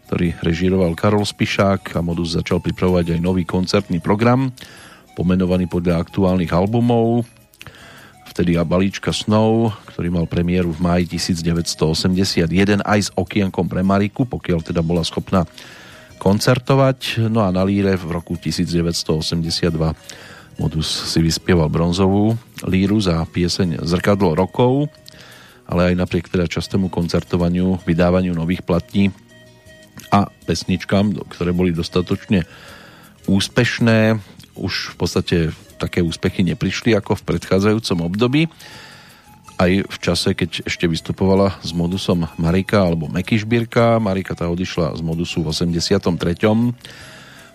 ktorý 0.09 0.37
režíroval 0.41 0.93
Karol 0.93 1.25
Spišák 1.25 1.97
a 1.97 1.99
Modus 2.05 2.37
začal 2.37 2.61
pripravovať 2.61 3.17
aj 3.17 3.19
nový 3.21 3.43
koncertný 3.45 3.97
program, 4.01 4.53
pomenovaný 5.17 5.65
podľa 5.65 6.01
aktuálnych 6.01 6.53
albumov. 6.53 7.25
Vtedy 8.29 8.59
a 8.59 8.67
balíčka 8.67 9.15
snov, 9.15 9.71
ktorý 9.95 10.11
mal 10.11 10.27
premiéru 10.27 10.75
v 10.75 10.83
máji 10.83 11.03
1981 11.15 12.83
aj 12.83 12.99
s 12.99 13.09
okienkom 13.15 13.65
pre 13.71 13.79
Mariku, 13.79 14.27
pokiaľ 14.27 14.59
teda 14.59 14.83
bola 14.83 15.07
schopná 15.07 15.47
koncertovať. 16.19 17.31
No 17.31 17.47
a 17.47 17.49
na 17.49 17.63
líre 17.63 17.95
v 17.95 18.11
roku 18.11 18.35
1982 18.35 19.71
Modus 20.55 20.87
si 20.87 21.19
vyspieval 21.19 21.67
bronzovú 21.67 22.31
líru 22.63 22.95
za 23.03 23.19
pieseň 23.27 23.83
Zrkadlo 23.83 24.39
rokov 24.39 24.87
ale 25.65 25.93
aj 25.93 25.95
napriek 25.97 26.29
teda 26.29 26.45
častému 26.45 26.93
koncertovaniu, 26.93 27.81
vydávaniu 27.83 28.37
nových 28.37 28.61
platní 28.61 29.09
a 30.13 30.29
pesničkám, 30.45 31.17
ktoré 31.31 31.51
boli 31.51 31.73
dostatočne 31.73 32.45
úspešné, 33.25 34.21
už 34.55 34.93
v 34.93 34.95
podstate 34.95 35.37
také 35.75 35.99
úspechy 35.99 36.45
neprišli 36.45 36.95
ako 36.95 37.19
v 37.19 37.25
predchádzajúcom 37.35 37.99
období. 38.07 38.41
Aj 39.55 39.71
v 39.71 39.97
čase, 40.03 40.35
keď 40.35 40.67
ešte 40.67 40.85
vystupovala 40.87 41.59
s 41.63 41.71
modusom 41.71 42.27
Marika 42.35 42.83
alebo 42.83 43.07
Mekyšbírka, 43.07 44.03
Marika 44.03 44.35
tá 44.35 44.51
odišla 44.51 44.99
z 44.99 45.01
modusu 45.03 45.43
v 45.43 45.51
83. 45.51 45.95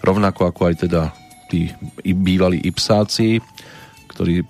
Rovnako 0.00 0.40
ako 0.48 0.60
aj 0.64 0.74
teda 0.88 1.12
tí 1.52 1.68
bývalí 2.00 2.56
Ipsáci, 2.64 3.44
ktorí 4.08 4.44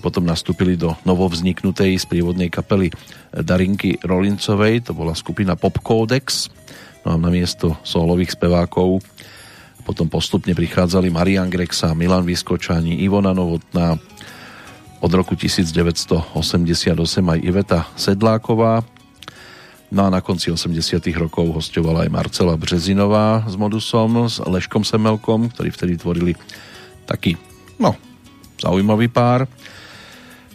potom 0.00 0.24
nastúpili 0.24 0.78
do 0.78 0.94
novovzniknutej 1.02 1.98
sprievodnej 1.98 2.48
kapely 2.48 2.90
Darinky 3.34 3.98
Rolincovej, 4.00 4.88
to 4.88 4.92
bola 4.96 5.12
skupina 5.12 5.58
Pop 5.58 5.82
Codex, 5.82 6.48
no 7.04 7.14
a 7.14 7.20
na 7.20 7.28
miesto 7.28 7.76
solových 7.82 8.38
spevákov 8.38 9.02
potom 9.84 10.08
postupne 10.08 10.56
prichádzali 10.56 11.12
Marian 11.12 11.52
Grexa, 11.52 11.92
Milan 11.92 12.24
Vyskočani, 12.24 13.04
Ivona 13.04 13.36
Novotná, 13.36 14.00
od 15.04 15.12
roku 15.12 15.36
1988 15.36 16.96
aj 17.20 17.38
Iveta 17.44 17.84
Sedláková, 17.92 18.80
No 19.94 20.02
a 20.02 20.10
na 20.10 20.18
konci 20.18 20.50
80 20.50 20.98
rokov 21.14 21.54
hostovala 21.54 22.02
aj 22.02 22.10
Marcela 22.10 22.58
Březinová 22.58 23.46
s 23.46 23.54
Modusom, 23.54 24.26
s 24.26 24.42
Leškom 24.42 24.82
Semelkom, 24.82 25.46
ktorí 25.54 25.70
vtedy 25.70 25.94
tvorili 25.94 26.34
taký, 27.06 27.38
no, 27.78 27.94
zaujímavý 28.64 29.12
pár. 29.12 29.44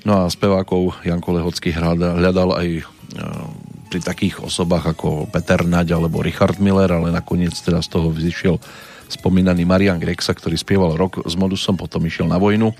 No 0.02 0.26
a 0.26 0.32
spevákov 0.32 1.06
Janko 1.06 1.38
Lehocký 1.38 1.70
hľadal 1.76 2.50
aj 2.58 2.68
e, 2.82 2.84
pri 3.94 4.00
takých 4.02 4.42
osobách 4.42 4.98
ako 4.98 5.30
Peter 5.30 5.62
Naď 5.62 5.94
alebo 5.94 6.26
Richard 6.26 6.58
Miller, 6.58 6.90
ale 6.90 7.14
nakoniec 7.14 7.54
teda 7.54 7.84
z 7.86 7.90
toho 7.94 8.10
vyšiel 8.10 8.58
spomínaný 9.10 9.66
Marian 9.66 9.98
Grexa, 10.02 10.34
ktorý 10.34 10.58
spieval 10.58 10.98
rok 10.98 11.26
s 11.26 11.34
Modusom, 11.34 11.78
potom 11.78 12.06
išiel 12.06 12.30
na 12.30 12.38
vojnu. 12.38 12.74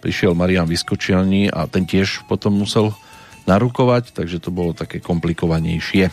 Prišiel 0.00 0.32
Marian 0.32 0.64
Vyskočielný 0.64 1.52
a 1.52 1.68
ten 1.68 1.84
tiež 1.84 2.24
potom 2.28 2.56
musel 2.56 2.96
narukovať, 3.44 4.16
takže 4.16 4.40
to 4.40 4.52
bolo 4.52 4.72
také 4.72 5.00
komplikovanejšie. 5.00 6.08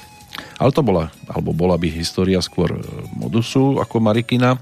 Ale 0.59 0.71
to 0.75 0.83
bola, 0.83 1.11
alebo 1.31 1.55
bola 1.55 1.79
by 1.79 1.87
história 1.91 2.39
skôr 2.43 2.75
e, 2.75 2.79
Modusu 3.15 3.79
ako 3.79 4.03
Marikina, 4.03 4.59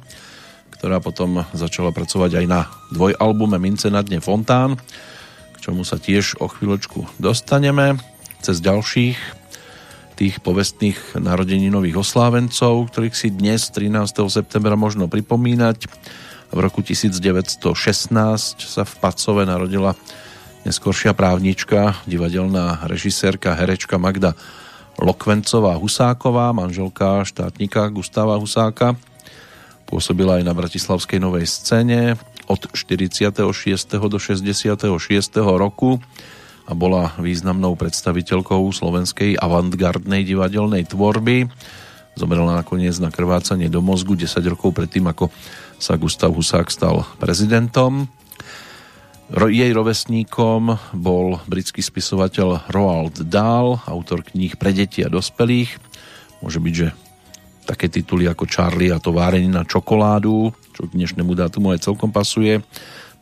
ktorá 0.83 0.99
potom 0.99 1.47
začala 1.55 1.95
pracovať 1.95 2.43
aj 2.43 2.45
na 2.51 2.67
dvojalbume 2.91 3.55
Mince 3.55 3.87
na 3.87 4.03
dne 4.03 4.19
Fontán, 4.19 4.75
čomu 5.63 5.87
sa 5.87 5.95
tiež 5.95 6.43
o 6.43 6.51
chvíľočku 6.51 7.07
dostaneme 7.23 7.95
cez 8.43 8.59
ďalších 8.59 9.15
tých 10.19 10.43
povestných 10.43 11.15
narodeninových 11.15 12.03
oslávencov, 12.03 12.91
ktorých 12.91 13.15
si 13.15 13.31
dnes 13.31 13.71
13. 13.71 14.11
septembra 14.27 14.75
možno 14.75 15.07
pripomínať. 15.07 15.87
V 16.51 16.59
roku 16.59 16.83
1916 16.83 17.63
sa 18.59 18.83
v 18.83 18.93
Pacove 18.99 19.47
narodila 19.47 19.95
neskoršia 20.67 21.15
právnička, 21.15 21.95
divadelná 22.03 22.83
režisérka, 22.91 23.55
herečka 23.55 23.95
Magda 23.95 24.35
Lokvencová 24.99 25.79
Husáková, 25.79 26.51
manželka 26.51 27.23
štátnika 27.23 27.87
Gustava 27.87 28.35
Husáka. 28.35 29.12
Pôsobila 29.87 30.41
aj 30.41 30.43
na 30.47 30.53
Bratislavskej 30.57 31.19
novej 31.21 31.45
scéne, 31.45 32.17
od 32.47 32.59
46. 32.75 33.39
do 33.95 34.17
66. 34.19 34.79
roku 35.41 36.03
a 36.63 36.71
bola 36.71 37.11
významnou 37.19 37.75
predstaviteľkou 37.75 38.71
slovenskej 38.71 39.35
avantgardnej 39.39 40.23
divadelnej 40.23 40.87
tvorby. 40.87 41.47
Zomrela 42.15 42.61
nakoniec 42.61 42.95
na 43.01 43.09
krvácanie 43.11 43.67
do 43.67 43.81
mozgu 43.83 44.15
10 44.15 44.39
rokov 44.47 44.75
predtým, 44.75 45.07
ako 45.09 45.33
sa 45.81 45.99
Gustav 45.99 46.31
Husák 46.31 46.71
stal 46.71 47.03
prezidentom. 47.19 48.07
Jej 49.33 49.71
rovesníkom 49.73 50.77
bol 50.93 51.41
britský 51.49 51.81
spisovateľ 51.81 52.69
Roald 52.69 53.23
Dahl, 53.27 53.81
autor 53.89 54.21
kníh 54.21 54.53
pre 54.59 54.75
deti 54.75 55.01
a 55.01 55.09
dospelých. 55.09 55.79
Môže 56.43 56.59
byť, 56.61 56.73
že 56.75 56.87
také 57.63 57.87
tituly 57.87 58.27
ako 58.27 58.45
Charlie 58.45 58.91
a 58.91 58.99
továrenie 58.99 59.49
na 59.49 59.63
čokoládu, 59.63 60.51
čo 60.75 60.87
k 60.87 60.95
dnešnému 60.95 61.31
dátumu 61.33 61.71
aj 61.71 61.87
celkom 61.87 62.11
pasuje, 62.11 62.59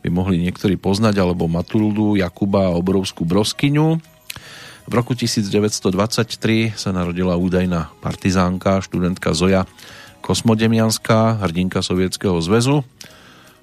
by 0.02 0.08
mohli 0.10 0.42
niektorí 0.42 0.74
poznať, 0.74 1.22
alebo 1.22 1.46
Matuldu, 1.46 2.18
Jakuba 2.18 2.66
a 2.66 2.74
obrovskú 2.74 3.22
broskyňu. 3.22 4.02
V 4.82 4.92
roku 4.92 5.14
1923 5.14 6.74
sa 6.74 6.90
narodila 6.90 7.38
údajná 7.38 7.94
partizánka, 8.02 8.82
študentka 8.82 9.30
Zoja 9.30 9.62
Kosmodemianská, 10.22 11.38
hrdinka 11.38 11.82
Sovietskeho 11.86 12.34
zväzu. 12.42 12.82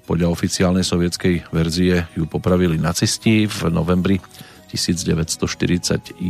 Podľa 0.08 0.32
oficiálnej 0.32 0.88
sovietskej 0.88 1.52
verzie 1.52 2.08
ju 2.16 2.24
popravili 2.24 2.80
nacisti 2.80 3.46
v 3.46 3.60
novembri 3.68 4.24
1941. 4.72 6.24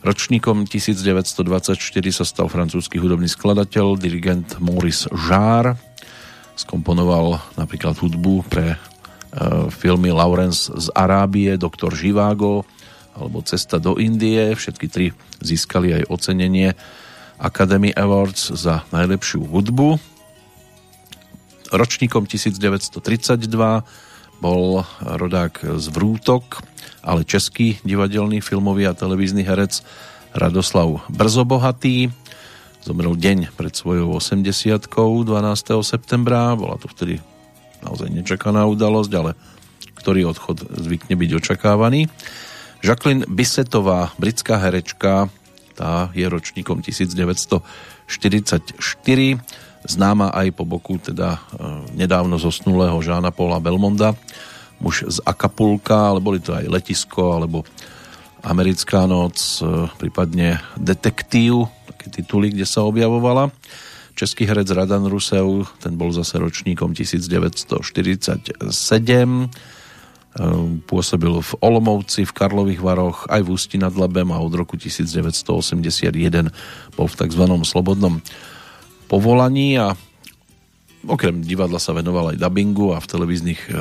Ročníkom 0.00 0.64
1924 0.64 1.76
sa 2.08 2.24
stal 2.24 2.48
francúzsky 2.48 2.96
hudobný 2.96 3.28
skladateľ, 3.28 4.00
dirigent 4.00 4.56
Maurice 4.56 5.04
Jarre. 5.12 5.76
Skomponoval 6.56 7.36
napríklad 7.60 8.00
hudbu 8.00 8.48
pre 8.48 8.74
e, 8.74 8.78
filmy 9.68 10.08
Lawrence 10.08 10.72
z 10.72 10.88
Arábie, 10.96 11.60
Doktor 11.60 11.92
Živágo 11.92 12.64
alebo 13.12 13.44
Cesta 13.44 13.76
do 13.76 14.00
Indie. 14.00 14.56
Všetky 14.56 14.86
tri 14.88 15.12
získali 15.44 15.92
aj 16.00 16.08
ocenenie 16.08 16.72
Academy 17.36 17.92
Awards 17.92 18.56
za 18.56 18.88
najlepšiu 18.96 19.44
hudbu. 19.44 20.00
Ročníkom 21.76 22.24
1932 22.24 23.04
bol 24.40 24.80
rodák 25.04 25.76
z 25.76 25.86
Vrútok, 25.92 26.64
ale 27.00 27.24
český 27.24 27.80
divadelný, 27.84 28.40
filmový 28.44 28.88
a 28.88 28.96
televízny 28.96 29.44
herec 29.44 29.82
Radoslav 30.36 31.04
Brzobohatý. 31.10 32.12
Zomrel 32.80 33.16
deň 33.16 33.52
pred 33.56 33.76
svojou 33.76 34.16
80 34.16 34.88
12. 34.88 35.84
septembra. 35.84 36.56
Bola 36.56 36.80
to 36.80 36.88
vtedy 36.88 37.20
naozaj 37.84 38.08
nečakaná 38.08 38.64
udalosť, 38.68 39.12
ale 39.16 39.34
ktorý 40.00 40.32
odchod 40.32 40.64
zvykne 40.80 41.16
byť 41.16 41.30
očakávaný. 41.36 42.08
Jacqueline 42.80 43.28
Bissetová, 43.28 44.16
britská 44.16 44.56
herečka, 44.56 45.28
tá 45.76 46.08
je 46.16 46.24
ročníkom 46.24 46.80
1944, 46.80 48.80
známa 49.84 50.32
aj 50.32 50.48
po 50.56 50.64
boku 50.64 50.96
teda 50.96 51.36
e, 51.36 51.40
nedávno 51.96 52.40
zosnulého 52.40 52.96
Žána 53.00 53.32
Paula 53.32 53.60
Belmonda, 53.60 54.16
muž 54.80 55.04
z 55.08 55.20
Acapulka, 55.22 56.10
ale 56.10 56.20
boli 56.20 56.40
to 56.40 56.54
aj 56.56 56.68
letisko, 56.68 57.32
alebo 57.36 57.64
Americká 58.40 59.04
noc, 59.04 59.60
e, 59.60 59.88
prípadne 60.00 60.64
Detektív, 60.80 61.68
také 61.86 62.10
tituly, 62.10 62.50
kde 62.50 62.64
sa 62.64 62.88
objavovala. 62.88 63.52
Český 64.16 64.44
herec 64.44 64.70
Radan 64.72 65.06
Rusev, 65.06 65.68
ten 65.80 65.96
bol 65.96 66.12
zase 66.12 66.38
ročníkom 66.40 66.92
1947, 66.92 69.50
Ehm, 70.38 70.78
pôsobil 70.86 71.42
v 71.42 71.52
Olomouci, 71.58 72.22
v 72.22 72.30
Karlových 72.30 72.78
Varoch, 72.78 73.26
aj 73.26 73.42
v 73.42 73.50
Ústi 73.50 73.82
nad 73.82 73.90
Labem 73.90 74.30
a 74.30 74.38
od 74.38 74.54
roku 74.54 74.78
1981 74.78 76.54
bol 76.94 77.10
v 77.10 77.18
tzv. 77.18 77.44
slobodnom 77.66 78.22
povolaní 79.10 79.74
a 79.82 79.98
okrem 81.02 81.42
divadla 81.42 81.82
sa 81.82 81.90
venoval 81.98 82.30
aj 82.30 82.38
dubbingu 82.38 82.94
a 82.94 83.02
v 83.02 83.10
televíznych 83.10 83.60
e, 83.66 83.74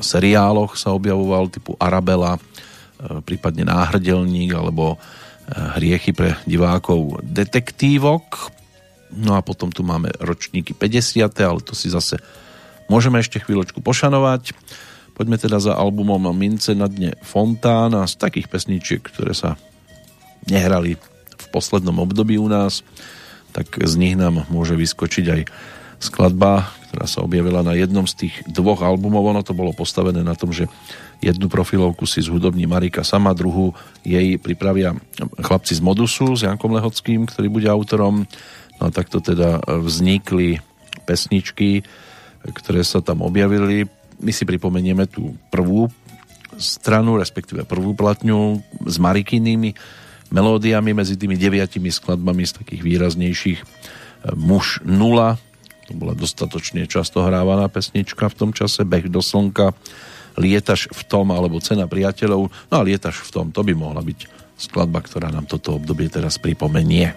seriáloch 0.00 0.76
sa 0.76 0.92
objavoval 0.92 1.48
typu 1.52 1.76
Arabela, 1.80 2.36
e, 2.36 2.40
prípadne 3.22 3.68
Náhrdelník 3.68 4.56
alebo 4.56 4.94
e, 4.94 4.96
Hriechy 5.78 6.12
pre 6.16 6.36
divákov 6.44 7.20
detektívok. 7.24 8.52
No 9.14 9.38
a 9.38 9.40
potom 9.40 9.70
tu 9.70 9.86
máme 9.86 10.10
ročníky 10.18 10.74
50. 10.74 11.30
ale 11.40 11.60
to 11.62 11.72
si 11.72 11.88
zase 11.88 12.18
môžeme 12.90 13.22
ešte 13.22 13.38
chvíľočku 13.38 13.80
pošanovať. 13.80 14.54
Poďme 15.16 15.40
teda 15.40 15.56
za 15.56 15.72
albumom 15.72 16.28
Mince 16.36 16.76
na 16.76 16.92
dne 16.92 17.16
Fontána 17.24 18.04
z 18.04 18.20
takých 18.20 18.52
pesničiek, 18.52 19.00
ktoré 19.00 19.32
sa 19.32 19.56
nehrali 20.44 21.00
v 21.36 21.46
poslednom 21.48 21.96
období 22.04 22.36
u 22.36 22.46
nás, 22.52 22.84
tak 23.56 23.80
z 23.80 23.94
nich 23.96 24.14
nám 24.14 24.44
môže 24.52 24.76
vyskočiť 24.76 25.26
aj 25.32 25.40
skladba, 26.04 26.68
ktorá 26.96 27.04
sa 27.04 27.20
objavila 27.20 27.60
na 27.60 27.76
jednom 27.76 28.08
z 28.08 28.24
tých 28.24 28.34
dvoch 28.48 28.80
albumov. 28.80 29.28
Ono 29.28 29.44
to 29.44 29.52
bolo 29.52 29.76
postavené 29.76 30.24
na 30.24 30.32
tom, 30.32 30.48
že 30.48 30.64
jednu 31.20 31.52
profilovku 31.52 32.08
si 32.08 32.24
zhudobní 32.24 32.64
Marika 32.64 33.04
sama, 33.04 33.36
druhú 33.36 33.76
jej 34.00 34.40
pripravia 34.40 34.96
chlapci 35.36 35.76
z 35.76 35.84
Modusu 35.84 36.32
s 36.32 36.48
Jankom 36.48 36.72
Lehockým, 36.72 37.28
ktorý 37.28 37.52
bude 37.52 37.68
autorom. 37.68 38.24
No 38.80 38.82
a 38.88 38.90
takto 38.90 39.20
teda 39.20 39.60
vznikli 39.68 40.64
pesničky, 41.04 41.84
ktoré 42.48 42.80
sa 42.80 43.04
tam 43.04 43.20
objavili 43.20 43.84
my 44.20 44.32
si 44.32 44.48
pripomenieme 44.48 45.04
tú 45.08 45.36
prvú 45.52 45.92
stranu, 46.56 47.20
respektíve 47.20 47.68
prvú 47.68 47.92
platňu 47.92 48.64
s 48.88 48.96
Marikinými 48.96 49.76
melódiami 50.32 50.96
medzi 50.96 51.14
tými 51.20 51.36
deviatimi 51.36 51.92
skladbami 51.92 52.48
z 52.48 52.52
takých 52.64 52.82
výraznejších 52.82 53.60
Muž 54.34 54.82
nula, 54.82 55.38
to 55.86 55.94
bola 55.94 56.18
dostatočne 56.18 56.84
často 56.90 57.22
hrávaná 57.22 57.70
pesnička 57.70 58.26
v 58.26 58.36
tom 58.38 58.50
čase, 58.50 58.82
Beh 58.82 59.06
do 59.06 59.22
slnka, 59.22 59.70
Lietaš 60.36 60.92
v 60.92 61.02
tom, 61.08 61.32
alebo 61.32 61.62
Cena 61.62 61.88
priateľov, 61.88 62.50
no 62.50 62.74
a 62.74 62.82
Lietaš 62.84 63.24
v 63.24 63.30
tom, 63.32 63.46
to 63.54 63.64
by 63.64 63.72
mohla 63.72 64.02
byť 64.04 64.28
skladba, 64.56 65.00
ktorá 65.00 65.32
nám 65.32 65.48
toto 65.48 65.76
obdobie 65.76 66.10
teraz 66.12 66.36
pripomenie. 66.36 67.14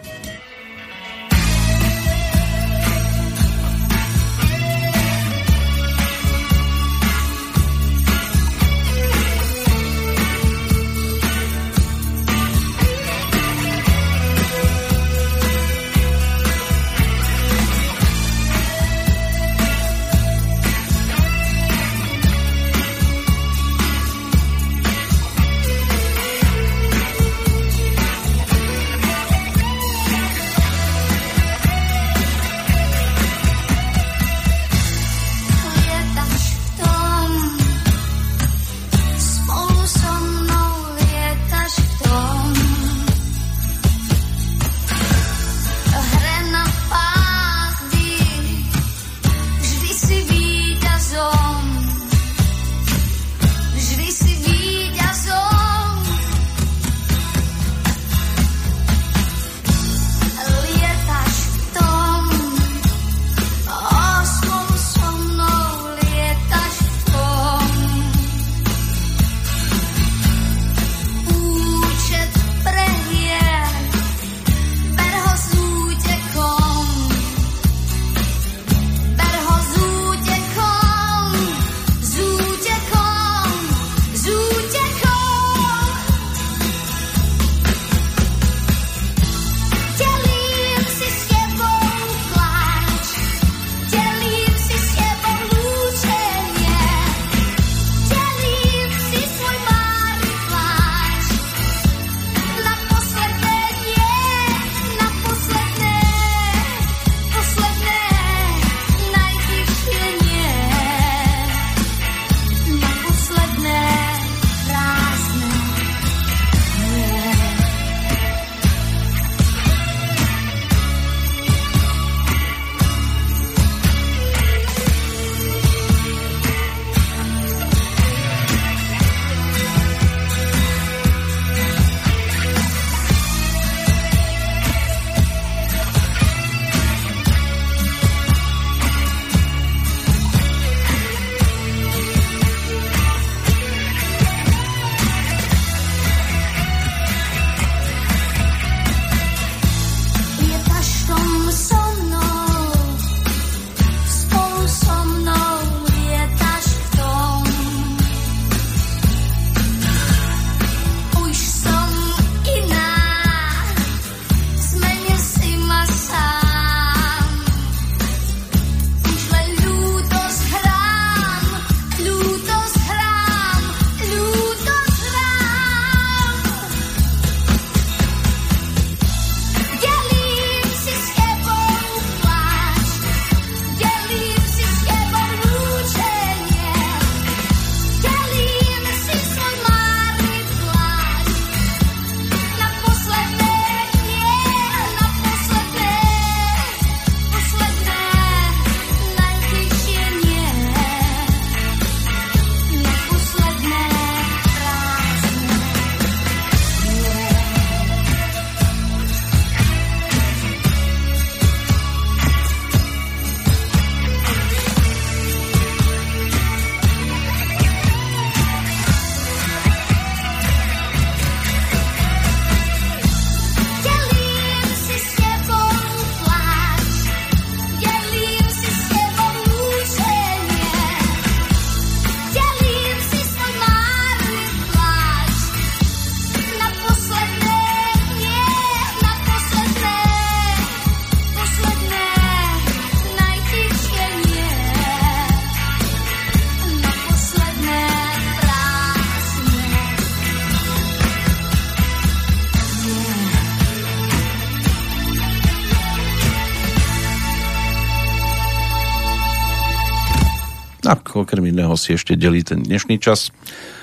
Iného 261.50 261.74
si 261.76 261.98
ešte 261.98 262.14
delí 262.14 262.46
ten 262.46 262.62
dnešný 262.62 263.02
čas 263.02 263.34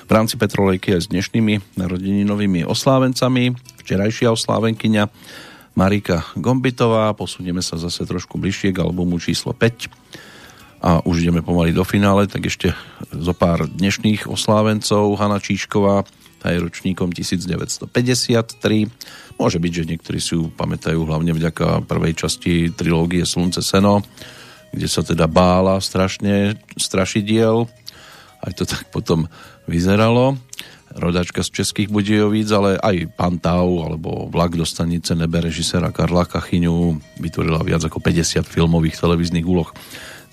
v 0.07 0.11
rámci 0.15 0.39
Petrolejky 0.39 0.95
aj 0.95 1.01
s 1.07 1.11
dnešnými 1.11 1.75
narodeninovými 1.75 2.63
oslávencami. 2.63 3.53
Včerajšia 3.83 4.31
oslávenkyňa 4.31 5.11
Marika 5.77 6.25
Gombitová, 6.39 7.13
posunieme 7.13 7.61
sa 7.61 7.77
zase 7.77 8.07
trošku 8.07 8.39
bližšie 8.39 8.73
k 8.73 8.81
albumu 8.81 9.19
číslo 9.19 9.53
5 9.53 9.91
a 10.87 11.03
už 11.03 11.27
ideme 11.27 11.43
pomaly 11.43 11.75
do 11.75 11.83
finále, 11.83 12.31
tak 12.31 12.47
ešte 12.47 12.71
zo 13.11 13.35
pár 13.35 13.67
dnešných 13.67 14.31
oslávencov. 14.31 15.19
Hanna 15.19 15.43
Číšková, 15.43 16.07
tá 16.39 16.55
je 16.55 16.63
ročníkom 16.63 17.11
1953. 17.11 17.91
Môže 19.37 19.59
byť, 19.59 19.73
že 19.73 19.89
niektorí 19.91 20.19
si 20.23 20.39
ju 20.39 20.49
pamätajú 20.55 21.03
hlavne 21.03 21.35
vďaka 21.35 21.83
prvej 21.85 22.15
časti 22.15 22.71
trilógie 22.71 23.27
Slunce 23.27 23.61
Seno, 23.67 24.07
kde 24.77 24.89
sa 24.93 25.01
teda 25.01 25.25
bála 25.25 25.81
strašne 25.81 26.61
strašidiel. 26.77 27.65
Aj 28.45 28.53
to 28.53 28.69
tak 28.69 28.93
potom 28.93 29.25
vyzeralo. 29.65 30.37
Rodačka 30.97 31.41
z 31.45 31.61
Českých 31.61 31.89
Budějovíc, 31.89 32.49
ale 32.53 32.77
aj 32.81 33.17
Pantau 33.17 33.85
alebo 33.85 34.29
Vlak 34.29 34.57
do 34.57 34.65
stanice 34.69 35.17
nebe 35.17 35.41
režisera 35.41 35.93
Karla 35.93 36.29
Kachyňu 36.29 37.01
vytvorila 37.21 37.61
viac 37.65 37.85
ako 37.85 38.01
50 38.01 38.45
filmových 38.45 39.01
televíznych 39.01 39.45
úloh 39.45 39.73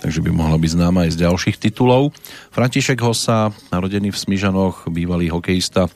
takže 0.04 0.20
by 0.20 0.36
mohla 0.36 0.60
byť 0.60 0.72
známa 0.76 1.08
aj 1.08 1.16
z 1.16 1.22
ďalších 1.24 1.58
titulov. 1.64 2.12
František 2.52 3.00
Hosa, 3.00 3.56
narodený 3.72 4.12
v 4.12 4.20
Smižanoch, 4.20 4.92
bývalý 4.92 5.32
hokejista, 5.32 5.88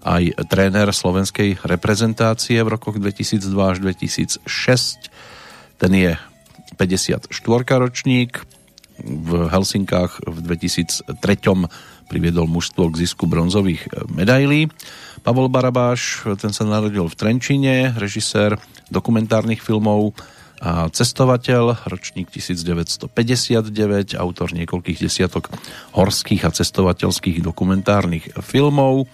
aj 0.00 0.48
tréner 0.48 0.88
slovenskej 0.88 1.60
reprezentácie 1.60 2.56
v 2.64 2.72
rokoch 2.72 2.96
2002 2.96 3.44
až 3.60 3.78
2006. 3.84 5.12
Ten 5.76 5.92
je 5.92 6.16
54 6.76 7.30
ročník, 7.80 8.46
v 9.00 9.48
Helsinkách 9.48 10.20
v 10.28 10.38
2003 10.44 11.08
priviedol 12.10 12.50
mužstvo 12.50 12.90
k 12.90 13.00
zisku 13.06 13.24
bronzových 13.30 13.86
medailí. 14.10 14.68
Pavol 15.22 15.48
Barabáš, 15.48 16.26
ten 16.36 16.52
sa 16.52 16.66
narodil 16.66 17.06
v 17.06 17.14
Trenčine, 17.14 17.94
režisér 17.96 18.58
dokumentárnych 18.90 19.62
filmov 19.62 20.12
a 20.60 20.92
cestovateľ, 20.92 21.88
ročník 21.88 22.28
1959, 22.28 24.12
autor 24.20 24.52
niekoľkých 24.52 25.00
desiatok 25.00 25.48
horských 25.96 26.44
a 26.44 26.52
cestovateľských 26.52 27.40
dokumentárnych 27.40 28.36
filmov. 28.44 29.08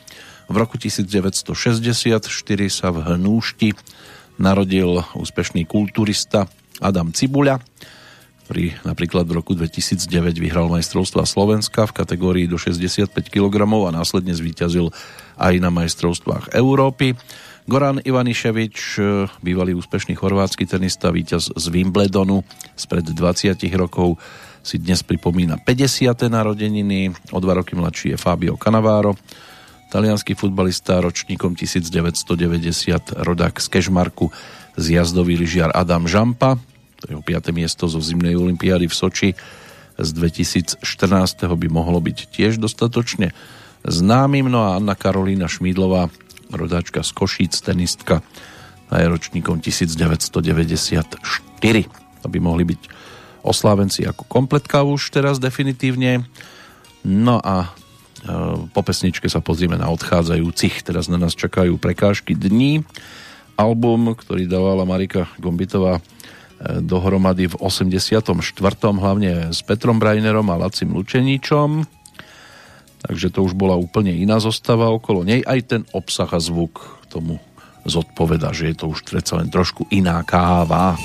V 0.50 0.56
roku 0.58 0.74
1964 0.74 2.26
sa 2.66 2.88
v 2.90 2.98
Hnúšti 2.98 3.78
narodil 4.42 5.06
úspešný 5.14 5.70
kulturista 5.70 6.50
Adam 6.81 7.12
Cibuľa, 7.12 7.61
ktorý 8.47 8.78
napríklad 8.86 9.27
v 9.27 9.43
roku 9.43 9.59
2009 9.59 10.39
vyhral 10.39 10.70
majstrovstva 10.70 11.27
Slovenska 11.27 11.82
v 11.90 11.97
kategórii 11.98 12.47
do 12.47 12.55
65 12.55 13.11
kg 13.27 13.55
a 13.66 13.90
následne 13.90 14.31
zvíťazil 14.31 14.94
aj 15.35 15.55
na 15.59 15.74
majstrovstvách 15.74 16.55
Európy. 16.55 17.19
Goran 17.66 17.98
Ivaniševič, 17.98 19.03
bývalý 19.43 19.74
úspešný 19.74 20.15
chorvátsky 20.15 20.70
tenista, 20.70 21.11
víťaz 21.11 21.51
z 21.51 21.65
Wimbledonu 21.74 22.47
spred 22.78 23.11
20 23.11 23.59
rokov, 23.74 24.23
si 24.62 24.78
dnes 24.78 25.03
pripomína 25.03 25.59
50. 25.59 26.15
narodeniny, 26.31 27.11
o 27.35 27.39
dva 27.43 27.59
roky 27.59 27.74
mladší 27.74 28.15
je 28.15 28.19
Fabio 28.19 28.55
Cannavaro, 28.55 29.19
talianský 29.90 30.39
futbalista 30.39 31.03
ročníkom 31.03 31.59
1990, 31.59 33.19
rodák 33.27 33.59
z 33.59 33.66
Kešmarku, 33.66 34.31
zjazdový 34.77 35.40
lyžiar 35.40 35.73
Adam 35.74 36.09
Žampa, 36.09 36.61
to 37.01 37.12
jeho 37.12 37.23
5. 37.24 37.53
miesto 37.53 37.85
zo 37.89 38.01
zimnej 38.01 38.36
olimpiády 38.36 38.89
v 38.89 38.94
Soči 38.94 39.28
z 39.97 40.11
2014. 40.12 40.81
by 41.44 41.69
mohlo 41.69 42.01
byť 42.01 42.19
tiež 42.32 42.61
dostatočne 42.61 43.32
známym. 43.85 44.48
No 44.48 44.65
a 44.65 44.77
Anna 44.77 44.93
Karolína 44.97 45.48
Šmídlová, 45.48 46.12
rodáčka 46.53 47.01
z 47.01 47.11
Košíc, 47.16 47.61
tenistka, 47.65 48.20
a 48.86 49.03
je 49.03 49.07
ročníkom 49.11 49.59
1994. 49.59 51.19
Aby 52.23 52.39
mohli 52.39 52.65
byť 52.65 52.81
oslávenci 53.43 54.07
ako 54.07 54.27
kompletka 54.27 54.82
už 54.86 55.11
teraz 55.11 55.39
definitívne. 55.43 56.27
No 57.07 57.39
a 57.43 57.66
e, 57.66 57.69
po 58.70 58.82
pesničke 58.82 59.27
sa 59.31 59.43
pozrieme 59.43 59.78
na 59.78 59.90
odchádzajúcich. 59.90 60.86
Teraz 60.86 61.07
na 61.11 61.19
nás 61.19 61.35
čakajú 61.35 61.78
prekážky 61.78 62.35
dní. 62.35 62.86
Album, 63.56 64.12
ktorý 64.12 64.44
dávala 64.44 64.84
Marika 64.84 65.26
Gombitová 65.40 66.00
dohromady 66.80 67.52
v 67.52 67.58
84. 67.60 68.32
hlavne 68.96 69.52
s 69.52 69.60
Petrom 69.60 70.00
Brajnerom 70.00 70.48
a 70.48 70.56
Lacim 70.56 70.92
Lučeníčom. 70.92 71.84
Takže 73.04 73.28
to 73.28 73.44
už 73.44 73.52
bola 73.52 73.76
úplne 73.76 74.10
iná 74.16 74.40
zostava 74.40 74.88
okolo 74.88 75.22
nej. 75.22 75.44
Aj 75.44 75.60
ten 75.60 75.84
obsah 75.92 76.28
a 76.32 76.40
zvuk 76.40 77.04
tomu 77.12 77.38
zodpoveda, 77.86 78.50
že 78.50 78.72
je 78.72 78.76
to 78.82 78.90
už 78.90 79.06
predsa 79.06 79.38
len 79.38 79.52
trošku 79.52 79.86
iná 79.94 80.24
káva. 80.26 80.98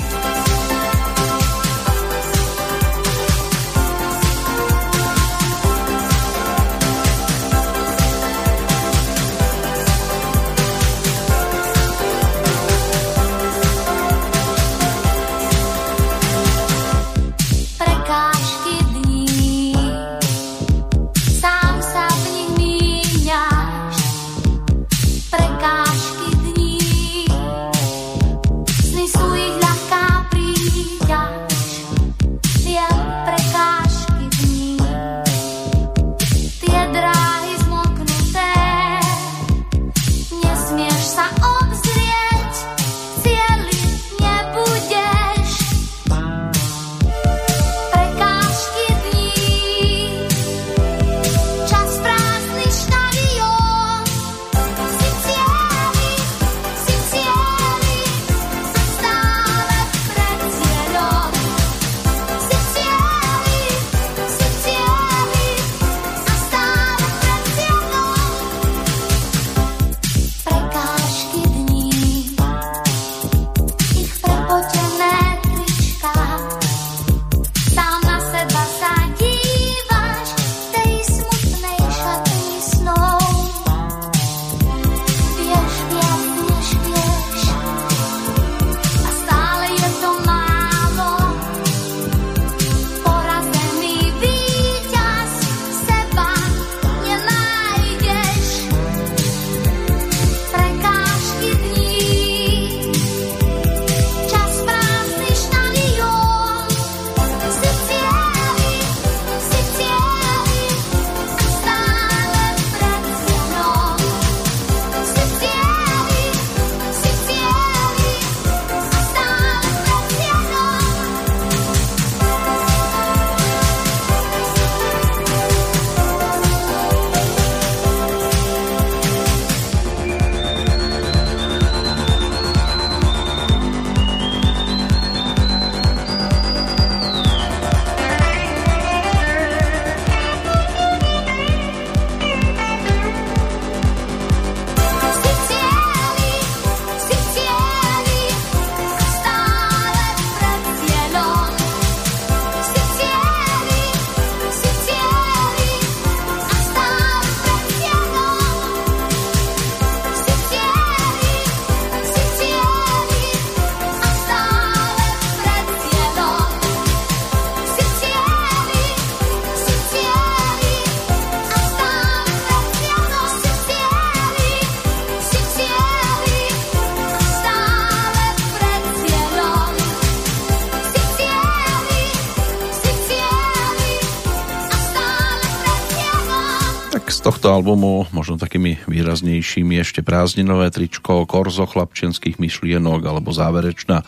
Albumu 187.62 188.10
možno 188.10 188.42
takými 188.42 188.82
výraznejšími 188.90 189.78
ešte 189.78 190.02
prázdninové 190.02 190.74
tričko, 190.74 191.30
korzo 191.30 191.70
chlapčenských 191.70 192.42
myšlienok 192.42 193.06
alebo 193.06 193.30
záverečná 193.30 194.02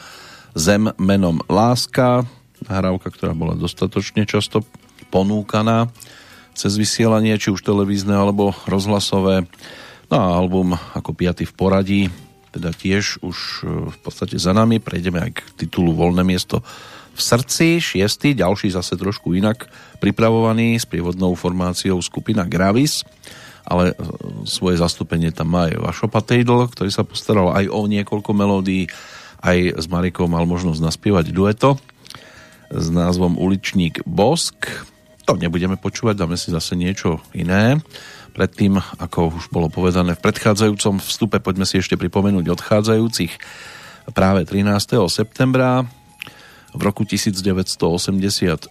Zem 0.58 0.90
menom 0.98 1.38
Láska, 1.46 2.26
nahrávka, 2.66 3.14
ktorá 3.14 3.38
bola 3.38 3.54
dostatočne 3.54 4.26
často 4.26 4.66
ponúkaná 5.14 5.94
cez 6.58 6.74
vysielanie, 6.82 7.38
či 7.38 7.54
už 7.54 7.62
televízne 7.62 8.18
alebo 8.18 8.58
rozhlasové. 8.66 9.46
No 10.10 10.16
a 10.18 10.34
album 10.34 10.74
ako 10.98 11.14
piaty 11.14 11.46
v 11.46 11.54
poradí, 11.54 12.02
teda 12.50 12.74
tiež 12.74 13.22
už 13.22 13.38
e, 13.38 13.90
v 13.94 13.98
podstate 14.02 14.38
za 14.42 14.54
nami. 14.54 14.82
Prejdeme 14.82 15.22
aj 15.22 15.32
k 15.38 15.42
titulu 15.66 15.94
Voľné 15.94 16.26
miesto 16.26 16.66
v 17.14 17.22
srdci, 17.22 17.78
šiestý, 17.78 18.34
ďalší 18.34 18.74
zase 18.74 18.98
trošku 18.98 19.38
inak 19.38 19.70
pripravovaný 20.02 20.82
s 20.82 20.86
prievodnou 20.90 21.38
formáciou 21.38 22.02
skupina 22.02 22.42
Gravis, 22.46 23.06
ale 23.64 23.92
e, 23.92 23.96
svoje 24.44 24.80
zastúpenie 24.80 25.32
tam 25.32 25.56
má 25.56 25.72
aj 25.72 25.80
Vašo 25.80 26.08
Patejdl, 26.12 26.68
ktorý 26.72 26.92
sa 26.92 27.08
postaral 27.08 27.56
aj 27.56 27.72
o 27.72 27.88
niekoľko 27.88 28.32
melódií, 28.36 28.92
aj 29.44 29.80
s 29.80 29.86
Marikou 29.92 30.28
mal 30.28 30.48
možnosť 30.48 30.80
naspievať 30.80 31.36
dueto 31.36 31.76
s 32.72 32.88
názvom 32.92 33.36
Uličník 33.36 34.04
Bosk. 34.08 34.88
To 35.28 35.40
nebudeme 35.40 35.80
počúvať, 35.80 36.20
dáme 36.20 36.36
si 36.36 36.52
zase 36.52 36.76
niečo 36.76 37.24
iné. 37.36 37.80
Predtým, 38.34 38.82
ako 38.98 39.36
už 39.36 39.54
bolo 39.54 39.70
povedané 39.70 40.18
v 40.18 40.24
predchádzajúcom 40.24 41.00
vstupe, 41.00 41.38
poďme 41.38 41.70
si 41.70 41.80
ešte 41.80 42.00
pripomenúť 42.00 42.50
odchádzajúcich 42.50 43.34
práve 44.12 44.44
13. 44.44 45.00
septembra 45.08 45.88
v 46.74 46.82
roku 46.82 47.06
1986 47.06 48.66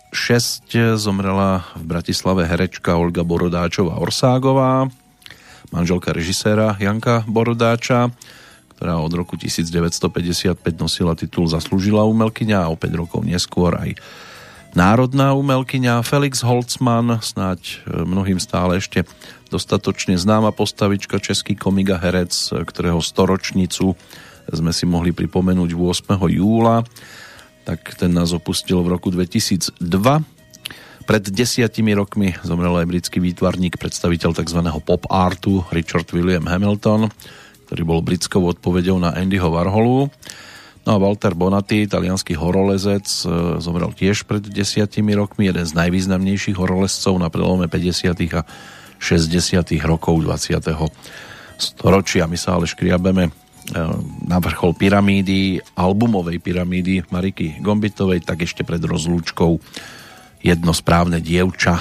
zomrela 0.98 1.62
v 1.78 1.84
Bratislave 1.86 2.42
herečka 2.50 2.98
Olga 2.98 3.22
Borodáčová 3.22 4.02
Orságová, 4.02 4.90
manželka 5.70 6.10
režiséra 6.10 6.74
Janka 6.82 7.22
Borodáča, 7.30 8.10
ktorá 8.74 8.98
od 8.98 9.14
roku 9.14 9.38
1955 9.38 10.58
nosila 10.82 11.14
titul 11.14 11.46
Zaslúžila 11.46 12.02
umelkyňa 12.02 12.66
a 12.66 12.70
o 12.74 12.76
5 12.76 12.90
rokov 13.06 13.22
neskôr 13.22 13.78
aj 13.78 13.94
národná 14.74 15.38
umelkyňa 15.38 16.02
Felix 16.02 16.42
Holzmann, 16.42 17.22
snáď 17.22 17.86
e, 17.86 18.02
mnohým 18.02 18.42
stále 18.42 18.82
ešte 18.82 19.06
dostatočne 19.46 20.18
známa 20.18 20.50
postavička, 20.50 21.22
český 21.22 21.54
komik 21.54 21.94
a 21.94 22.02
herec, 22.02 22.34
ktorého 22.66 22.98
storočnicu 22.98 23.94
sme 24.50 24.72
si 24.74 24.84
mohli 24.90 25.14
pripomenúť 25.14 25.70
8. 25.70 26.18
júla 26.34 26.82
tak 27.62 27.94
ten 27.94 28.10
nás 28.10 28.34
opustil 28.34 28.82
v 28.82 28.98
roku 28.98 29.08
2002. 29.10 29.78
Pred 31.02 31.24
desiatimi 31.34 31.98
rokmi 31.98 32.34
zomrel 32.46 32.78
aj 32.78 32.86
britský 32.86 33.18
výtvarník, 33.18 33.78
predstaviteľ 33.78 34.38
tzv. 34.38 34.60
pop 34.86 35.02
artu 35.10 35.66
Richard 35.74 36.06
William 36.14 36.46
Hamilton, 36.46 37.10
ktorý 37.66 37.82
bol 37.82 38.00
britskou 38.06 38.42
odpovedou 38.46 39.02
na 39.02 39.10
Andyho 39.10 39.50
Warholu. 39.50 40.06
No 40.82 40.90
a 40.94 40.98
Walter 40.98 41.34
Bonatti, 41.34 41.86
italianský 41.86 42.34
horolezec, 42.34 43.06
e, 43.06 43.26
zomrel 43.62 43.94
tiež 43.94 44.26
pred 44.26 44.42
desiatimi 44.42 45.14
rokmi, 45.14 45.46
jeden 45.46 45.62
z 45.62 45.74
najvýznamnejších 45.78 46.58
horolezcov 46.58 47.14
na 47.22 47.30
prelome 47.30 47.70
50. 47.70 48.34
a 48.34 48.42
60. 48.98 49.78
rokov 49.82 50.22
20. 50.22 50.58
storočia. 51.58 52.26
My 52.26 52.38
sa 52.38 52.58
ale 52.58 52.66
škriabeme 52.66 53.41
na 54.28 54.38
vrchol 54.38 54.76
pyramídy, 54.76 55.60
albumovej 55.76 56.38
pyramídy 56.38 57.08
Mariky 57.08 57.58
Gombitovej, 57.64 58.20
tak 58.24 58.44
ešte 58.44 58.62
pred 58.62 58.80
rozlúčkou 58.84 59.58
jedno 60.44 60.72
správne 60.76 61.22
dievča. 61.22 61.80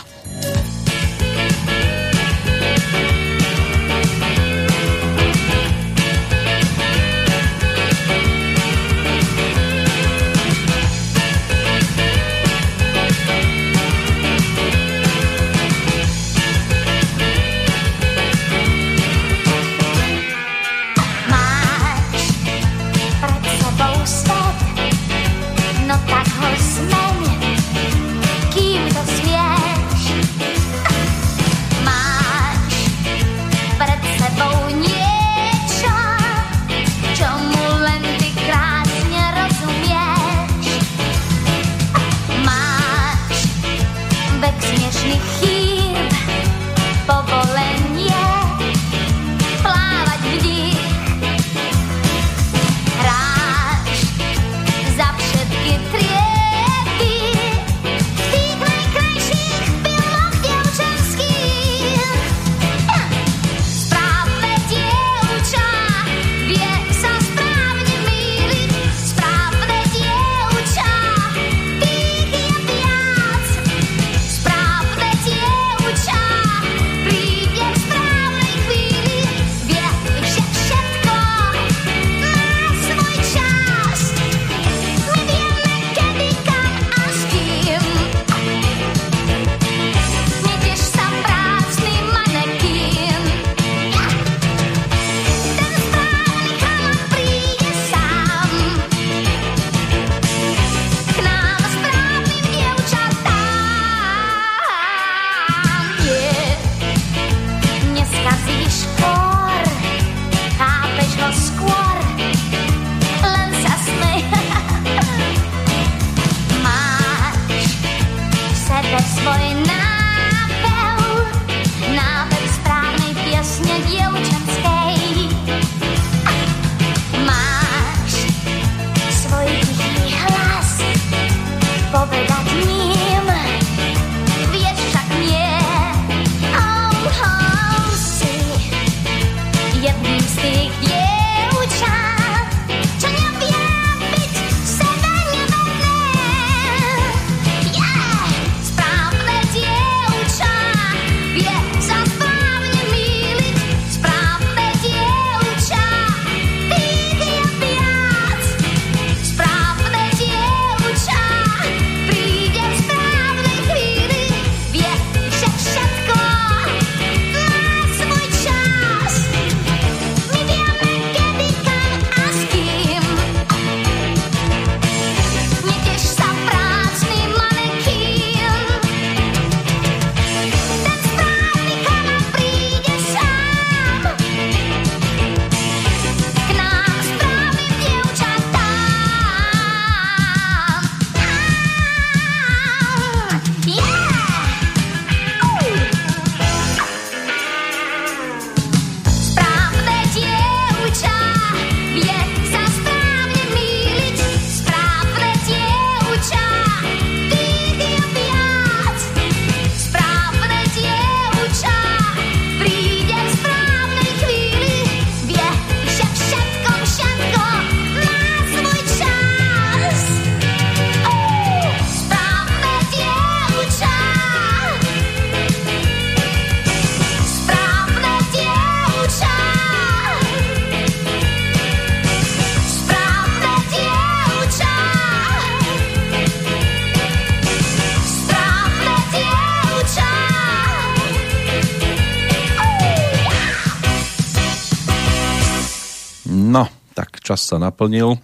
Sa 247.52 247.60
naplnil, 247.60 248.16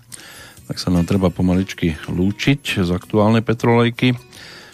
tak 0.71 0.79
sa 0.79 0.87
nám 0.87 1.03
treba 1.03 1.27
pomaličky 1.27 1.99
lúčiť 2.07 2.79
z 2.79 2.89
aktuálnej 2.95 3.43
Petrolejky. 3.43 4.15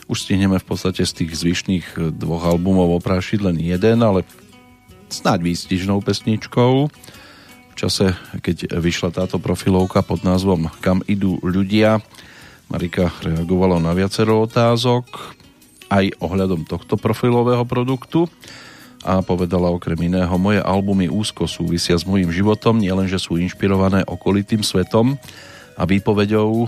Už 0.06 0.30
stihneme 0.30 0.62
v 0.62 0.68
podstate 0.70 1.02
z 1.02 1.26
tých 1.26 1.34
zvyšných 1.34 2.14
dvoch 2.14 2.46
albumov 2.46 3.02
oprášiť 3.02 3.50
len 3.50 3.58
jeden, 3.58 4.06
ale 4.06 4.22
snáď 5.10 5.42
výstižnou 5.42 6.06
pesničkou. 6.06 6.86
V 7.74 7.76
čase, 7.76 8.14
keď 8.46 8.78
vyšla 8.78 9.10
táto 9.10 9.42
profilovka 9.42 10.06
pod 10.06 10.22
názvom 10.22 10.70
Kam 10.86 11.02
idú 11.10 11.42
ľudia, 11.42 11.98
Marika 12.70 13.10
reagovala 13.26 13.82
na 13.82 13.98
viacero 13.98 14.46
otázok 14.46 15.34
aj 15.90 16.14
ohľadom 16.22 16.70
tohto 16.70 16.94
profilového 17.02 17.66
produktu 17.66 18.30
a 19.04 19.20
povedala 19.20 19.68
okrem 19.68 20.00
iného, 20.08 20.32
moje 20.40 20.64
albumy 20.64 21.12
úzko 21.12 21.44
súvisia 21.44 22.00
s 22.00 22.08
mojím 22.08 22.32
životom, 22.32 22.80
nielenže 22.80 23.20
sú 23.20 23.36
inšpirované 23.36 24.08
okolitým 24.08 24.64
svetom 24.64 25.20
a 25.76 25.84
výpovedou 25.84 26.66
e, 26.66 26.68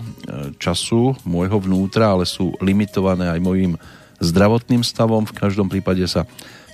času 0.59 1.15
môjho 1.23 1.63
vnútra, 1.63 2.11
ale 2.11 2.27
sú 2.27 2.51
limitované 2.59 3.31
aj 3.31 3.39
mojim 3.39 3.71
zdravotným 4.19 4.83
stavom. 4.83 5.23
V 5.23 5.37
každom 5.37 5.71
prípade 5.71 6.03
sa 6.11 6.27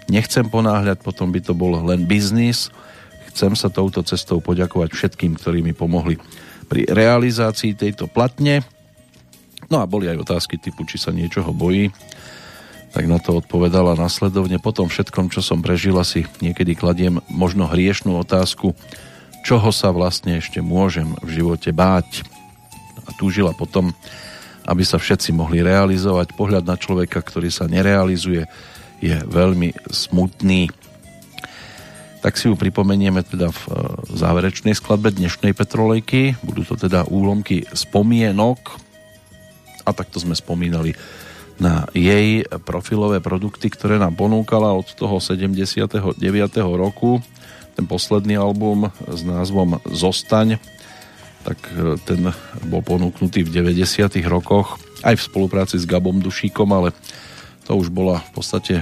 nechcem 0.09 0.49
ponáhľať, 0.49 1.05
potom 1.05 1.29
by 1.29 1.39
to 1.45 1.53
bol 1.53 1.77
len 1.85 2.09
biznis. 2.09 2.73
Chcem 3.31 3.53
sa 3.53 3.69
touto 3.69 4.01
cestou 4.01 4.41
poďakovať 4.41 4.89
všetkým, 4.91 5.37
ktorí 5.37 5.61
mi 5.61 5.77
pomohli 5.77 6.17
pri 6.65 6.89
realizácii 6.89 7.77
tejto 7.77 8.09
platne. 8.09 8.65
No 9.69 9.79
a 9.79 9.85
boli 9.85 10.09
aj 10.09 10.25
otázky 10.25 10.57
typu, 10.57 10.83
či 10.89 10.97
sa 10.97 11.13
niečoho 11.13 11.53
bojí 11.53 11.93
tak 12.91 13.07
na 13.07 13.17
to 13.23 13.39
odpovedala 13.39 13.95
nasledovne. 13.95 14.59
Po 14.59 14.75
tom 14.75 14.91
všetkom, 14.91 15.31
čo 15.31 15.39
som 15.39 15.63
prežila, 15.63 16.03
si 16.03 16.27
niekedy 16.43 16.75
kladiem 16.75 17.23
možno 17.31 17.67
hriešnú 17.67 18.19
otázku, 18.19 18.75
čoho 19.47 19.71
sa 19.71 19.95
vlastne 19.95 20.37
ešte 20.37 20.59
môžem 20.59 21.15
v 21.23 21.41
živote 21.41 21.71
báť. 21.71 22.27
A 23.07 23.15
túžila 23.15 23.55
potom, 23.55 23.95
aby 24.67 24.83
sa 24.83 24.99
všetci 24.99 25.31
mohli 25.31 25.63
realizovať. 25.63 26.35
Pohľad 26.35 26.67
na 26.67 26.75
človeka, 26.75 27.23
ktorý 27.23 27.47
sa 27.47 27.65
nerealizuje, 27.65 28.45
je 29.01 29.15
veľmi 29.25 29.73
smutný. 29.89 30.69
Tak 32.21 32.37
si 32.37 32.45
ju 32.45 32.53
pripomenieme 32.53 33.25
teda 33.25 33.49
v 33.49 33.61
e, 33.65 33.71
záverečnej 34.13 34.77
skladbe 34.77 35.09
dnešnej 35.09 35.57
Petrolejky. 35.57 36.37
Budú 36.45 36.61
to 36.61 36.77
teda 36.77 37.09
úlomky 37.09 37.65
spomienok. 37.73 38.77
A 39.81 39.89
takto 39.89 40.21
sme 40.21 40.37
spomínali 40.37 40.93
na 41.61 41.85
jej 41.93 42.41
profilové 42.65 43.21
produkty, 43.21 43.69
ktoré 43.69 44.01
nám 44.01 44.17
ponúkala 44.17 44.73
od 44.73 44.89
toho 44.97 45.21
79. 45.21 46.17
roku. 46.73 47.21
Ten 47.77 47.85
posledný 47.85 48.33
album 48.33 48.89
s 49.05 49.21
názvom 49.21 49.77
Zostaň, 49.85 50.57
tak 51.45 51.61
e, 51.77 52.01
ten 52.01 52.33
bol 52.65 52.81
ponúknutý 52.81 53.45
v 53.45 53.53
90. 53.53 54.09
rokoch 54.25 54.81
aj 55.05 55.21
v 55.21 55.21
spolupráci 55.21 55.77
s 55.77 55.85
Gabom 55.85 56.17
Dušíkom, 56.17 56.69
ale 56.73 56.97
to 57.69 57.77
už 57.77 57.93
bola 57.93 58.25
v 58.25 58.31
podstate 58.33 58.75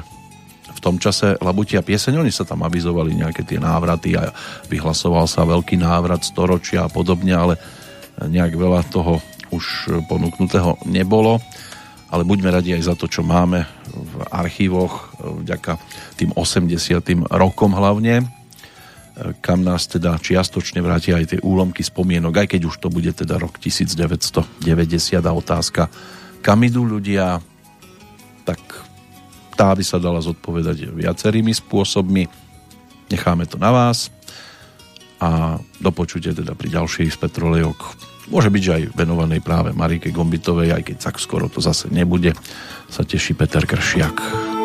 v 0.72 0.80
tom 0.80 0.96
čase 0.96 1.36
Labutia 1.44 1.84
pieseň, 1.84 2.24
oni 2.24 2.32
sa 2.32 2.48
tam 2.48 2.64
avizovali 2.64 3.12
nejaké 3.12 3.44
tie 3.44 3.60
návraty 3.60 4.16
a 4.16 4.32
vyhlasoval 4.72 5.28
sa 5.28 5.44
veľký 5.44 5.76
návrat 5.76 6.24
storočia 6.24 6.88
a 6.88 6.92
podobne, 6.92 7.36
ale 7.36 7.60
nejak 8.16 8.56
veľa 8.56 8.88
toho 8.88 9.20
už 9.52 9.92
ponúknutého 10.08 10.80
nebolo 10.88 11.44
ale 12.10 12.26
buďme 12.26 12.50
radi 12.50 12.74
aj 12.74 12.84
za 12.90 12.96
to, 12.98 13.06
čo 13.06 13.22
máme 13.22 13.66
v 13.94 14.14
archívoch 14.34 15.14
vďaka 15.22 15.78
tým 16.18 16.34
80. 16.34 17.30
rokom 17.30 17.74
hlavne, 17.78 18.26
kam 19.44 19.62
nás 19.62 19.86
teda 19.86 20.16
čiastočne 20.18 20.80
vrátia 20.82 21.20
aj 21.20 21.26
tie 21.36 21.40
úlomky 21.44 21.84
spomienok, 21.86 22.46
aj 22.46 22.48
keď 22.56 22.62
už 22.66 22.76
to 22.82 22.88
bude 22.90 23.12
teda 23.14 23.38
rok 23.38 23.60
1990 23.62 24.66
a 25.20 25.32
otázka, 25.32 25.82
kam 26.40 26.64
idú 26.64 26.88
ľudia, 26.88 27.44
tak 28.48 28.60
tá 29.60 29.76
by 29.76 29.84
sa 29.84 30.00
dala 30.00 30.24
zodpovedať 30.24 30.96
viacerými 30.96 31.52
spôsobmi. 31.52 32.32
Necháme 33.12 33.44
to 33.44 33.60
na 33.60 33.76
vás 33.76 34.08
a 35.20 35.60
do 35.84 35.92
teda 35.92 36.56
pri 36.56 36.68
ďalších 36.80 37.12
z 37.12 37.18
Petrolejok 37.20 38.09
Môže 38.30 38.54
byť, 38.54 38.62
že 38.62 38.76
aj 38.78 38.84
venovanej 38.94 39.42
práve 39.42 39.74
Marike 39.74 40.14
Gombitovej, 40.14 40.78
aj 40.78 40.84
keď 40.86 40.98
tak 41.02 41.18
skoro 41.18 41.50
to 41.50 41.62
zase 41.62 41.90
nebude, 41.90 42.38
sa 42.86 43.02
teší 43.02 43.34
Peter 43.34 43.66
Kršiak. 43.66 44.59